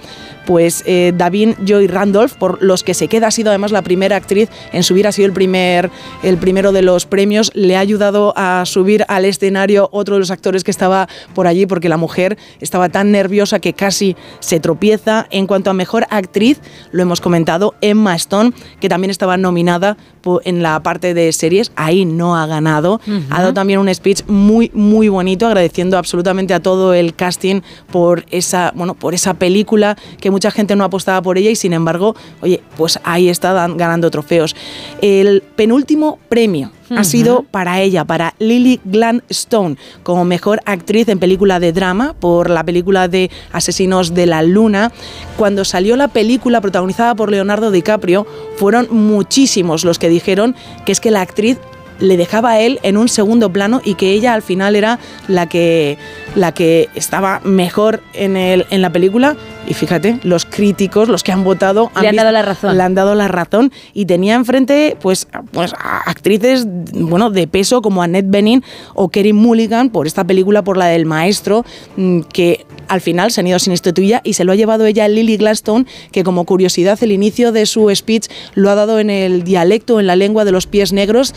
pues 0.47 0.81
eh, 0.85 1.11
Davin 1.13 1.55
Joy 1.65 1.87
Randolph, 1.87 2.35
por 2.35 2.63
los 2.63 2.81
que 2.81 2.93
se 2.93 3.09
queda, 3.09 3.27
ha 3.27 3.31
sido 3.31 3.49
además 3.49 3.71
la 3.73 3.81
primera 3.81 4.15
actriz 4.15 4.49
en 4.71 4.81
subir, 4.81 5.05
ha 5.05 5.11
sido 5.11 5.25
el, 5.27 5.33
primer, 5.33 5.91
el 6.23 6.37
primero 6.37 6.71
de 6.71 6.81
los 6.81 7.05
premios, 7.05 7.51
le 7.53 7.75
ha 7.75 7.81
ayudado 7.81 8.33
a 8.37 8.63
subir 8.65 9.03
al 9.09 9.25
escenario 9.25 9.89
otro 9.91 10.15
de 10.15 10.19
los 10.19 10.31
actores 10.31 10.63
que 10.63 10.71
estaba 10.71 11.09
por 11.35 11.47
allí, 11.47 11.65
porque 11.65 11.89
la 11.89 11.97
mujer 11.97 12.37
estaba 12.61 12.87
tan 12.87 13.11
nerviosa 13.11 13.59
que 13.59 13.73
casi 13.73 14.15
se 14.39 14.61
tropieza. 14.61 15.27
En 15.31 15.47
cuanto 15.47 15.69
a 15.69 15.73
mejor 15.73 16.07
actriz, 16.09 16.61
lo 16.91 17.01
hemos 17.01 17.19
comentado, 17.19 17.75
Emma 17.81 18.15
Stone, 18.15 18.53
que 18.79 18.87
también 18.87 19.11
estaba 19.11 19.35
nominada 19.35 19.97
en 20.43 20.61
la 20.61 20.81
parte 20.81 21.13
de 21.13 21.31
series, 21.31 21.71
ahí 21.75 22.05
no 22.05 22.35
ha 22.35 22.45
ganado. 22.47 22.99
Ha 23.29 23.41
dado 23.41 23.53
también 23.53 23.79
un 23.79 23.93
speech 23.93 24.23
muy, 24.27 24.71
muy 24.73 25.09
bonito, 25.09 25.47
agradeciendo 25.47 25.97
absolutamente 25.97 26.53
a 26.53 26.59
todo 26.59 26.93
el 26.93 27.15
casting 27.15 27.61
por 27.91 28.25
esa, 28.31 28.71
bueno, 28.75 28.93
por 28.93 29.13
esa 29.13 29.35
película 29.35 29.97
que 30.19 30.29
mucha 30.37 30.51
gente 30.51 30.75
no 30.75 30.83
apostaba 30.83 31.19
por 31.23 31.39
ella 31.39 31.49
y 31.49 31.55
sin 31.55 31.73
embargo, 31.73 32.15
oye, 32.41 32.61
pues 32.77 32.99
ahí 33.03 33.27
está 33.27 33.53
ganando 33.69 34.11
trofeos. 34.11 34.55
El 35.01 35.41
penúltimo 35.41 36.19
premio 36.29 36.71
ha 36.95 37.03
sido 37.03 37.41
para 37.41 37.81
ella, 37.81 38.05
para 38.05 38.35
Lily 38.37 38.79
Gladstone, 38.85 39.77
como 40.03 40.25
mejor 40.25 40.61
actriz 40.65 41.09
en 41.09 41.17
película 41.17 41.59
de 41.59 41.73
drama 41.73 42.13
por 42.13 42.51
la 42.51 42.63
película 42.63 43.07
de 43.07 43.31
Asesinos 43.51 44.13
de 44.13 44.27
la 44.27 44.43
Luna. 44.43 44.91
Cuando 45.37 45.65
salió 45.65 45.95
la 45.95 46.07
película 46.07 46.61
protagonizada 46.61 47.15
por 47.15 47.31
Leonardo 47.31 47.71
DiCaprio, 47.71 48.27
fueron 48.57 48.87
muchísimos 48.91 49.83
los 49.83 49.97
que 49.97 50.07
dijeron 50.07 50.55
que 50.85 50.91
es 50.91 50.99
que 50.99 51.09
la 51.09 51.21
actriz 51.21 51.57
le 51.99 52.17
dejaba 52.17 52.51
a 52.51 52.59
él 52.59 52.79
en 52.83 52.97
un 52.97 53.09
segundo 53.09 53.51
plano 53.51 53.81
y 53.83 53.95
que 53.95 54.11
ella 54.11 54.33
al 54.33 54.41
final 54.41 54.75
era 54.75 54.99
la 55.27 55.47
que, 55.47 55.97
la 56.35 56.51
que 56.51 56.89
estaba 56.95 57.41
mejor 57.43 58.01
en, 58.13 58.37
el, 58.37 58.65
en 58.69 58.81
la 58.81 58.91
película. 58.91 59.35
Y 59.67 59.73
fíjate, 59.73 60.19
los 60.23 60.45
críticos, 60.45 61.09
los 61.09 61.23
que 61.23 61.33
han 61.33 61.43
votado, 61.43 61.91
le 62.01 62.07
han 62.07 62.15
dado 62.15 62.31
la 62.31 62.41
razón. 62.41 62.77
Le 62.77 62.83
han 62.83 62.95
dado 62.95 63.15
la 63.15 63.27
razón 63.27 63.71
y 63.93 64.05
tenía 64.05 64.35
enfrente 64.35 64.95
pues, 65.01 65.27
pues 65.51 65.73
actrices 65.77 66.65
bueno, 66.93 67.29
de 67.29 67.47
peso 67.47 67.81
como 67.81 68.01
Annette 68.01 68.29
Bening 68.29 68.63
o 68.93 69.09
Kerry 69.09 69.33
Mulligan 69.33 69.89
por 69.89 70.07
esta 70.07 70.23
película, 70.23 70.63
por 70.63 70.77
la 70.77 70.85
del 70.85 71.05
maestro, 71.05 71.65
mm, 71.97 72.21
que 72.21 72.65
al 72.87 73.01
final 73.01 73.31
se 73.31 73.41
han 73.41 73.47
ido 73.47 73.59
sin 73.59 73.73
estatuilla 73.73 74.21
y 74.23 74.33
se 74.33 74.45
lo 74.45 74.53
ha 74.53 74.55
llevado 74.55 74.85
ella 74.85 75.07
Lily 75.07 75.35
Gladstone, 75.35 75.85
que 76.11 76.23
como 76.23 76.45
curiosidad 76.45 76.97
el 77.01 77.11
inicio 77.11 77.51
de 77.51 77.65
su 77.65 77.93
speech 77.93 78.27
lo 78.55 78.69
ha 78.69 78.75
dado 78.75 78.99
en 78.99 79.09
el 79.09 79.43
dialecto, 79.43 79.99
en 79.99 80.07
la 80.07 80.15
lengua 80.15 80.45
de 80.45 80.51
los 80.51 80.67
pies 80.67 80.93
negros, 80.93 81.33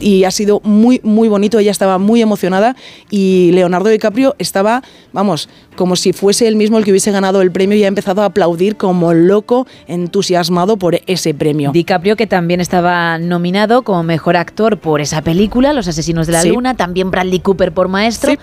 y 0.00 0.24
ha 0.24 0.30
sido 0.30 0.60
muy, 0.62 1.00
muy 1.02 1.28
bonito. 1.28 1.58
Ella 1.58 1.72
estaba 1.72 1.98
muy 1.98 2.22
emocionada 2.22 2.76
y 3.10 3.50
Leonardo 3.52 3.88
DiCaprio 3.88 4.36
estaba, 4.38 4.82
vamos, 5.12 5.48
como 5.76 5.96
si 5.96 6.12
fuese 6.12 6.46
él 6.46 6.56
mismo 6.56 6.78
el 6.78 6.84
que 6.84 6.90
hubiese 6.90 7.10
ganado 7.10 7.31
el 7.40 7.50
premio 7.50 7.78
y 7.78 7.84
ha 7.84 7.88
empezado 7.88 8.22
a 8.22 8.26
aplaudir 8.26 8.76
como 8.76 9.14
loco, 9.14 9.66
entusiasmado 9.86 10.76
por 10.76 11.00
ese 11.06 11.32
premio. 11.32 11.72
DiCaprio, 11.72 12.16
que 12.16 12.26
también 12.26 12.60
estaba 12.60 13.18
nominado 13.18 13.82
como 13.82 14.02
mejor 14.02 14.36
actor 14.36 14.78
por 14.78 15.00
esa 15.00 15.22
película, 15.22 15.72
Los 15.72 15.88
Asesinos 15.88 16.26
de 16.26 16.34
la 16.34 16.44
Luna, 16.44 16.74
también 16.74 17.10
Bradley 17.10 17.40
Cooper 17.40 17.72
por 17.72 17.88
maestro 17.88 18.34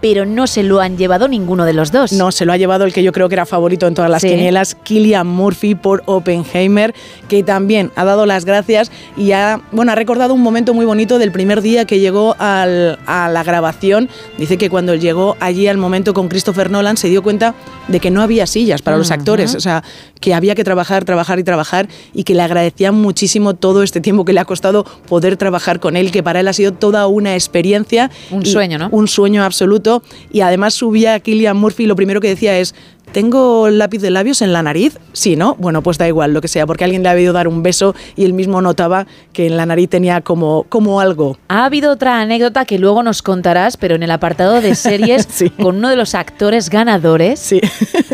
pero 0.00 0.24
no 0.24 0.46
se 0.46 0.62
lo 0.62 0.80
han 0.80 0.96
llevado 0.96 1.28
ninguno 1.28 1.64
de 1.64 1.72
los 1.72 1.92
dos. 1.92 2.12
No, 2.12 2.32
se 2.32 2.44
lo 2.44 2.52
ha 2.52 2.56
llevado 2.56 2.84
el 2.84 2.92
que 2.92 3.02
yo 3.02 3.12
creo 3.12 3.28
que 3.28 3.34
era 3.34 3.46
favorito 3.46 3.86
en 3.86 3.94
todas 3.94 4.10
las 4.10 4.22
sí. 4.22 4.28
quinielas, 4.28 4.74
Killian 4.74 5.26
Murphy 5.26 5.74
por 5.74 6.02
Oppenheimer, 6.06 6.94
que 7.28 7.42
también 7.42 7.90
ha 7.96 8.04
dado 8.04 8.26
las 8.26 8.44
gracias 8.44 8.90
y 9.16 9.32
ha, 9.32 9.60
bueno, 9.72 9.92
ha 9.92 9.94
recordado 9.94 10.34
un 10.34 10.42
momento 10.42 10.74
muy 10.74 10.86
bonito 10.86 11.18
del 11.18 11.32
primer 11.32 11.62
día 11.62 11.84
que 11.84 11.98
llegó 12.00 12.36
a 12.38 12.66
la 12.66 13.42
grabación. 13.44 14.08
Dice 14.36 14.58
que 14.58 14.70
cuando 14.70 14.94
llegó 14.94 15.36
allí 15.40 15.66
al 15.66 15.78
momento 15.78 16.14
con 16.14 16.28
Christopher 16.28 16.70
Nolan 16.70 16.96
se 16.96 17.08
dio 17.08 17.22
cuenta 17.22 17.54
de 17.88 18.00
que 18.00 18.10
no 18.10 18.22
había 18.22 18.46
sillas 18.46 18.82
para 18.82 18.96
los 18.96 19.10
actores, 19.10 19.54
o 19.54 19.60
sea, 19.60 19.82
que 20.20 20.34
había 20.34 20.54
que 20.54 20.64
trabajar, 20.64 21.04
trabajar 21.04 21.38
y 21.38 21.44
trabajar 21.44 21.88
y 22.12 22.24
que 22.24 22.34
le 22.34 22.42
agradecían 22.42 22.94
muchísimo 22.94 23.54
todo 23.54 23.82
este 23.82 24.00
tiempo 24.00 24.24
que 24.24 24.32
le 24.32 24.40
ha 24.40 24.44
costado 24.44 24.84
poder 25.08 25.36
trabajar 25.36 25.80
con 25.80 25.96
él, 25.96 26.10
que 26.10 26.22
para 26.22 26.40
él 26.40 26.48
ha 26.48 26.52
sido 26.52 26.72
toda 26.72 27.06
una 27.06 27.34
experiencia. 27.34 28.10
Un 28.30 28.44
sueño, 28.44 28.78
¿no? 28.78 28.88
Un 28.90 29.08
sueño 29.08 29.44
absoluto 29.44 30.02
y 30.32 30.40
además 30.40 30.74
subía 30.74 31.14
a 31.14 31.20
Killian 31.20 31.56
Murphy 31.56 31.84
y 31.84 31.86
lo 31.86 31.96
primero 31.96 32.20
que 32.20 32.28
decía 32.28 32.58
es, 32.58 32.74
¿tengo 33.12 33.68
lápiz 33.70 34.00
de 34.00 34.10
labios 34.10 34.42
en 34.42 34.52
la 34.52 34.62
nariz? 34.62 34.98
Sí, 35.12 35.36
¿no? 35.36 35.54
Bueno, 35.58 35.82
pues 35.82 35.98
da 35.98 36.06
igual 36.06 36.32
lo 36.32 36.40
que 36.40 36.48
sea, 36.48 36.66
porque 36.66 36.84
alguien 36.84 37.02
le 37.02 37.08
ha 37.08 37.12
habido 37.12 37.32
dar 37.32 37.48
un 37.48 37.62
beso 37.62 37.94
y 38.16 38.24
él 38.24 38.32
mismo 38.32 38.60
notaba 38.60 39.06
que 39.32 39.46
en 39.46 39.56
la 39.56 39.66
nariz 39.66 39.88
tenía 39.88 40.20
como, 40.20 40.64
como 40.68 41.00
algo. 41.00 41.38
Ha 41.48 41.64
habido 41.64 41.92
otra 41.92 42.20
anécdota 42.20 42.64
que 42.64 42.78
luego 42.78 43.02
nos 43.02 43.22
contarás, 43.22 43.76
pero 43.76 43.94
en 43.94 44.02
el 44.02 44.10
apartado 44.10 44.60
de 44.60 44.74
series, 44.74 45.28
con 45.60 45.76
uno 45.76 45.88
de 45.88 45.96
los 45.96 46.14
actores 46.14 46.70
ganadores, 46.70 47.40
sí. 47.40 47.60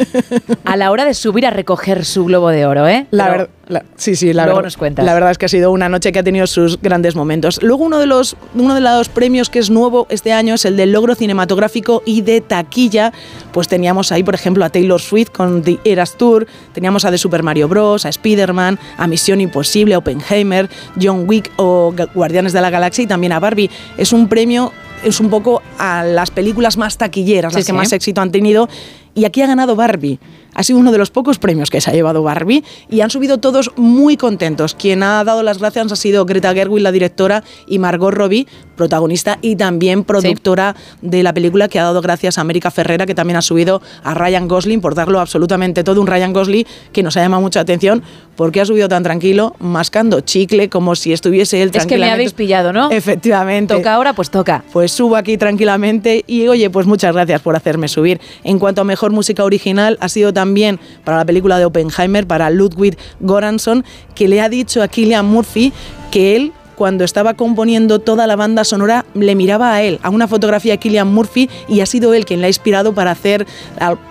a 0.64 0.76
la 0.76 0.90
hora 0.90 1.04
de 1.04 1.14
subir 1.14 1.46
a 1.46 1.50
recoger 1.50 2.04
su 2.04 2.24
globo 2.24 2.50
de 2.50 2.66
oro, 2.66 2.88
¿eh? 2.88 3.06
La 3.10 3.28
verdad. 3.28 3.48
Sí, 3.96 4.16
sí, 4.16 4.32
la, 4.32 4.44
Luego 4.44 4.62
nos 4.62 4.76
cuentas. 4.76 5.04
la 5.04 5.14
verdad 5.14 5.30
es 5.30 5.38
que 5.38 5.46
ha 5.46 5.48
sido 5.48 5.70
una 5.70 5.88
noche 5.88 6.12
que 6.12 6.18
ha 6.18 6.22
tenido 6.22 6.46
sus 6.46 6.80
grandes 6.80 7.14
momentos. 7.16 7.62
Luego 7.62 7.84
uno 7.84 7.98
de 7.98 8.06
los 8.06 8.36
uno 8.54 8.74
de 8.74 8.80
los 8.80 9.08
premios 9.08 9.50
que 9.50 9.58
es 9.58 9.70
nuevo 9.70 10.06
este 10.10 10.32
año 10.32 10.54
es 10.54 10.64
el 10.64 10.76
del 10.76 10.92
logro 10.92 11.14
cinematográfico 11.14 12.02
y 12.04 12.22
de 12.22 12.40
taquilla. 12.40 13.12
Pues 13.52 13.68
teníamos 13.68 14.12
ahí, 14.12 14.22
por 14.22 14.34
ejemplo, 14.34 14.64
a 14.64 14.70
Taylor 14.70 15.00
Swift 15.00 15.30
con 15.30 15.62
The 15.62 15.78
Eras 15.84 16.16
Tour, 16.16 16.46
teníamos 16.72 17.04
a 17.04 17.10
The 17.10 17.18
Super 17.18 17.42
Mario 17.42 17.68
Bros, 17.68 18.04
a 18.04 18.08
Spider-Man, 18.08 18.78
a 18.96 19.06
Misión 19.06 19.40
Imposible, 19.40 19.94
a 19.94 19.98
Oppenheimer, 19.98 20.68
John 21.00 21.24
Wick 21.26 21.50
o 21.56 21.94
Guardianes 22.14 22.52
de 22.52 22.60
la 22.60 22.70
Galaxia 22.70 23.04
y 23.04 23.06
también 23.06 23.32
a 23.32 23.40
Barbie. 23.40 23.70
Es 23.96 24.12
un 24.12 24.28
premio 24.28 24.72
es 25.04 25.20
un 25.20 25.28
poco 25.28 25.62
a 25.78 26.02
las 26.02 26.30
películas 26.30 26.76
más 26.76 26.96
taquilleras, 26.96 27.54
las 27.54 27.66
que 27.66 27.72
más 27.72 27.92
éxito 27.92 28.20
han 28.20 28.32
tenido. 28.32 28.68
Y 29.14 29.24
aquí 29.24 29.42
ha 29.42 29.46
ganado 29.46 29.76
Barbie. 29.76 30.18
Ha 30.54 30.62
sido 30.62 30.78
uno 30.78 30.92
de 30.92 30.98
los 30.98 31.10
pocos 31.10 31.38
premios 31.38 31.68
que 31.68 31.80
se 31.80 31.90
ha 31.90 31.92
llevado 31.92 32.22
Barbie 32.22 32.64
y 32.88 33.00
han 33.00 33.10
subido 33.10 33.38
todos 33.38 33.72
muy 33.76 34.16
contentos. 34.16 34.74
Quien 34.74 35.02
ha 35.02 35.22
dado 35.24 35.42
las 35.42 35.58
gracias 35.58 35.90
ha 35.90 35.96
sido 35.96 36.24
Greta 36.24 36.54
Gerwig, 36.54 36.82
la 36.82 36.92
directora, 36.92 37.42
y 37.66 37.78
Margot 37.78 38.14
Robbie, 38.14 38.46
protagonista 38.76 39.38
y 39.42 39.56
también 39.56 40.04
productora 40.04 40.76
de 41.02 41.22
la 41.22 41.32
película, 41.32 41.68
que 41.68 41.80
ha 41.80 41.84
dado 41.84 42.00
gracias 42.00 42.38
a 42.38 42.40
América 42.40 42.70
Ferrera, 42.70 43.06
que 43.06 43.14
también 43.14 43.36
ha 43.36 43.42
subido 43.42 43.82
a 44.02 44.14
Ryan 44.14 44.46
Gosling 44.48 44.80
por 44.80 44.94
darlo 44.94 45.20
absolutamente 45.20 45.82
todo. 45.82 46.00
Un 46.00 46.06
Ryan 46.06 46.32
Gosling 46.32 46.66
que 46.92 47.02
nos 47.02 47.16
ha 47.16 47.22
llamado 47.22 47.42
mucha 47.42 47.60
atención 47.60 48.02
porque 48.36 48.60
ha 48.60 48.64
subido 48.64 48.88
tan 48.88 49.02
tranquilo, 49.02 49.54
mascando 49.58 50.20
chicle, 50.20 50.68
como 50.68 50.96
si 50.96 51.12
estuviese 51.12 51.62
él 51.62 51.70
Es 51.72 51.86
que 51.86 51.98
me 51.98 52.10
habéis 52.10 52.32
pillado, 52.32 52.72
¿no? 52.72 52.90
Efectivamente. 52.90 53.74
Toca 53.74 53.94
ahora, 53.94 54.12
pues 54.12 54.30
toca. 54.30 54.64
Pues 54.72 54.92
subo 54.92 55.16
aquí 55.16 55.36
tranquilamente 55.36 56.24
y 56.26 56.46
oye, 56.48 56.70
pues 56.70 56.86
muchas 56.86 57.14
gracias 57.14 57.40
por 57.42 57.56
hacerme 57.56 57.88
subir. 57.88 58.20
En 58.42 58.58
cuanto 58.58 58.80
a 58.80 58.84
mejor 58.84 59.03
música 59.12 59.44
original, 59.44 59.96
ha 60.00 60.08
sido 60.08 60.32
también 60.32 60.78
para 61.04 61.18
la 61.18 61.24
película 61.24 61.58
de 61.58 61.64
Oppenheimer, 61.64 62.26
para 62.26 62.50
Ludwig 62.50 62.96
Goransson, 63.20 63.84
que 64.14 64.28
le 64.28 64.40
ha 64.40 64.48
dicho 64.48 64.82
a 64.82 64.88
Killian 64.88 65.26
Murphy 65.26 65.72
que 66.10 66.36
él 66.36 66.52
cuando 66.74 67.04
estaba 67.04 67.34
componiendo 67.34 67.98
toda 67.98 68.26
la 68.26 68.36
banda 68.36 68.64
sonora, 68.64 69.04
le 69.14 69.34
miraba 69.34 69.72
a 69.72 69.82
él, 69.82 69.98
a 70.02 70.10
una 70.10 70.28
fotografía 70.28 70.72
de 70.72 70.78
Killian 70.78 71.12
Murphy, 71.12 71.48
y 71.68 71.80
ha 71.80 71.86
sido 71.86 72.14
él 72.14 72.24
quien 72.24 72.40
le 72.40 72.46
ha 72.46 72.50
inspirado 72.50 72.94
para 72.94 73.10
hacer 73.10 73.46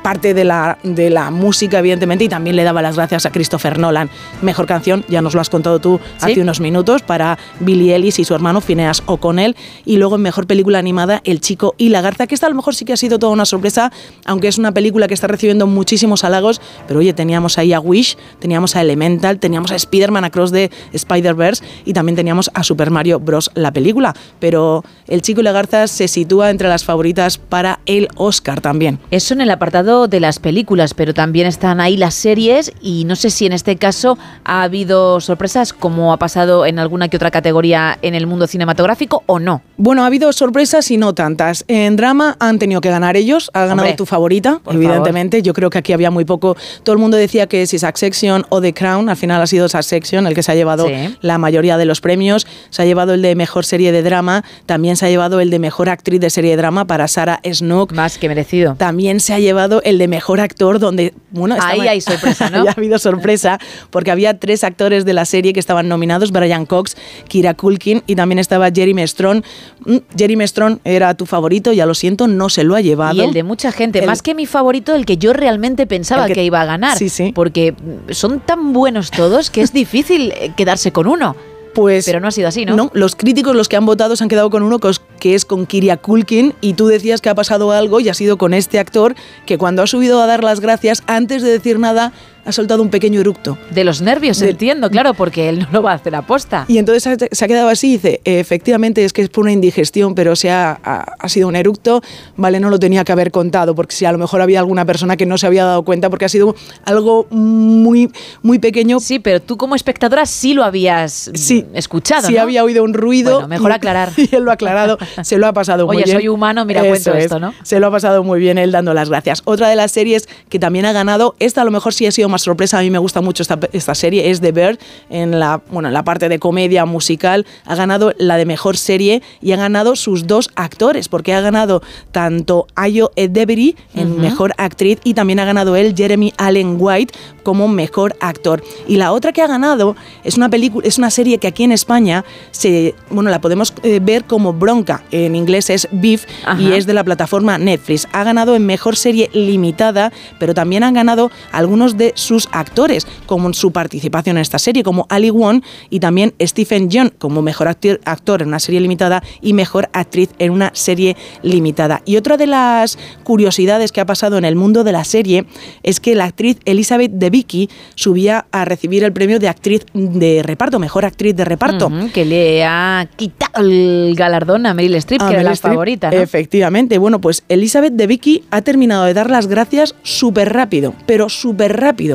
parte 0.02 0.34
de 0.34 0.44
la, 0.44 0.78
de 0.84 1.10
la 1.10 1.32
música, 1.32 1.80
evidentemente, 1.80 2.26
y 2.26 2.30
también 2.30 2.56
le 2.56 2.64
daba 2.64 2.82
las 2.82 2.96
gracias 2.96 3.26
a 3.26 3.32
Christopher 3.32 3.80
Nolan. 3.80 4.10
Mejor 4.42 4.66
canción, 4.66 5.06
ya 5.08 5.22
nos 5.22 5.34
lo 5.34 5.42
has 5.42 5.50
contado 5.50 5.80
tú 5.80 6.00
hace 6.20 6.42
unos 6.42 6.60
minutos, 6.60 7.02
para 7.02 7.38
Billy 7.60 7.92
Ellis 7.92 8.20
y 8.20 8.26
su 8.26 8.34
hermano 8.34 8.62
Phineas 8.62 9.04
O'Connell, 9.06 9.56
y 9.86 9.98
luego 9.98 10.16
en 10.16 10.22
mejor 10.22 10.48
película 10.48 10.80
animada, 10.80 11.22
El 11.24 11.42
Chico 11.42 11.76
y 11.78 11.90
la 11.90 12.02
Garza, 12.02 12.28
que 12.28 12.36
esta 12.36 12.48
a 12.48 12.50
lo 12.50 12.56
mejor 12.56 12.76
sí 12.76 12.86
que 12.86 12.94
ha 12.94 12.98
sido 12.98 13.20
toda 13.20 13.34
una 13.34 13.46
sorpresa, 13.46 13.92
aunque 14.26 14.48
es 14.48 14.58
una 14.58 14.72
película 14.72 15.08
que 15.08 15.14
está 15.14 15.28
recibiendo 15.28 15.68
muchísimos 15.68 16.24
halagos, 16.24 16.62
pero 16.88 17.00
oye, 17.00 17.14
teníamos 17.14 17.58
ahí 17.58 17.74
a 17.74 17.80
Wish, 17.80 18.18
teníamos 18.40 18.76
a 18.76 18.82
Elemental, 18.82 19.40
teníamos 19.40 19.72
a 19.72 19.76
Spider-Man 19.76 20.24
Across 20.26 20.52
the 20.52 20.72
Spider-Verse 20.94 21.64
y 21.86 21.94
también 21.94 22.16
teníamos 22.16 22.50
a 22.54 22.64
Super 22.64 22.92
Mario 22.92 23.20
Bros. 23.20 23.52
la 23.56 23.72
película. 23.72 24.14
Pero 24.40 24.84
El 25.08 25.22
Chico 25.22 25.42
y 25.42 25.44
la 25.44 25.52
Garza 25.52 25.88
se 25.88 26.08
sitúa 26.08 26.50
entre 26.50 26.70
las 26.70 26.84
favoritas 26.84 27.38
para 27.38 27.80
el 27.86 28.08
Oscar 28.16 28.62
también. 28.62 29.00
Eso 29.12 29.34
en 29.34 29.42
el 29.42 29.52
apartado 29.52 30.08
de 30.08 30.20
las 30.20 30.40
películas, 30.40 30.94
pero 30.94 31.14
también 31.14 31.48
están 31.48 31.82
ahí 31.82 31.98
las 31.98 32.14
series 32.14 32.72
y 32.82 33.06
no 33.06 33.16
sé 33.16 33.30
si 33.30 33.46
en 33.46 33.54
este 33.54 33.76
caso 33.78 34.18
ha 34.44 34.64
habido 34.64 35.20
sorpresas 35.20 35.74
como 35.74 36.14
ha 36.14 36.18
pasado 36.18 36.66
en 36.66 36.80
alguna 36.80 37.10
que 37.10 37.18
otra 37.18 37.32
categoría 37.32 37.98
en 38.02 38.16
el 38.16 38.28
mundo 38.28 38.48
cinematográfico 38.48 39.24
o 39.26 39.40
no. 39.40 39.62
Bueno, 39.78 40.04
ha 40.04 40.08
habido 40.08 40.32
sorpresas 40.34 40.90
y 40.92 40.98
no 40.98 41.14
tantas. 41.14 41.66
En 41.68 41.96
drama 41.96 42.38
han 42.40 42.60
tenido 42.60 42.82
que 42.82 42.90
ganar 42.90 43.18
ellos, 43.18 43.50
ha 43.54 43.66
ganado 43.66 43.96
tu 43.96 44.06
favorita, 44.06 44.62
evidentemente. 44.70 45.42
Yo 45.42 45.54
creo 45.54 45.70
que 45.70 45.78
aquí 45.78 45.94
había 45.94 46.12
muy 46.12 46.26
poco. 46.26 46.56
Todo 46.84 46.94
el 46.94 47.00
mundo 47.00 47.18
decía 47.18 47.48
que 47.48 47.66
si 47.68 47.80
Succession 47.80 48.46
o 48.50 48.62
The 48.62 48.74
Crown, 48.74 49.10
al 49.10 49.18
final 49.18 49.42
ha 49.42 49.48
sido 49.48 49.68
Succession 49.70 50.28
el 50.28 50.34
que 50.34 50.44
se 50.44 50.52
ha 50.52 50.56
llevado 50.56 50.88
la 51.22 51.38
mayoría 51.38 51.78
de 51.78 51.86
los 51.86 52.02
premios. 52.02 52.43
Se 52.70 52.82
ha 52.82 52.86
llevado 52.86 53.14
el 53.14 53.22
de 53.22 53.36
mejor 53.36 53.66
serie 53.66 53.92
de 53.92 54.04
drama, 54.04 54.44
también 54.66 54.96
se 54.96 55.06
ha 55.06 55.10
llevado 55.10 55.40
el 55.40 55.50
de 55.50 55.60
mejor 55.60 55.90
actriz 55.90 56.20
de 56.20 56.30
serie 56.30 56.52
de 56.52 56.58
drama 56.58 56.86
para 56.86 57.08
Sarah 57.08 57.40
Snook. 57.44 57.94
Más 57.94 58.18
que 58.18 58.28
merecido. 58.28 58.76
También 58.76 59.20
se 59.20 59.34
ha 59.34 59.40
llevado 59.40 59.82
el 59.84 59.98
de 59.98 60.08
mejor 60.08 60.40
actor, 60.40 60.80
donde, 60.80 61.14
bueno, 61.32 61.56
ahí 61.62 61.88
hay 61.88 62.02
sorpresa, 62.02 62.50
¿no? 62.50 62.68
ha 62.68 62.72
habido 62.72 63.00
sorpresa, 63.00 63.60
porque 63.90 64.12
había 64.12 64.40
tres 64.40 64.64
actores 64.64 65.06
de 65.06 65.14
la 65.14 65.26
serie 65.26 65.54
que 65.54 65.60
estaban 65.60 65.88
nominados: 65.88 66.32
Brian 66.32 66.66
Cox, 66.66 66.96
Kira 67.28 67.54
Culkin 67.54 68.04
y 68.08 68.16
también 68.16 68.40
estaba 68.40 68.70
Jeremy 68.72 69.08
Strong. 69.08 69.44
Mm, 69.86 69.98
Jeremy 70.18 70.48
Strong 70.48 70.80
era 70.84 71.14
tu 71.16 71.26
favorito, 71.26 71.74
ya 71.74 71.86
lo 71.86 71.94
siento, 71.94 72.28
no 72.28 72.50
se 72.50 72.64
lo 72.64 72.76
ha 72.76 72.82
llevado. 72.82 73.16
Y 73.16 73.22
el 73.22 73.34
de 73.34 73.44
mucha 73.44 73.72
gente, 73.72 74.02
más 74.06 74.22
que 74.22 74.36
mi 74.36 74.46
favorito, 74.46 74.96
el 74.96 75.06
que 75.06 75.18
yo 75.18 75.34
realmente 75.34 75.88
pensaba 75.88 76.28
que, 76.28 76.44
iba 76.44 76.62
a 76.62 76.66
ganar. 76.66 76.98
Sí, 76.98 77.10
sí. 77.10 77.32
Porque 77.34 77.74
son 78.10 78.40
tan 78.40 78.74
buenos 78.74 79.12
todos 79.12 79.50
que 79.50 79.62
es 79.62 79.74
difícil 79.74 80.32
eh, 80.32 80.52
quedarse 80.56 80.92
con 80.92 81.08
uno. 81.08 81.36
Pues, 81.74 82.06
Pero 82.06 82.20
no 82.20 82.28
ha 82.28 82.32
sido 82.32 82.48
así, 82.48 82.66
¿no? 82.66 82.76
No, 82.76 82.92
los 82.94 83.16
críticos, 83.16 83.56
los 83.56 83.68
que 83.68 83.76
han 83.76 83.86
votado, 83.86 84.16
se 84.16 84.24
han 84.24 84.30
quedado 84.30 84.50
con 84.50 84.64
uno 84.64 84.80
que 84.80 85.36
es 85.36 85.46
con 85.46 85.66
Kiria 85.66 85.98
Kulkin 85.98 86.54
y 86.62 86.74
tú 86.74 86.88
decías 86.88 87.22
que 87.22 87.30
ha 87.30 87.36
pasado 87.36 87.72
algo 87.72 88.00
y 88.00 88.10
ha 88.10 88.14
sido 88.14 88.38
con 88.38 88.54
este 88.54 88.80
actor 88.80 89.16
que 89.46 89.58
cuando 89.58 89.82
ha 89.82 89.88
subido 89.88 90.22
a 90.22 90.28
dar 90.28 90.44
las 90.44 90.60
gracias, 90.60 91.04
antes 91.08 91.42
de 91.42 91.50
decir 91.50 91.80
nada, 91.80 92.14
ha 92.46 92.52
soltado 92.52 92.82
un 92.82 92.90
pequeño 92.90 93.22
eructo. 93.22 93.58
De 93.72 93.84
los 93.84 94.02
nervios, 94.02 94.42
entiendo, 94.42 94.90
claro, 94.90 95.14
porque 95.14 95.50
él 95.50 95.60
no 95.60 95.68
lo 95.72 95.84
va 95.84 95.92
a 95.92 95.96
hacer 95.96 96.16
aposta. 96.16 96.66
Y 96.68 96.78
entonces 96.78 97.18
se 97.32 97.46
ha 97.46 97.48
quedado 97.48 97.70
así 97.70 97.88
y 97.88 97.92
dice, 97.94 98.22
efectivamente 98.26 99.04
es 99.06 99.14
que 99.14 99.22
es 99.22 99.30
por 99.30 99.44
una 99.44 99.52
indigestión, 99.52 100.16
pero 100.16 100.36
se 100.36 100.52
ha, 100.52 100.72
ha, 100.74 101.30
sido 101.30 101.48
un 101.48 101.56
eructo, 101.56 102.02
vale, 102.36 102.60
no 102.60 102.70
lo 102.70 102.80
tenía 102.80 103.04
que 103.04 103.12
haber 103.12 103.32
contado, 103.32 103.76
porque 103.76 103.96
si 103.96 104.06
a 104.06 104.12
lo 104.12 104.18
mejor 104.18 104.42
había 104.42 104.60
alguna 104.60 104.86
persona 104.86 105.18
que 105.18 105.26
no 105.26 105.38
se 105.38 105.48
había 105.48 105.66
dado 105.66 105.84
cuenta, 105.84 106.10
porque 106.10 106.26
ha 106.26 106.30
sido 106.30 106.56
algo 106.86 107.28
muy, 107.30 108.12
muy 108.42 108.60
pequeño. 108.60 109.00
Sí, 109.00 109.20
pero 109.20 109.42
tú 109.42 109.58
como 109.58 109.76
espectadora 109.76 110.26
sí 110.26 110.54
lo 110.54 110.64
habías 110.64 111.32
sí, 111.34 111.66
escuchado. 111.74 112.28
Sí, 112.28 112.38
había 112.38 112.64
oído 112.64 112.84
un 112.84 112.94
ruido. 112.94 113.34
Bueno, 113.34 113.48
mejor 113.48 113.72
aclarar. 113.72 114.12
Y 114.24 114.36
él 114.36 114.44
lo 114.44 114.52
ha 114.52 114.54
aclarado, 114.54 114.98
se 115.22 115.38
lo 115.38 115.48
ha 115.48 115.54
pasado 115.54 115.86
muy 115.86 115.98
bien. 115.98 116.10
Oye, 116.10 116.16
soy 116.16 116.28
humano, 116.30 116.64
mira, 116.66 116.82
cuento 116.82 117.14
esto, 117.14 117.40
¿no? 117.40 117.54
Se 117.64 117.80
lo 117.80 117.88
ha 117.88 117.92
pasado 117.92 118.24
muy 118.24 118.40
bien 118.40 118.58
él 118.58 118.72
dando 118.72 118.94
las 118.94 119.10
gracias. 119.10 119.42
Otra 119.44 119.68
de 119.68 119.76
las 119.76 119.92
series 119.92 120.30
que 120.50 120.60
también 120.60 120.86
ha 120.86 120.94
ganado, 120.94 121.36
esta 121.40 121.62
a 121.62 121.66
lo 121.66 121.72
mejor 121.72 121.94
sí 121.94 122.06
ha 122.06 122.12
sido 122.12 122.30
más 122.34 122.42
sorpresa, 122.42 122.80
a 122.80 122.82
mí 122.82 122.90
me 122.90 122.98
gusta 122.98 123.22
mucho 123.22 123.44
esta, 123.44 123.60
esta 123.72 123.96
serie, 123.96 124.30
es 124.30 124.42
The 124.42 124.52
Bird, 124.52 124.80
en 125.10 125.40
la, 125.40 125.62
bueno, 125.72 125.88
en 125.88 125.94
la 125.94 126.04
parte 126.04 126.28
de 126.30 126.40
comedia 126.40 126.86
musical, 126.86 127.46
ha 127.66 127.76
ganado 127.76 128.14
la 128.18 128.38
de 128.38 128.46
mejor 128.46 128.76
serie 128.76 129.22
y 129.42 129.52
ha 129.52 129.56
ganado 129.56 129.96
sus 129.96 130.28
dos 130.28 130.50
actores, 130.56 131.08
porque 131.08 131.34
ha 131.34 131.42
ganado 131.42 131.82
tanto 132.12 132.68
Ayo 132.76 133.12
Edebiri 133.16 133.76
en 133.96 134.20
mejor 134.20 134.54
actriz 134.58 135.00
y 135.04 135.14
también 135.14 135.40
ha 135.40 135.46
ganado 135.46 135.76
él 135.76 135.94
Jeremy 135.96 136.34
Allen 136.38 136.78
White 136.80 137.14
como 137.44 137.68
mejor 137.68 138.16
actor. 138.20 138.64
Y 138.88 138.98
la 138.98 139.12
otra 139.12 139.32
que 139.32 139.42
ha 139.42 139.48
ganado 139.48 139.96
es 140.24 140.38
una 140.38 140.50
película, 140.50 140.88
es 140.88 140.98
una 140.98 141.10
serie 141.10 141.38
que 141.38 141.48
aquí 141.48 141.64
en 141.64 141.72
España 141.72 142.26
se, 142.52 142.96
bueno, 143.10 143.30
la 143.30 143.40
podemos 143.40 143.74
eh, 143.84 144.00
ver 144.02 144.26
como 144.26 144.54
Bronca, 144.54 145.04
en 145.12 145.36
inglés 145.36 145.70
es 145.70 145.88
Beef 145.92 146.26
y 146.58 146.72
es 146.72 146.86
de 146.86 146.94
la 146.94 147.04
plataforma 147.04 147.58
Netflix. 147.58 148.08
Ha 148.12 148.24
ganado 148.24 148.56
en 148.56 148.66
mejor 148.66 148.96
serie 148.96 149.30
limitada, 149.34 150.12
pero 150.40 150.54
también 150.54 150.84
han 150.84 150.94
ganado 150.94 151.32
algunos 151.52 151.98
de 151.98 152.14
sus 152.24 152.48
actores 152.52 153.08
como 153.26 153.54
su 153.54 153.72
participación 153.72 154.38
en 154.38 154.42
esta 154.42 154.60
serie, 154.60 154.84
como 154.84 155.06
Ali 155.10 155.30
Wong 155.30 155.62
y 155.90 156.00
también 156.00 156.34
Stephen 156.42 156.90
Young 156.90 157.12
como 157.18 157.42
mejor 157.42 157.68
actor, 157.68 158.00
actor 158.06 158.42
en 158.42 158.48
una 158.48 158.60
serie 158.60 158.80
limitada 158.80 159.24
y 159.42 159.54
mejor 159.54 159.90
actriz 159.94 160.30
en 160.40 160.52
una 160.52 160.72
serie 160.74 161.16
limitada. 161.42 162.02
Y 162.06 162.18
otra 162.18 162.38
de 162.38 162.48
las 162.48 162.98
curiosidades 163.24 163.92
que 163.92 164.02
ha 164.02 164.06
pasado 164.06 164.38
en 164.38 164.46
el 164.46 164.56
mundo 164.56 164.84
de 164.84 164.92
la 164.92 165.04
serie 165.04 165.46
es 165.84 166.00
que 166.00 166.16
la 166.16 166.26
actriz 166.26 166.58
Elizabeth 166.66 167.12
de 167.12 167.30
Vicky 167.30 167.70
subía 167.96 168.46
a 168.52 168.66
recibir 168.66 169.04
el 169.04 169.14
premio 169.14 169.40
de 169.40 169.50
actriz 169.50 169.86
de 169.94 170.42
reparto, 170.44 170.80
mejor 170.80 171.06
actriz 171.06 171.36
de 171.36 171.46
reparto. 171.46 171.92
que 172.14 172.26
le 172.26 172.64
ha 172.64 173.08
quitado 173.16 173.64
el 173.64 174.14
galardón 174.16 174.66
a 174.66 174.74
Meryl 174.74 174.96
Streep, 174.96 175.22
que 175.22 175.34
era 175.34 175.44
la 175.44 175.56
favorita. 175.56 176.10
Efectivamente. 176.10 176.98
Bueno, 176.98 177.20
pues 177.20 177.44
Elizabeth 177.50 177.94
de 177.94 178.08
Vicky 178.08 178.44
ha 178.52 178.62
terminado 178.62 179.06
de 179.06 179.14
dar 179.14 179.30
las 179.30 179.48
gracias 179.48 179.96
súper 180.04 180.54
rápido, 180.54 180.94
pero 181.06 181.30
súper 181.30 181.80
rápido 181.80 182.13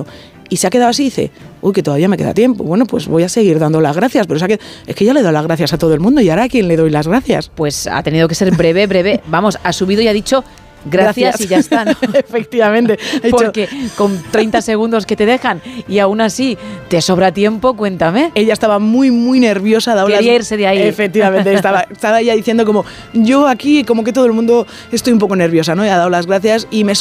y 0.48 0.56
se 0.56 0.66
ha 0.66 0.70
quedado 0.70 0.90
así 0.90 1.02
y 1.02 1.04
dice, 1.06 1.30
uy, 1.60 1.72
que 1.72 1.82
todavía 1.82 2.08
me 2.08 2.16
queda 2.16 2.34
tiempo. 2.34 2.64
Bueno, 2.64 2.86
pues 2.86 3.06
voy 3.06 3.22
a 3.22 3.28
seguir 3.28 3.58
dando 3.58 3.80
las 3.80 3.96
gracias, 3.96 4.26
pero 4.26 4.38
es 4.86 4.96
que 4.96 5.04
ya 5.04 5.12
le 5.12 5.22
doy 5.22 5.32
las 5.32 5.44
gracias 5.44 5.72
a 5.72 5.78
todo 5.78 5.94
el 5.94 6.00
mundo 6.00 6.20
y 6.20 6.30
ahora 6.30 6.44
a 6.44 6.48
quién 6.48 6.68
le 6.68 6.76
doy 6.76 6.90
las 6.90 7.06
gracias. 7.06 7.50
Pues 7.54 7.86
ha 7.86 8.02
tenido 8.02 8.28
que 8.28 8.34
ser 8.34 8.50
breve, 8.56 8.86
breve. 8.86 9.20
Vamos, 9.26 9.58
ha 9.62 9.72
subido 9.72 10.02
y 10.02 10.08
ha 10.08 10.12
dicho 10.12 10.44
Gracias, 10.84 11.40
y 11.40 11.46
ya 11.46 11.58
está. 11.58 11.84
Efectivamente. 12.14 12.98
Porque 13.30 13.68
con 13.96 14.20
30 14.30 14.62
segundos 14.62 15.06
que 15.06 15.16
te 15.16 15.26
dejan 15.26 15.60
y 15.88 15.98
aún 15.98 16.20
así 16.20 16.56
te 16.88 17.00
sobra 17.00 17.32
tiempo, 17.32 17.74
cuéntame. 17.74 18.32
Ella 18.34 18.52
estaba 18.52 18.78
muy, 18.78 19.10
muy 19.10 19.40
nerviosa. 19.40 19.96
Quería 20.06 20.34
irse 20.34 20.56
de 20.56 20.66
ahí. 20.66 20.82
Efectivamente, 20.82 21.52
estaba, 21.52 21.80
estaba 21.90 22.20
ella 22.20 22.34
diciendo 22.34 22.64
como, 22.64 22.84
yo 23.12 23.46
aquí 23.46 23.84
como 23.84 24.04
que 24.04 24.12
todo 24.12 24.26
el 24.26 24.32
mundo 24.32 24.66
estoy 24.92 25.12
un 25.12 25.18
poco 25.18 25.36
nerviosa, 25.36 25.74
¿no? 25.74 25.84
Y 25.84 25.88
ha 25.88 25.96
dado 25.96 26.10
las 26.10 26.26
gracias 26.26 26.66
y 26.70 26.84
me, 26.84 26.92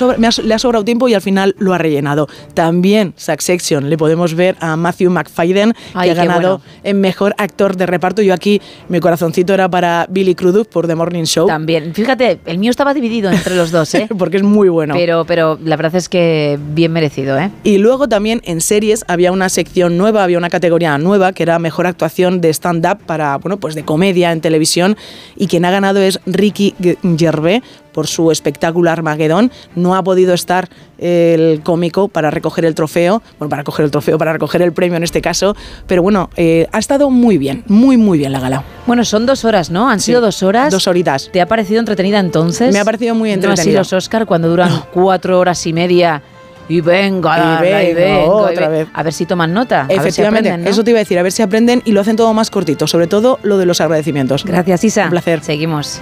le 0.43 0.53
ha 0.53 0.59
sobrado 0.59 0.83
tiempo 0.83 1.07
y 1.07 1.13
al 1.13 1.21
final 1.21 1.55
lo 1.59 1.73
ha 1.73 1.77
rellenado. 1.77 2.27
También 2.53 3.13
Succession, 3.15 3.89
le 3.89 3.97
podemos 3.97 4.35
ver 4.35 4.55
a 4.59 4.75
Matthew 4.75 5.11
McFadden, 5.11 5.73
que 5.73 6.11
ha 6.11 6.13
ganado 6.13 6.61
en 6.83 6.99
Mejor 7.01 7.35
Actor 7.37 7.75
de 7.77 7.85
Reparto. 7.85 8.21
Yo 8.21 8.33
aquí, 8.33 8.61
mi 8.89 8.99
corazoncito 8.99 9.53
era 9.53 9.69
para 9.69 10.05
Billy 10.09 10.35
Crudup 10.35 10.67
por 10.67 10.87
The 10.87 10.95
Morning 10.95 11.23
Show. 11.23 11.47
También. 11.47 11.93
Fíjate, 11.93 12.39
el 12.45 12.57
mío 12.57 12.71
estaba 12.71 12.93
dividido 12.93 13.31
entre 13.31 13.55
los 13.55 13.66
dos, 13.71 13.93
¿eh? 13.95 14.07
Porque 14.17 14.37
es 14.37 14.43
muy 14.43 14.69
bueno. 14.69 14.93
Pero, 14.95 15.25
pero 15.25 15.59
la 15.63 15.75
verdad 15.75 15.95
es 15.95 16.09
que 16.09 16.57
bien 16.73 16.91
merecido, 16.91 17.37
¿eh? 17.37 17.51
Y 17.63 17.77
luego 17.77 18.07
también 18.07 18.41
en 18.45 18.61
series 18.61 19.05
había 19.07 19.31
una 19.31 19.49
sección 19.49 19.97
nueva, 19.97 20.23
había 20.23 20.37
una 20.37 20.49
categoría 20.49 20.97
nueva 20.97 21.33
que 21.33 21.43
era 21.43 21.59
mejor 21.59 21.87
actuación 21.87 22.41
de 22.41 22.49
stand-up 22.49 22.99
para, 23.05 23.37
bueno, 23.37 23.57
pues 23.57 23.75
de 23.75 23.83
comedia 23.83 24.31
en 24.31 24.41
televisión. 24.41 24.97
Y 25.35 25.47
quien 25.47 25.65
ha 25.65 25.71
ganado 25.71 25.99
es 26.01 26.19
Ricky 26.25 26.75
Gervais 27.17 27.61
por 27.97 28.05
su 28.05 28.29
espectáculo 28.29 28.91
Armagedón. 28.91 29.51
No 29.73 29.95
ha 29.95 30.03
podido 30.03 30.35
estar 30.35 30.69
el 30.99 31.61
cómico 31.63 32.09
para 32.09 32.29
recoger 32.29 32.63
el 32.65 32.75
trofeo, 32.75 33.23
bueno, 33.39 33.49
para 33.49 33.61
recoger 33.61 33.85
el 33.85 33.89
trofeo, 33.89 34.19
para 34.19 34.33
recoger 34.33 34.61
el 34.61 34.71
premio 34.71 34.97
en 34.97 35.03
este 35.03 35.19
caso, 35.19 35.55
pero 35.87 36.03
bueno, 36.03 36.29
eh, 36.35 36.67
ha 36.71 36.77
estado 36.77 37.09
muy 37.09 37.39
bien, 37.39 37.63
muy, 37.65 37.97
muy 37.97 38.19
bien 38.19 38.33
la 38.33 38.39
gala. 38.39 38.63
Bueno, 38.85 39.03
son 39.03 39.25
dos 39.25 39.45
horas, 39.45 39.71
¿no? 39.71 39.89
Han 39.89 39.99
sido 39.99 40.21
dos 40.21 40.43
horas. 40.43 40.71
Dos 40.71 40.85
horitas. 40.85 41.31
¿Te 41.33 41.41
ha 41.41 41.47
parecido 41.47 41.79
entretenida 41.79 42.19
entonces? 42.19 42.71
Me 42.71 42.79
ha 42.79 42.85
parecido 42.85 43.15
muy 43.15 43.31
entretenida. 43.31 43.63
No 43.63 43.79
así 43.81 43.91
los 43.91 43.93
Oscar 43.93 44.27
cuando 44.27 44.47
duran 44.47 44.83
cuatro 44.93 45.39
horas 45.39 45.65
y 45.65 45.73
media. 45.73 46.21
Y 46.69 46.81
venga, 46.81 47.65
y 47.65 47.93
venga, 47.95 48.25
otra 48.25 48.67
vez. 48.67 48.87
A 48.93 49.01
ver 49.01 49.13
si 49.13 49.25
toman 49.25 49.53
nota. 49.53 49.87
Efectivamente, 49.89 50.69
eso 50.69 50.83
te 50.83 50.91
iba 50.91 50.99
a 50.99 51.01
decir, 51.01 51.17
a 51.17 51.23
ver 51.23 51.31
si 51.31 51.41
aprenden 51.41 51.81
y 51.83 51.93
lo 51.93 52.01
hacen 52.01 52.15
todo 52.15 52.31
más 52.35 52.51
cortito, 52.51 52.85
sobre 52.85 53.07
todo 53.07 53.39
lo 53.41 53.57
de 53.57 53.65
los 53.65 53.81
agradecimientos. 53.81 54.45
Gracias, 54.45 54.83
Isa. 54.83 55.05
Un 55.05 55.09
placer. 55.09 55.41
Seguimos. 55.41 55.99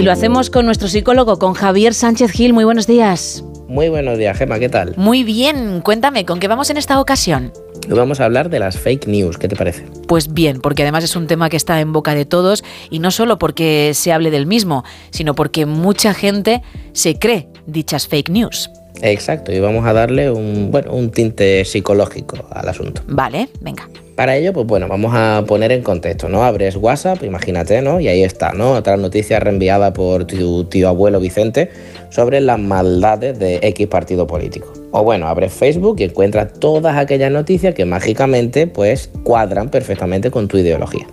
Y 0.00 0.02
lo 0.02 0.12
hacemos 0.12 0.48
con 0.48 0.64
nuestro 0.64 0.88
psicólogo, 0.88 1.38
con 1.38 1.52
Javier 1.52 1.92
Sánchez 1.92 2.30
Gil. 2.30 2.54
Muy 2.54 2.64
buenos 2.64 2.86
días. 2.86 3.44
Muy 3.68 3.90
buenos 3.90 4.16
días, 4.16 4.34
Gema, 4.38 4.58
¿qué 4.58 4.70
tal? 4.70 4.94
Muy 4.96 5.24
bien, 5.24 5.82
cuéntame, 5.82 6.24
¿con 6.24 6.40
qué 6.40 6.48
vamos 6.48 6.70
en 6.70 6.78
esta 6.78 6.98
ocasión? 6.98 7.52
Hoy 7.86 7.98
vamos 7.98 8.18
a 8.18 8.24
hablar 8.24 8.48
de 8.48 8.60
las 8.60 8.78
fake 8.78 9.06
news, 9.06 9.36
¿qué 9.36 9.46
te 9.46 9.56
parece? 9.56 9.84
Pues 10.08 10.32
bien, 10.32 10.62
porque 10.62 10.84
además 10.84 11.04
es 11.04 11.16
un 11.16 11.26
tema 11.26 11.50
que 11.50 11.58
está 11.58 11.82
en 11.82 11.92
boca 11.92 12.14
de 12.14 12.24
todos 12.24 12.64
y 12.88 12.98
no 12.98 13.10
solo 13.10 13.38
porque 13.38 13.90
se 13.92 14.10
hable 14.10 14.30
del 14.30 14.46
mismo, 14.46 14.84
sino 15.10 15.34
porque 15.34 15.66
mucha 15.66 16.14
gente 16.14 16.62
se 16.92 17.18
cree 17.18 17.48
dichas 17.66 18.08
fake 18.08 18.30
news. 18.30 18.70
Exacto, 19.02 19.52
y 19.52 19.60
vamos 19.60 19.84
a 19.84 19.92
darle 19.92 20.30
un, 20.30 20.70
bueno, 20.70 20.94
un 20.94 21.10
tinte 21.10 21.62
psicológico 21.66 22.48
al 22.50 22.70
asunto. 22.70 23.02
Vale, 23.06 23.50
venga. 23.60 23.86
Para 24.20 24.36
ello, 24.36 24.52
pues 24.52 24.66
bueno, 24.66 24.86
vamos 24.86 25.14
a 25.14 25.44
poner 25.46 25.72
en 25.72 25.82
contexto, 25.82 26.28
¿no? 26.28 26.44
Abres 26.44 26.76
WhatsApp, 26.76 27.22
imagínate, 27.24 27.80
¿no? 27.80 28.00
Y 28.00 28.08
ahí 28.08 28.22
está, 28.22 28.52
¿no? 28.52 28.72
Otra 28.72 28.98
noticia 28.98 29.40
reenviada 29.40 29.94
por 29.94 30.26
tu 30.26 30.64
tío 30.64 30.90
abuelo 30.90 31.20
Vicente 31.20 31.70
sobre 32.10 32.42
las 32.42 32.58
maldades 32.58 33.38
de 33.38 33.60
X 33.62 33.86
partido 33.86 34.26
político. 34.26 34.74
O 34.90 35.04
bueno, 35.04 35.26
abres 35.26 35.54
Facebook 35.54 36.00
y 36.00 36.04
encuentras 36.04 36.52
todas 36.52 36.98
aquellas 36.98 37.32
noticias 37.32 37.74
que 37.74 37.86
mágicamente, 37.86 38.66
pues, 38.66 39.08
cuadran 39.22 39.70
perfectamente 39.70 40.30
con 40.30 40.48
tu 40.48 40.58
ideología. 40.58 41.06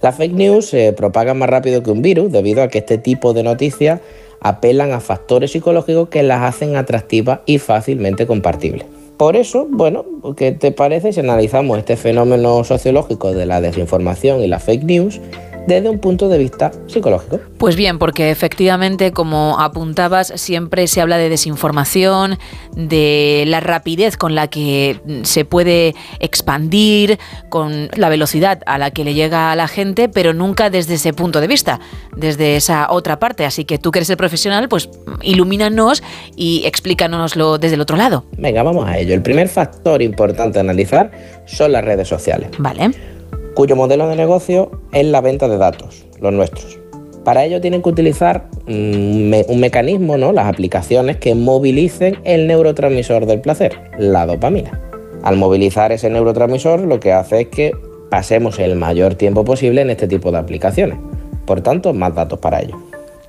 Las 0.00 0.14
fake 0.14 0.34
news 0.34 0.66
se 0.66 0.92
propagan 0.92 1.36
más 1.36 1.50
rápido 1.50 1.82
que 1.82 1.90
un 1.90 2.00
virus 2.00 2.30
debido 2.30 2.62
a 2.62 2.68
que 2.68 2.78
este 2.78 2.98
tipo 2.98 3.32
de 3.32 3.42
noticias 3.42 3.98
apelan 4.40 4.92
a 4.92 5.00
factores 5.00 5.50
psicológicos 5.50 6.10
que 6.10 6.22
las 6.22 6.42
hacen 6.42 6.76
atractivas 6.76 7.40
y 7.44 7.58
fácilmente 7.58 8.24
compartibles. 8.28 8.86
Por 9.18 9.34
eso, 9.34 9.66
bueno, 9.68 10.04
¿qué 10.36 10.52
te 10.52 10.70
parece 10.70 11.12
si 11.12 11.18
analizamos 11.18 11.76
este 11.76 11.96
fenómeno 11.96 12.62
sociológico 12.62 13.32
de 13.32 13.46
la 13.46 13.60
desinformación 13.60 14.40
y 14.40 14.46
la 14.46 14.60
fake 14.60 14.84
news 14.84 15.20
desde 15.68 15.90
un 15.90 15.98
punto 15.98 16.28
de 16.28 16.38
vista 16.38 16.72
psicológico. 16.86 17.40
Pues 17.58 17.76
bien, 17.76 17.98
porque 17.98 18.30
efectivamente, 18.30 19.12
como 19.12 19.60
apuntabas, 19.60 20.32
siempre 20.36 20.86
se 20.86 21.02
habla 21.02 21.18
de 21.18 21.28
desinformación, 21.28 22.38
de 22.74 23.44
la 23.46 23.60
rapidez 23.60 24.16
con 24.16 24.34
la 24.34 24.48
que 24.48 25.00
se 25.24 25.44
puede 25.44 25.94
expandir, 26.20 27.18
con 27.50 27.90
la 27.94 28.08
velocidad 28.08 28.60
a 28.66 28.78
la 28.78 28.90
que 28.90 29.04
le 29.04 29.12
llega 29.12 29.52
a 29.52 29.56
la 29.56 29.68
gente, 29.68 30.08
pero 30.08 30.32
nunca 30.32 30.70
desde 30.70 30.94
ese 30.94 31.12
punto 31.12 31.40
de 31.40 31.46
vista, 31.46 31.80
desde 32.16 32.56
esa 32.56 32.90
otra 32.90 33.18
parte. 33.18 33.44
Así 33.44 33.66
que 33.66 33.76
tú 33.78 33.90
que 33.90 33.98
eres 33.98 34.10
el 34.10 34.16
profesional, 34.16 34.68
pues 34.70 34.88
ilumínanos 35.22 36.02
y 36.34 36.64
explícanoslo 36.64 37.58
desde 37.58 37.74
el 37.74 37.82
otro 37.82 37.98
lado. 37.98 38.24
Venga, 38.38 38.62
vamos 38.62 38.88
a 38.88 38.96
ello. 38.96 39.12
El 39.12 39.22
primer 39.22 39.48
factor 39.48 40.00
importante 40.00 40.58
a 40.58 40.62
analizar 40.62 41.10
son 41.44 41.72
las 41.72 41.84
redes 41.84 42.08
sociales. 42.08 42.50
Vale 42.58 43.17
cuyo 43.58 43.74
modelo 43.74 44.06
de 44.06 44.14
negocio 44.14 44.70
es 44.92 45.04
la 45.04 45.20
venta 45.20 45.48
de 45.48 45.58
datos, 45.58 46.06
los 46.20 46.32
nuestros. 46.32 46.78
Para 47.24 47.44
ello 47.44 47.60
tienen 47.60 47.82
que 47.82 47.88
utilizar 47.88 48.44
un, 48.68 49.30
mecanismo, 49.58 50.16
¿no? 50.16 50.30
las 50.30 50.46
aplicaciones 50.46 51.16
que 51.16 51.34
movilicen 51.34 52.18
el 52.22 52.46
neurotransmisor 52.46 53.26
del 53.26 53.40
placer, 53.40 53.72
la 53.98 54.26
dopamina. 54.26 54.80
Al 55.24 55.36
movilizar 55.38 55.90
ese 55.90 56.08
neurotransmisor 56.08 56.82
lo 56.82 57.00
que 57.00 57.12
hace 57.12 57.40
es 57.40 57.48
que 57.48 57.72
pasemos 58.12 58.60
el 58.60 58.76
mayor 58.76 59.16
tiempo 59.16 59.44
posible 59.44 59.80
en 59.80 59.90
este 59.90 60.06
tipo 60.06 60.30
de 60.30 60.38
aplicaciones. 60.38 60.98
Por 61.44 61.60
tanto, 61.60 61.92
más 61.92 62.14
datos 62.14 62.38
para 62.38 62.60
ello. 62.60 62.76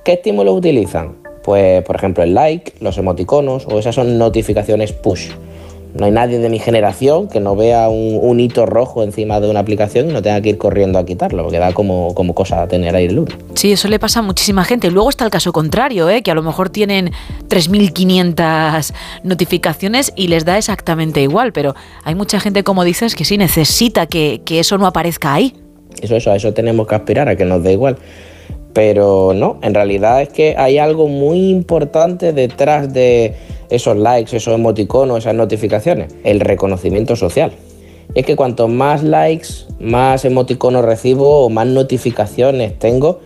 ¿Qué 0.04 0.12
estímulos 0.12 0.56
utilizan? 0.56 1.16
Pues, 1.42 1.82
por 1.82 1.96
ejemplo, 1.96 2.22
el 2.22 2.34
like, 2.34 2.74
los 2.78 2.98
emoticonos 2.98 3.66
o 3.66 3.80
esas 3.80 3.96
son 3.96 4.16
notificaciones 4.16 4.92
push 4.92 5.30
no 5.94 6.06
hay 6.06 6.12
nadie 6.12 6.38
de 6.38 6.48
mi 6.48 6.58
generación 6.58 7.28
que 7.28 7.40
no 7.40 7.56
vea 7.56 7.88
un, 7.88 8.40
hito 8.40 8.64
rojo 8.64 9.02
encima 9.02 9.40
de 9.40 9.50
una 9.50 9.60
aplicación 9.60 10.08
y 10.08 10.12
no 10.12 10.22
tenga 10.22 10.40
que 10.40 10.50
ir 10.50 10.58
corriendo 10.58 10.98
a 10.98 11.04
quitarlo, 11.04 11.42
porque 11.42 11.58
da 11.58 11.72
como, 11.72 12.14
como 12.14 12.34
cosa 12.34 12.66
tener 12.68 12.94
ahí 12.94 13.06
el 13.06 13.16
lunes. 13.16 13.34
Sí, 13.54 13.72
eso 13.72 13.88
le 13.88 13.98
pasa 13.98 14.20
a 14.20 14.22
muchísima 14.22 14.64
gente. 14.64 14.90
Luego 14.90 15.10
está 15.10 15.24
el 15.24 15.30
caso 15.30 15.52
contrario, 15.52 16.08
¿eh? 16.08 16.22
que 16.22 16.30
a 16.30 16.34
lo 16.34 16.42
mejor 16.42 16.70
tienen 16.70 17.12
3.500 17.48 18.92
notificaciones 19.24 20.12
y 20.16 20.28
les 20.28 20.44
da 20.44 20.58
exactamente 20.58 21.22
igual, 21.22 21.52
pero 21.52 21.74
hay 22.04 22.14
mucha 22.14 22.40
gente, 22.40 22.62
como 22.62 22.84
dices, 22.84 23.14
que 23.14 23.24
sí 23.24 23.36
necesita 23.36 24.06
que, 24.06 24.42
que 24.44 24.60
eso 24.60 24.78
no 24.78 24.86
aparezca 24.86 25.34
ahí. 25.34 25.54
Eso, 26.00 26.16
eso, 26.16 26.30
a 26.30 26.36
eso 26.36 26.54
tenemos 26.54 26.86
que 26.86 26.94
aspirar, 26.94 27.28
a 27.28 27.36
que 27.36 27.44
nos 27.44 27.62
dé 27.62 27.72
igual. 27.72 27.98
Pero 28.72 29.32
no, 29.34 29.58
en 29.62 29.74
realidad 29.74 30.22
es 30.22 30.28
que 30.28 30.54
hay 30.56 30.78
algo 30.78 31.08
muy 31.08 31.50
importante 31.50 32.32
detrás 32.32 32.92
de 32.92 33.34
esos 33.68 33.96
likes, 33.96 34.36
esos 34.36 34.54
emoticonos, 34.54 35.18
esas 35.18 35.34
notificaciones, 35.34 36.14
el 36.24 36.40
reconocimiento 36.40 37.16
social. 37.16 37.52
es 38.14 38.26
que 38.26 38.34
cuanto 38.34 38.66
más 38.66 39.04
likes, 39.04 39.48
más 39.78 40.24
emoticonos 40.24 40.84
recibo 40.84 41.44
o 41.44 41.48
más 41.48 41.66
notificaciones 41.66 42.76
tengo, 42.78 43.20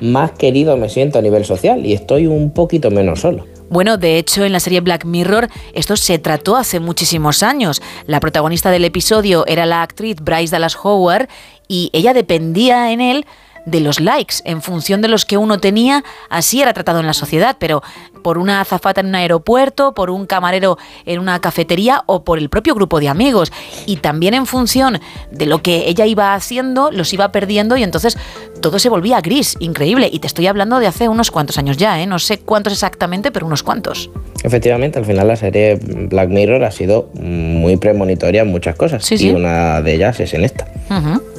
más 0.00 0.32
querido 0.32 0.76
me 0.76 0.90
siento 0.90 1.18
a 1.18 1.22
nivel 1.22 1.44
social 1.44 1.86
y 1.86 1.94
estoy 1.94 2.26
un 2.26 2.50
poquito 2.50 2.90
menos 2.90 3.20
solo. 3.20 3.46
Bueno, 3.68 3.96
de 3.96 4.18
hecho, 4.18 4.44
en 4.44 4.52
la 4.52 4.60
serie 4.60 4.80
Black 4.80 5.04
Mirror 5.04 5.48
esto 5.72 5.96
se 5.96 6.18
trató 6.18 6.56
hace 6.56 6.78
muchísimos 6.78 7.42
años. 7.42 7.82
La 8.06 8.20
protagonista 8.20 8.70
del 8.70 8.84
episodio 8.84 9.44
era 9.46 9.66
la 9.66 9.82
actriz 9.82 10.16
Bryce 10.20 10.52
Dallas 10.52 10.76
Howard 10.82 11.28
y 11.66 11.90
ella 11.92 12.14
dependía 12.14 12.92
en 12.92 13.00
él 13.00 13.26
de 13.66 13.80
los 13.80 14.00
likes, 14.00 14.36
en 14.44 14.62
función 14.62 15.02
de 15.02 15.08
los 15.08 15.26
que 15.26 15.36
uno 15.36 15.58
tenía, 15.58 16.02
así 16.30 16.62
era 16.62 16.72
tratado 16.72 17.00
en 17.00 17.06
la 17.06 17.12
sociedad, 17.12 17.56
pero 17.58 17.82
por 18.26 18.38
una 18.38 18.60
azafata 18.60 19.02
en 19.02 19.06
un 19.06 19.14
aeropuerto, 19.14 19.94
por 19.94 20.10
un 20.10 20.26
camarero 20.26 20.78
en 21.04 21.20
una 21.20 21.40
cafetería 21.40 22.02
o 22.06 22.24
por 22.24 22.38
el 22.38 22.48
propio 22.48 22.74
grupo 22.74 22.98
de 22.98 23.08
amigos. 23.08 23.52
Y 23.86 23.98
también 23.98 24.34
en 24.34 24.46
función 24.46 24.98
de 25.30 25.46
lo 25.46 25.62
que 25.62 25.88
ella 25.88 26.06
iba 26.06 26.34
haciendo, 26.34 26.90
los 26.90 27.12
iba 27.12 27.30
perdiendo 27.30 27.76
y 27.76 27.84
entonces 27.84 28.18
todo 28.60 28.80
se 28.80 28.88
volvía 28.88 29.20
gris, 29.20 29.56
increíble. 29.60 30.08
Y 30.12 30.18
te 30.18 30.26
estoy 30.26 30.48
hablando 30.48 30.80
de 30.80 30.88
hace 30.88 31.08
unos 31.08 31.30
cuantos 31.30 31.56
años 31.56 31.76
ya, 31.76 32.02
¿eh? 32.02 32.06
no 32.08 32.18
sé 32.18 32.40
cuántos 32.40 32.72
exactamente, 32.72 33.30
pero 33.30 33.46
unos 33.46 33.62
cuantos. 33.62 34.10
Efectivamente, 34.42 34.98
al 34.98 35.04
final 35.04 35.28
la 35.28 35.36
serie 35.36 35.76
Black 35.76 36.28
Mirror 36.28 36.64
ha 36.64 36.72
sido 36.72 37.08
muy 37.14 37.76
premonitoria 37.76 38.42
en 38.42 38.48
muchas 38.48 38.74
cosas 38.74 39.08
y 39.12 39.30
una 39.30 39.82
de 39.82 39.94
ellas 39.94 40.18
es 40.18 40.34
en 40.34 40.44
esta. 40.44 40.66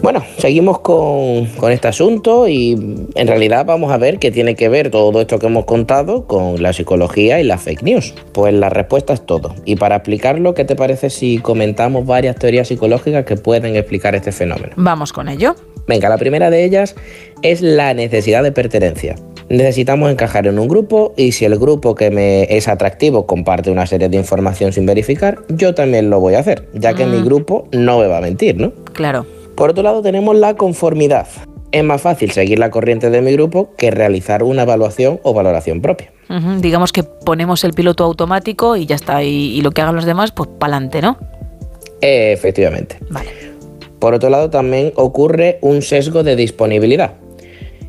Bueno, 0.02 0.24
seguimos 0.38 0.80
con, 0.80 1.46
con 1.58 1.72
este 1.72 1.88
asunto 1.88 2.48
y 2.48 3.08
en 3.16 3.28
realidad 3.28 3.66
vamos 3.66 3.92
a 3.92 3.98
ver 3.98 4.20
qué 4.20 4.32
tiene 4.32 4.56
que 4.56 4.70
ver 4.70 4.90
todo 4.90 5.20
esto 5.20 5.40
que 5.40 5.48
hemos 5.48 5.66
contado 5.66 6.26
con 6.28 6.62
la 6.62 6.74
psicología 6.78 7.40
y 7.40 7.44
la 7.44 7.58
fake 7.58 7.84
news. 7.84 8.14
Pues 8.32 8.54
la 8.54 8.70
respuesta 8.70 9.14
es 9.14 9.26
todo. 9.26 9.54
Y 9.66 9.76
para 9.76 9.98
explicarlo, 9.98 10.54
¿qué 10.54 10.66
te 10.66 10.76
parece 10.76 11.10
si 11.10 11.40
comentamos 11.40 12.06
varias 12.06 12.38
teorías 12.38 12.68
psicológicas 12.68 13.26
que 13.26 13.36
pueden 13.36 13.76
explicar 13.76 14.16
este 14.16 14.32
fenómeno? 14.32 14.74
Vamos 14.78 15.12
con 15.12 15.28
ello. 15.28 15.56
Venga, 15.88 16.10
la 16.10 16.18
primera 16.18 16.50
de 16.50 16.64
ellas 16.64 16.96
es 17.42 17.62
la 17.62 17.94
necesidad 17.94 18.44
de 18.44 18.52
pertenencia. 18.52 19.16
Necesitamos 19.50 20.12
encajar 20.12 20.46
en 20.46 20.60
un 20.60 20.68
grupo 20.68 21.14
y 21.16 21.32
si 21.32 21.46
el 21.46 21.58
grupo 21.58 21.96
que 21.96 22.12
me 22.12 22.44
es 22.58 22.68
atractivo 22.68 23.26
comparte 23.26 23.72
una 23.72 23.86
serie 23.86 24.10
de 24.10 24.18
información 24.18 24.74
sin 24.74 24.86
verificar, 24.86 25.40
yo 25.48 25.74
también 25.74 26.10
lo 26.10 26.20
voy 26.20 26.34
a 26.34 26.40
hacer, 26.40 26.68
ya 26.74 26.94
que 26.94 27.06
mi 27.06 27.20
mm. 27.20 27.26
grupo 27.26 27.70
no 27.72 28.00
me 28.00 28.08
va 28.08 28.18
a 28.18 28.22
mentir, 28.22 28.58
¿no? 28.58 28.74
Claro. 28.92 29.26
Por 29.56 29.70
otro 29.70 29.84
lado 29.84 30.02
tenemos 30.02 30.36
la 30.36 30.56
conformidad. 30.56 31.28
Es 31.72 31.84
más 31.84 32.02
fácil 32.02 32.32
seguir 32.32 32.60
la 32.60 32.72
corriente 32.72 33.10
de 33.10 33.22
mi 33.22 33.34
grupo 33.34 33.74
que 33.78 33.92
realizar 33.92 34.44
una 34.44 34.64
evaluación 34.64 35.20
o 35.24 35.34
valoración 35.34 35.82
propia. 35.82 36.12
Digamos 36.60 36.92
que 36.92 37.04
ponemos 37.04 37.64
el 37.64 37.74
piloto 37.74 38.04
automático 38.04 38.76
y 38.76 38.86
ya 38.86 38.96
está, 38.96 39.24
y, 39.24 39.62
lo 39.62 39.72
que 39.72 39.82
hagan 39.82 39.96
los 39.96 40.06
demás, 40.06 40.32
pues 40.32 40.50
para 40.60 40.76
adelante, 40.76 41.02
¿no? 41.02 41.18
efectivamente. 42.02 42.98
Vale. 43.10 43.30
Por 44.00 44.14
otro 44.14 44.30
lado, 44.30 44.50
también 44.50 44.94
ocurre 44.96 45.58
un 45.62 45.82
sesgo 45.82 46.24
de 46.24 46.36
disponibilidad. 46.36 47.16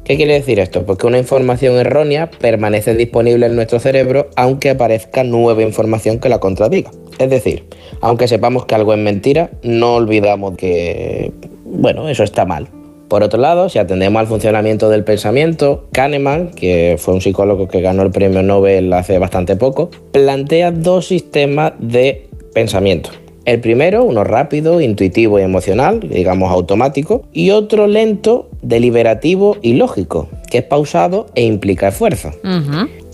¿Qué 0.05 0.17
quiere 0.17 0.33
decir 0.33 0.59
esto? 0.59 0.87
Pues 0.87 0.97
que 0.97 1.07
una 1.07 1.19
información 1.19 1.77
errónea 1.77 2.31
permanece 2.31 2.95
disponible 2.95 3.45
en 3.45 3.55
nuestro 3.55 3.79
cerebro 3.79 4.31
aunque 4.37 4.71
aparezca 4.71 5.23
nueva 5.23 5.63
información 5.63 6.19
que 6.19 6.31
la 6.31 6.39
contradiga. 6.41 6.91
Es 7.19 7.29
decir, 7.29 7.65
aunque 8.01 8.27
sepamos 8.27 8.65
que 8.65 8.75
algo 8.75 8.95
es 8.95 8.99
mentira, 8.99 9.51
no 9.63 9.97
olvidamos 9.97 10.57
que, 10.57 11.31
bueno, 11.65 12.09
eso 12.09 12.25
está 12.25 12.47
mal. 12.47 12.69
Por 13.09 13.23
otro 13.23 13.41
lado, 13.41 13.71
si 13.71 13.79
atendemos 13.79 14.21
al 14.21 14.27
funcionamiento 14.27 14.91
del 14.91 15.03
pensamiento, 15.03 15.87
Kahneman, 15.93 16.51
que 16.51 16.97
fue 16.99 17.15
un 17.15 17.23
psicólogo 17.23 17.67
que 17.67 17.81
ganó 17.81 18.03
el 18.03 18.11
premio 18.11 18.43
Nobel 18.43 18.93
hace 18.93 19.19
bastante 19.19 19.57
poco, 19.57 19.91
plantea 20.13 20.73
dos 20.73 21.07
sistemas 21.07 21.73
de 21.79 22.29
pensamiento. 22.53 23.11
El 23.47 23.61
primero, 23.61 24.05
uno 24.05 24.25
rápido, 24.25 24.83
intuitivo 24.83 25.39
y 25.39 25.43
emocional, 25.43 26.01
digamos 26.01 26.53
automático, 26.53 27.23
y 27.33 27.49
otro 27.49 27.87
lento, 27.87 28.51
deliberativo 28.61 29.57
y 29.63 29.73
lógico, 29.73 30.29
que 30.51 30.59
es 30.59 30.65
pausado 30.65 31.29
e 31.35 31.45
implica 31.45 31.89
esfuerzo. 31.89 32.31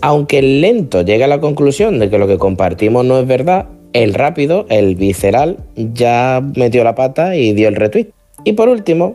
Aunque 0.01 0.40
el 0.40 0.61
lento 0.61 1.03
llega 1.03 1.26
a 1.26 1.28
la 1.28 1.40
conclusión 1.40 2.01
de 2.01 2.11
que 2.11 2.18
lo 2.18 2.26
que 2.26 2.36
compartimos 2.36 3.05
no 3.05 3.20
es 3.20 3.28
verdad, 3.28 3.66
el 3.92 4.12
rápido, 4.12 4.66
el 4.70 4.97
visceral, 4.97 5.59
ya 5.76 6.42
metió 6.57 6.82
la 6.82 6.97
pata 6.97 7.36
y 7.36 7.53
dio 7.53 7.68
el 7.68 7.76
retweet. 7.76 8.09
Y 8.42 8.55
por 8.55 8.68
último, 8.68 9.14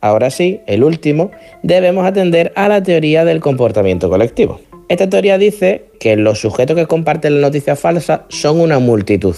ahora 0.00 0.30
sí, 0.30 0.60
el 0.66 0.84
último, 0.84 1.30
debemos 1.62 2.06
atender 2.06 2.52
a 2.56 2.68
la 2.68 2.82
teoría 2.82 3.24
del 3.24 3.40
comportamiento 3.40 4.08
colectivo. 4.08 4.60
Esta 4.88 5.08
teoría 5.08 5.38
dice 5.38 5.86
que 6.00 6.16
los 6.16 6.40
sujetos 6.40 6.76
que 6.76 6.86
comparten 6.86 7.40
la 7.40 7.48
noticia 7.48 7.76
falsa 7.76 8.24
son 8.28 8.60
una 8.60 8.78
multitud 8.78 9.36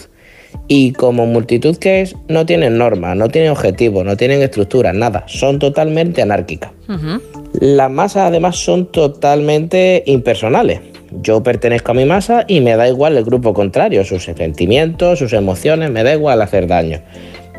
y 0.69 0.93
como 0.93 1.27
multitud 1.27 1.77
que 1.77 2.01
es, 2.01 2.15
no 2.29 2.47
tienen 2.47 2.79
normas, 2.79 3.17
no 3.17 3.29
tienen 3.29 3.51
objetivos, 3.51 4.05
no 4.05 4.17
tienen 4.17 4.43
estructura, 4.43 4.93
nada. 4.93 5.25
Son 5.27 5.59
totalmente 5.59 6.23
anárquicas. 6.23 6.71
Las 7.61 7.91
masas 7.91 8.25
además 8.29 8.57
son 8.57 8.87
totalmente 8.87 10.03
impersonales. 10.07 10.81
Yo 11.23 11.43
pertenezco 11.43 11.91
a 11.91 11.95
mi 11.95 12.05
masa 12.05 12.45
y 12.47 12.61
me 12.61 12.77
da 12.77 12.89
igual 12.89 13.17
el 13.17 13.25
grupo 13.25 13.53
contrario, 13.53 14.05
sus 14.05 14.25
sentimientos, 14.25 15.19
sus 15.19 15.33
emociones, 15.33 15.91
me 15.91 16.05
da 16.05 16.15
igual 16.15 16.41
hacer 16.41 16.69
daño, 16.69 17.01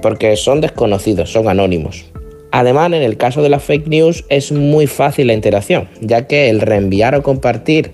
porque 0.02 0.38
son 0.38 0.62
desconocidos, 0.62 1.30
son 1.30 1.49
anónimos. 1.49 2.11
Además, 2.52 2.88
en 2.88 3.02
el 3.02 3.18
caso 3.18 3.41
de 3.41 3.49
las 3.49 3.64
fake 3.64 3.88
news 3.88 4.26
es 4.30 4.52
muy 4.52 4.88
fácil 4.88 5.28
la 5.28 5.34
interacción, 5.34 5.88
ya 6.02 6.28
que 6.28 6.49
el 6.49 6.62
reenviar 6.62 7.16
o 7.16 7.24
compartir 7.24 7.93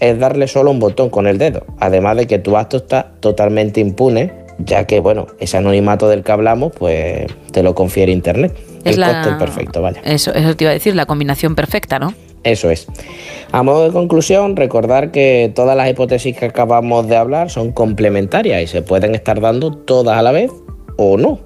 es 0.00 0.18
darle 0.18 0.46
solo 0.46 0.70
un 0.70 0.78
botón 0.78 1.08
con 1.08 1.26
el 1.26 1.38
dedo, 1.38 1.64
además 1.80 2.16
de 2.16 2.26
que 2.26 2.38
tu 2.38 2.56
acto 2.56 2.76
está 2.78 3.12
totalmente 3.20 3.80
impune, 3.80 4.32
ya 4.58 4.86
que, 4.86 5.00
bueno, 5.00 5.26
ese 5.40 5.56
anonimato 5.56 6.08
del 6.08 6.22
que 6.22 6.32
hablamos, 6.32 6.72
pues 6.78 7.26
te 7.52 7.62
lo 7.62 7.74
confiere 7.74 8.12
Internet. 8.12 8.54
Es 8.84 8.94
el 8.94 9.00
la... 9.00 9.22
cóctel 9.22 9.38
perfecto, 9.38 9.82
vaya. 9.82 10.00
Eso, 10.04 10.32
eso 10.34 10.54
te 10.54 10.64
iba 10.64 10.70
a 10.70 10.74
decir, 10.74 10.94
la 10.94 11.06
combinación 11.06 11.54
perfecta, 11.54 11.98
¿no? 11.98 12.12
Eso 12.44 12.70
es. 12.70 12.86
A 13.52 13.62
modo 13.62 13.84
de 13.84 13.90
conclusión, 13.90 14.54
recordar 14.54 15.10
que 15.10 15.50
todas 15.54 15.76
las 15.76 15.88
hipótesis 15.88 16.36
que 16.36 16.44
acabamos 16.44 17.08
de 17.08 17.16
hablar 17.16 17.50
son 17.50 17.72
complementarias 17.72 18.62
y 18.62 18.66
se 18.66 18.82
pueden 18.82 19.14
estar 19.14 19.40
dando 19.40 19.72
todas 19.72 20.18
a 20.18 20.22
la 20.22 20.30
vez 20.30 20.50
o 20.98 21.16
no. 21.16 21.40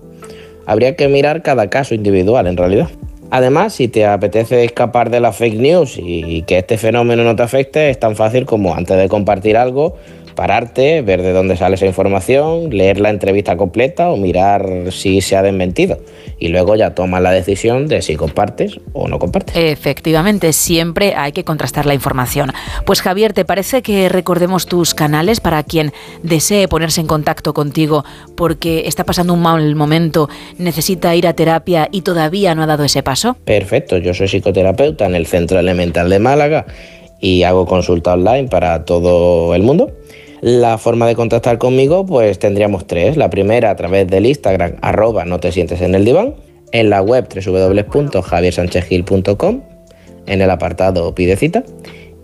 Habría 0.69 0.97
que 0.97 1.09
mirar 1.09 1.41
cada 1.41 1.71
caso 1.71 1.95
individual 1.95 2.47
en 2.47 2.59
realidad. 2.59 2.89
Además, 3.31 3.73
si 3.73 3.89
te 3.89 4.05
apetece 4.05 4.65
escapar 4.65 5.09
de 5.09 5.19
las 5.19 5.35
fake 5.35 5.59
news 5.59 5.99
y 5.99 6.43
que 6.43 6.59
este 6.59 6.77
fenómeno 6.77 7.25
no 7.25 7.35
te 7.35 7.43
afecte, 7.43 7.89
es 7.89 7.99
tan 7.99 8.17
fácil 8.17 8.45
como 8.45 8.75
antes 8.75 8.99
de 8.99 9.09
compartir 9.09 9.57
algo, 9.57 9.97
pararte, 10.39 11.03
ver 11.03 11.21
de 11.23 11.33
dónde 11.33 11.57
sale 11.57 11.75
esa 11.75 11.87
información, 11.87 12.71
leer 12.71 13.01
la 13.01 13.11
entrevista 13.11 13.57
completa 13.57 14.09
o 14.09 14.17
mirar 14.17 14.93
si 14.93 15.21
se 15.21 15.35
ha 15.35 15.43
desmentido. 15.43 15.99
Y 16.39 16.47
luego 16.47 16.77
ya 16.77 16.95
tomas 16.95 17.21
la 17.23 17.33
decisión 17.33 17.89
de 17.89 18.03
si 18.03 18.15
compartes 18.15 18.79
o 18.93 19.09
no 19.09 19.19
compartes. 19.19 19.57
Efectivamente, 19.57 20.53
siempre 20.53 21.15
hay 21.17 21.33
que 21.33 21.43
contrastar 21.43 21.87
la 21.87 21.95
información. 21.95 22.53
Pues 22.87 23.03
Javier, 23.03 23.33
¿te 23.33 23.45
parece 23.45 23.83
que 23.83 24.09
recordemos 24.09 24.67
tus 24.67 24.95
canales 24.95 25.41
para 25.41 25.65
quien 25.65 25.93
desee 26.23 26.69
ponerse 26.69 27.01
en 27.01 27.09
contacto 27.09 27.53
contigo 27.53 28.05
porque 28.37 28.87
está 28.87 29.03
pasando 29.03 29.35
un 29.35 29.43
mal 29.43 29.75
momento, 29.75 30.29
necesita 30.57 31.17
ir 31.17 31.27
a 31.27 31.33
terapia 31.33 31.89
y 31.91 32.03
todavía 32.03 32.55
no 32.55 32.63
ha 32.63 32.67
dado 32.67 32.85
ese 32.85 33.03
paso? 33.03 33.37
Perfecto, 33.45 33.99
yo 33.99 34.15
soy 34.15 34.29
psicoterapeuta 34.29 35.05
en 35.05 35.17
el 35.17 35.27
Centro 35.27 35.59
Elemental 35.59 36.09
de 36.09 36.21
Málaga 36.21 36.67
y 37.21 37.43
hago 37.43 37.67
consulta 37.67 38.13
online 38.13 38.47
para 38.47 38.85
todo 38.85 39.53
el 39.57 39.65
mundo. 39.65 39.91
La 40.41 40.79
forma 40.79 41.07
de 41.07 41.15
contactar 41.17 41.59
conmigo, 41.59 42.07
pues 42.07 42.39
tendríamos 42.39 42.87
tres. 42.87 43.17
La 43.17 43.29
primera 43.31 43.71
a 43.71 43.77
través 43.77 44.07
del 44.07 44.27
Instagram, 44.27 44.77
arroba 44.83 45.25
no 45.25 45.41
te 45.41 45.51
sientes 45.53 45.81
en 45.81 45.95
el 45.95 46.05
diván. 46.05 46.35
En 46.71 46.91
la 46.91 47.01
web 47.03 47.27
www.javiersanchezgil.com, 47.29 49.63
en 50.27 50.43
el 50.43 50.51
apartado 50.51 51.15
pide 51.15 51.37
cita. 51.37 51.65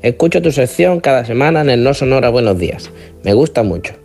escucho 0.07 0.39
tu 0.39 0.51
sección 0.51 0.99
cada 0.99 1.25
semana 1.25 1.61
en 1.61 1.69
el 1.69 1.83
No 1.83 1.95
Sonora 1.95 2.29
Buenos 2.29 2.59
Días, 2.59 2.91
me 3.23 3.33
gusta 3.33 3.63
mucho. 3.63 3.95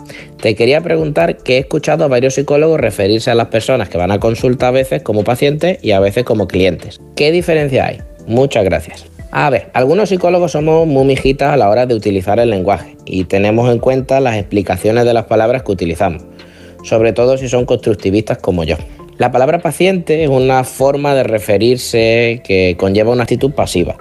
Te 0.40 0.54
quería 0.54 0.80
preguntar 0.80 1.36
que 1.36 1.56
he 1.56 1.58
escuchado 1.58 2.04
a 2.04 2.08
varios 2.08 2.34
psicólogos 2.34 2.80
referirse 2.80 3.30
a 3.30 3.34
las 3.34 3.48
personas 3.48 3.90
que 3.90 3.98
van 3.98 4.10
a 4.10 4.18
consulta 4.18 4.68
a 4.68 4.70
veces 4.70 5.02
como 5.02 5.24
pacientes 5.24 5.78
y 5.82 5.90
a 5.90 6.00
veces 6.00 6.24
como 6.24 6.48
clientes. 6.48 7.00
¿Qué 7.16 7.30
diferencia 7.32 7.84
hay? 7.84 7.98
Muchas 8.26 8.64
gracias. 8.64 9.04
A 9.30 9.50
ver, 9.50 9.68
algunos 9.74 10.08
psicólogos 10.08 10.52
somos 10.52 10.86
muy 10.86 11.04
mijitas 11.04 11.52
a 11.52 11.58
la 11.58 11.68
hora 11.68 11.84
de 11.84 11.94
utilizar 11.94 12.40
el 12.40 12.48
lenguaje 12.48 12.96
y 13.04 13.24
tenemos 13.24 13.70
en 13.70 13.78
cuenta 13.78 14.20
las 14.20 14.36
explicaciones 14.36 15.04
de 15.04 15.12
las 15.12 15.26
palabras 15.26 15.64
que 15.64 15.72
utilizamos, 15.72 16.22
sobre 16.82 17.12
todo 17.12 17.36
si 17.36 17.48
son 17.48 17.66
constructivistas 17.66 18.38
como 18.38 18.64
yo. 18.64 18.76
La 19.18 19.30
palabra 19.30 19.58
paciente 19.58 20.24
es 20.24 20.30
una 20.30 20.64
forma 20.64 21.14
de 21.14 21.24
referirse 21.24 22.40
que 22.42 22.74
conlleva 22.78 23.12
una 23.12 23.24
actitud 23.24 23.52
pasiva, 23.52 23.98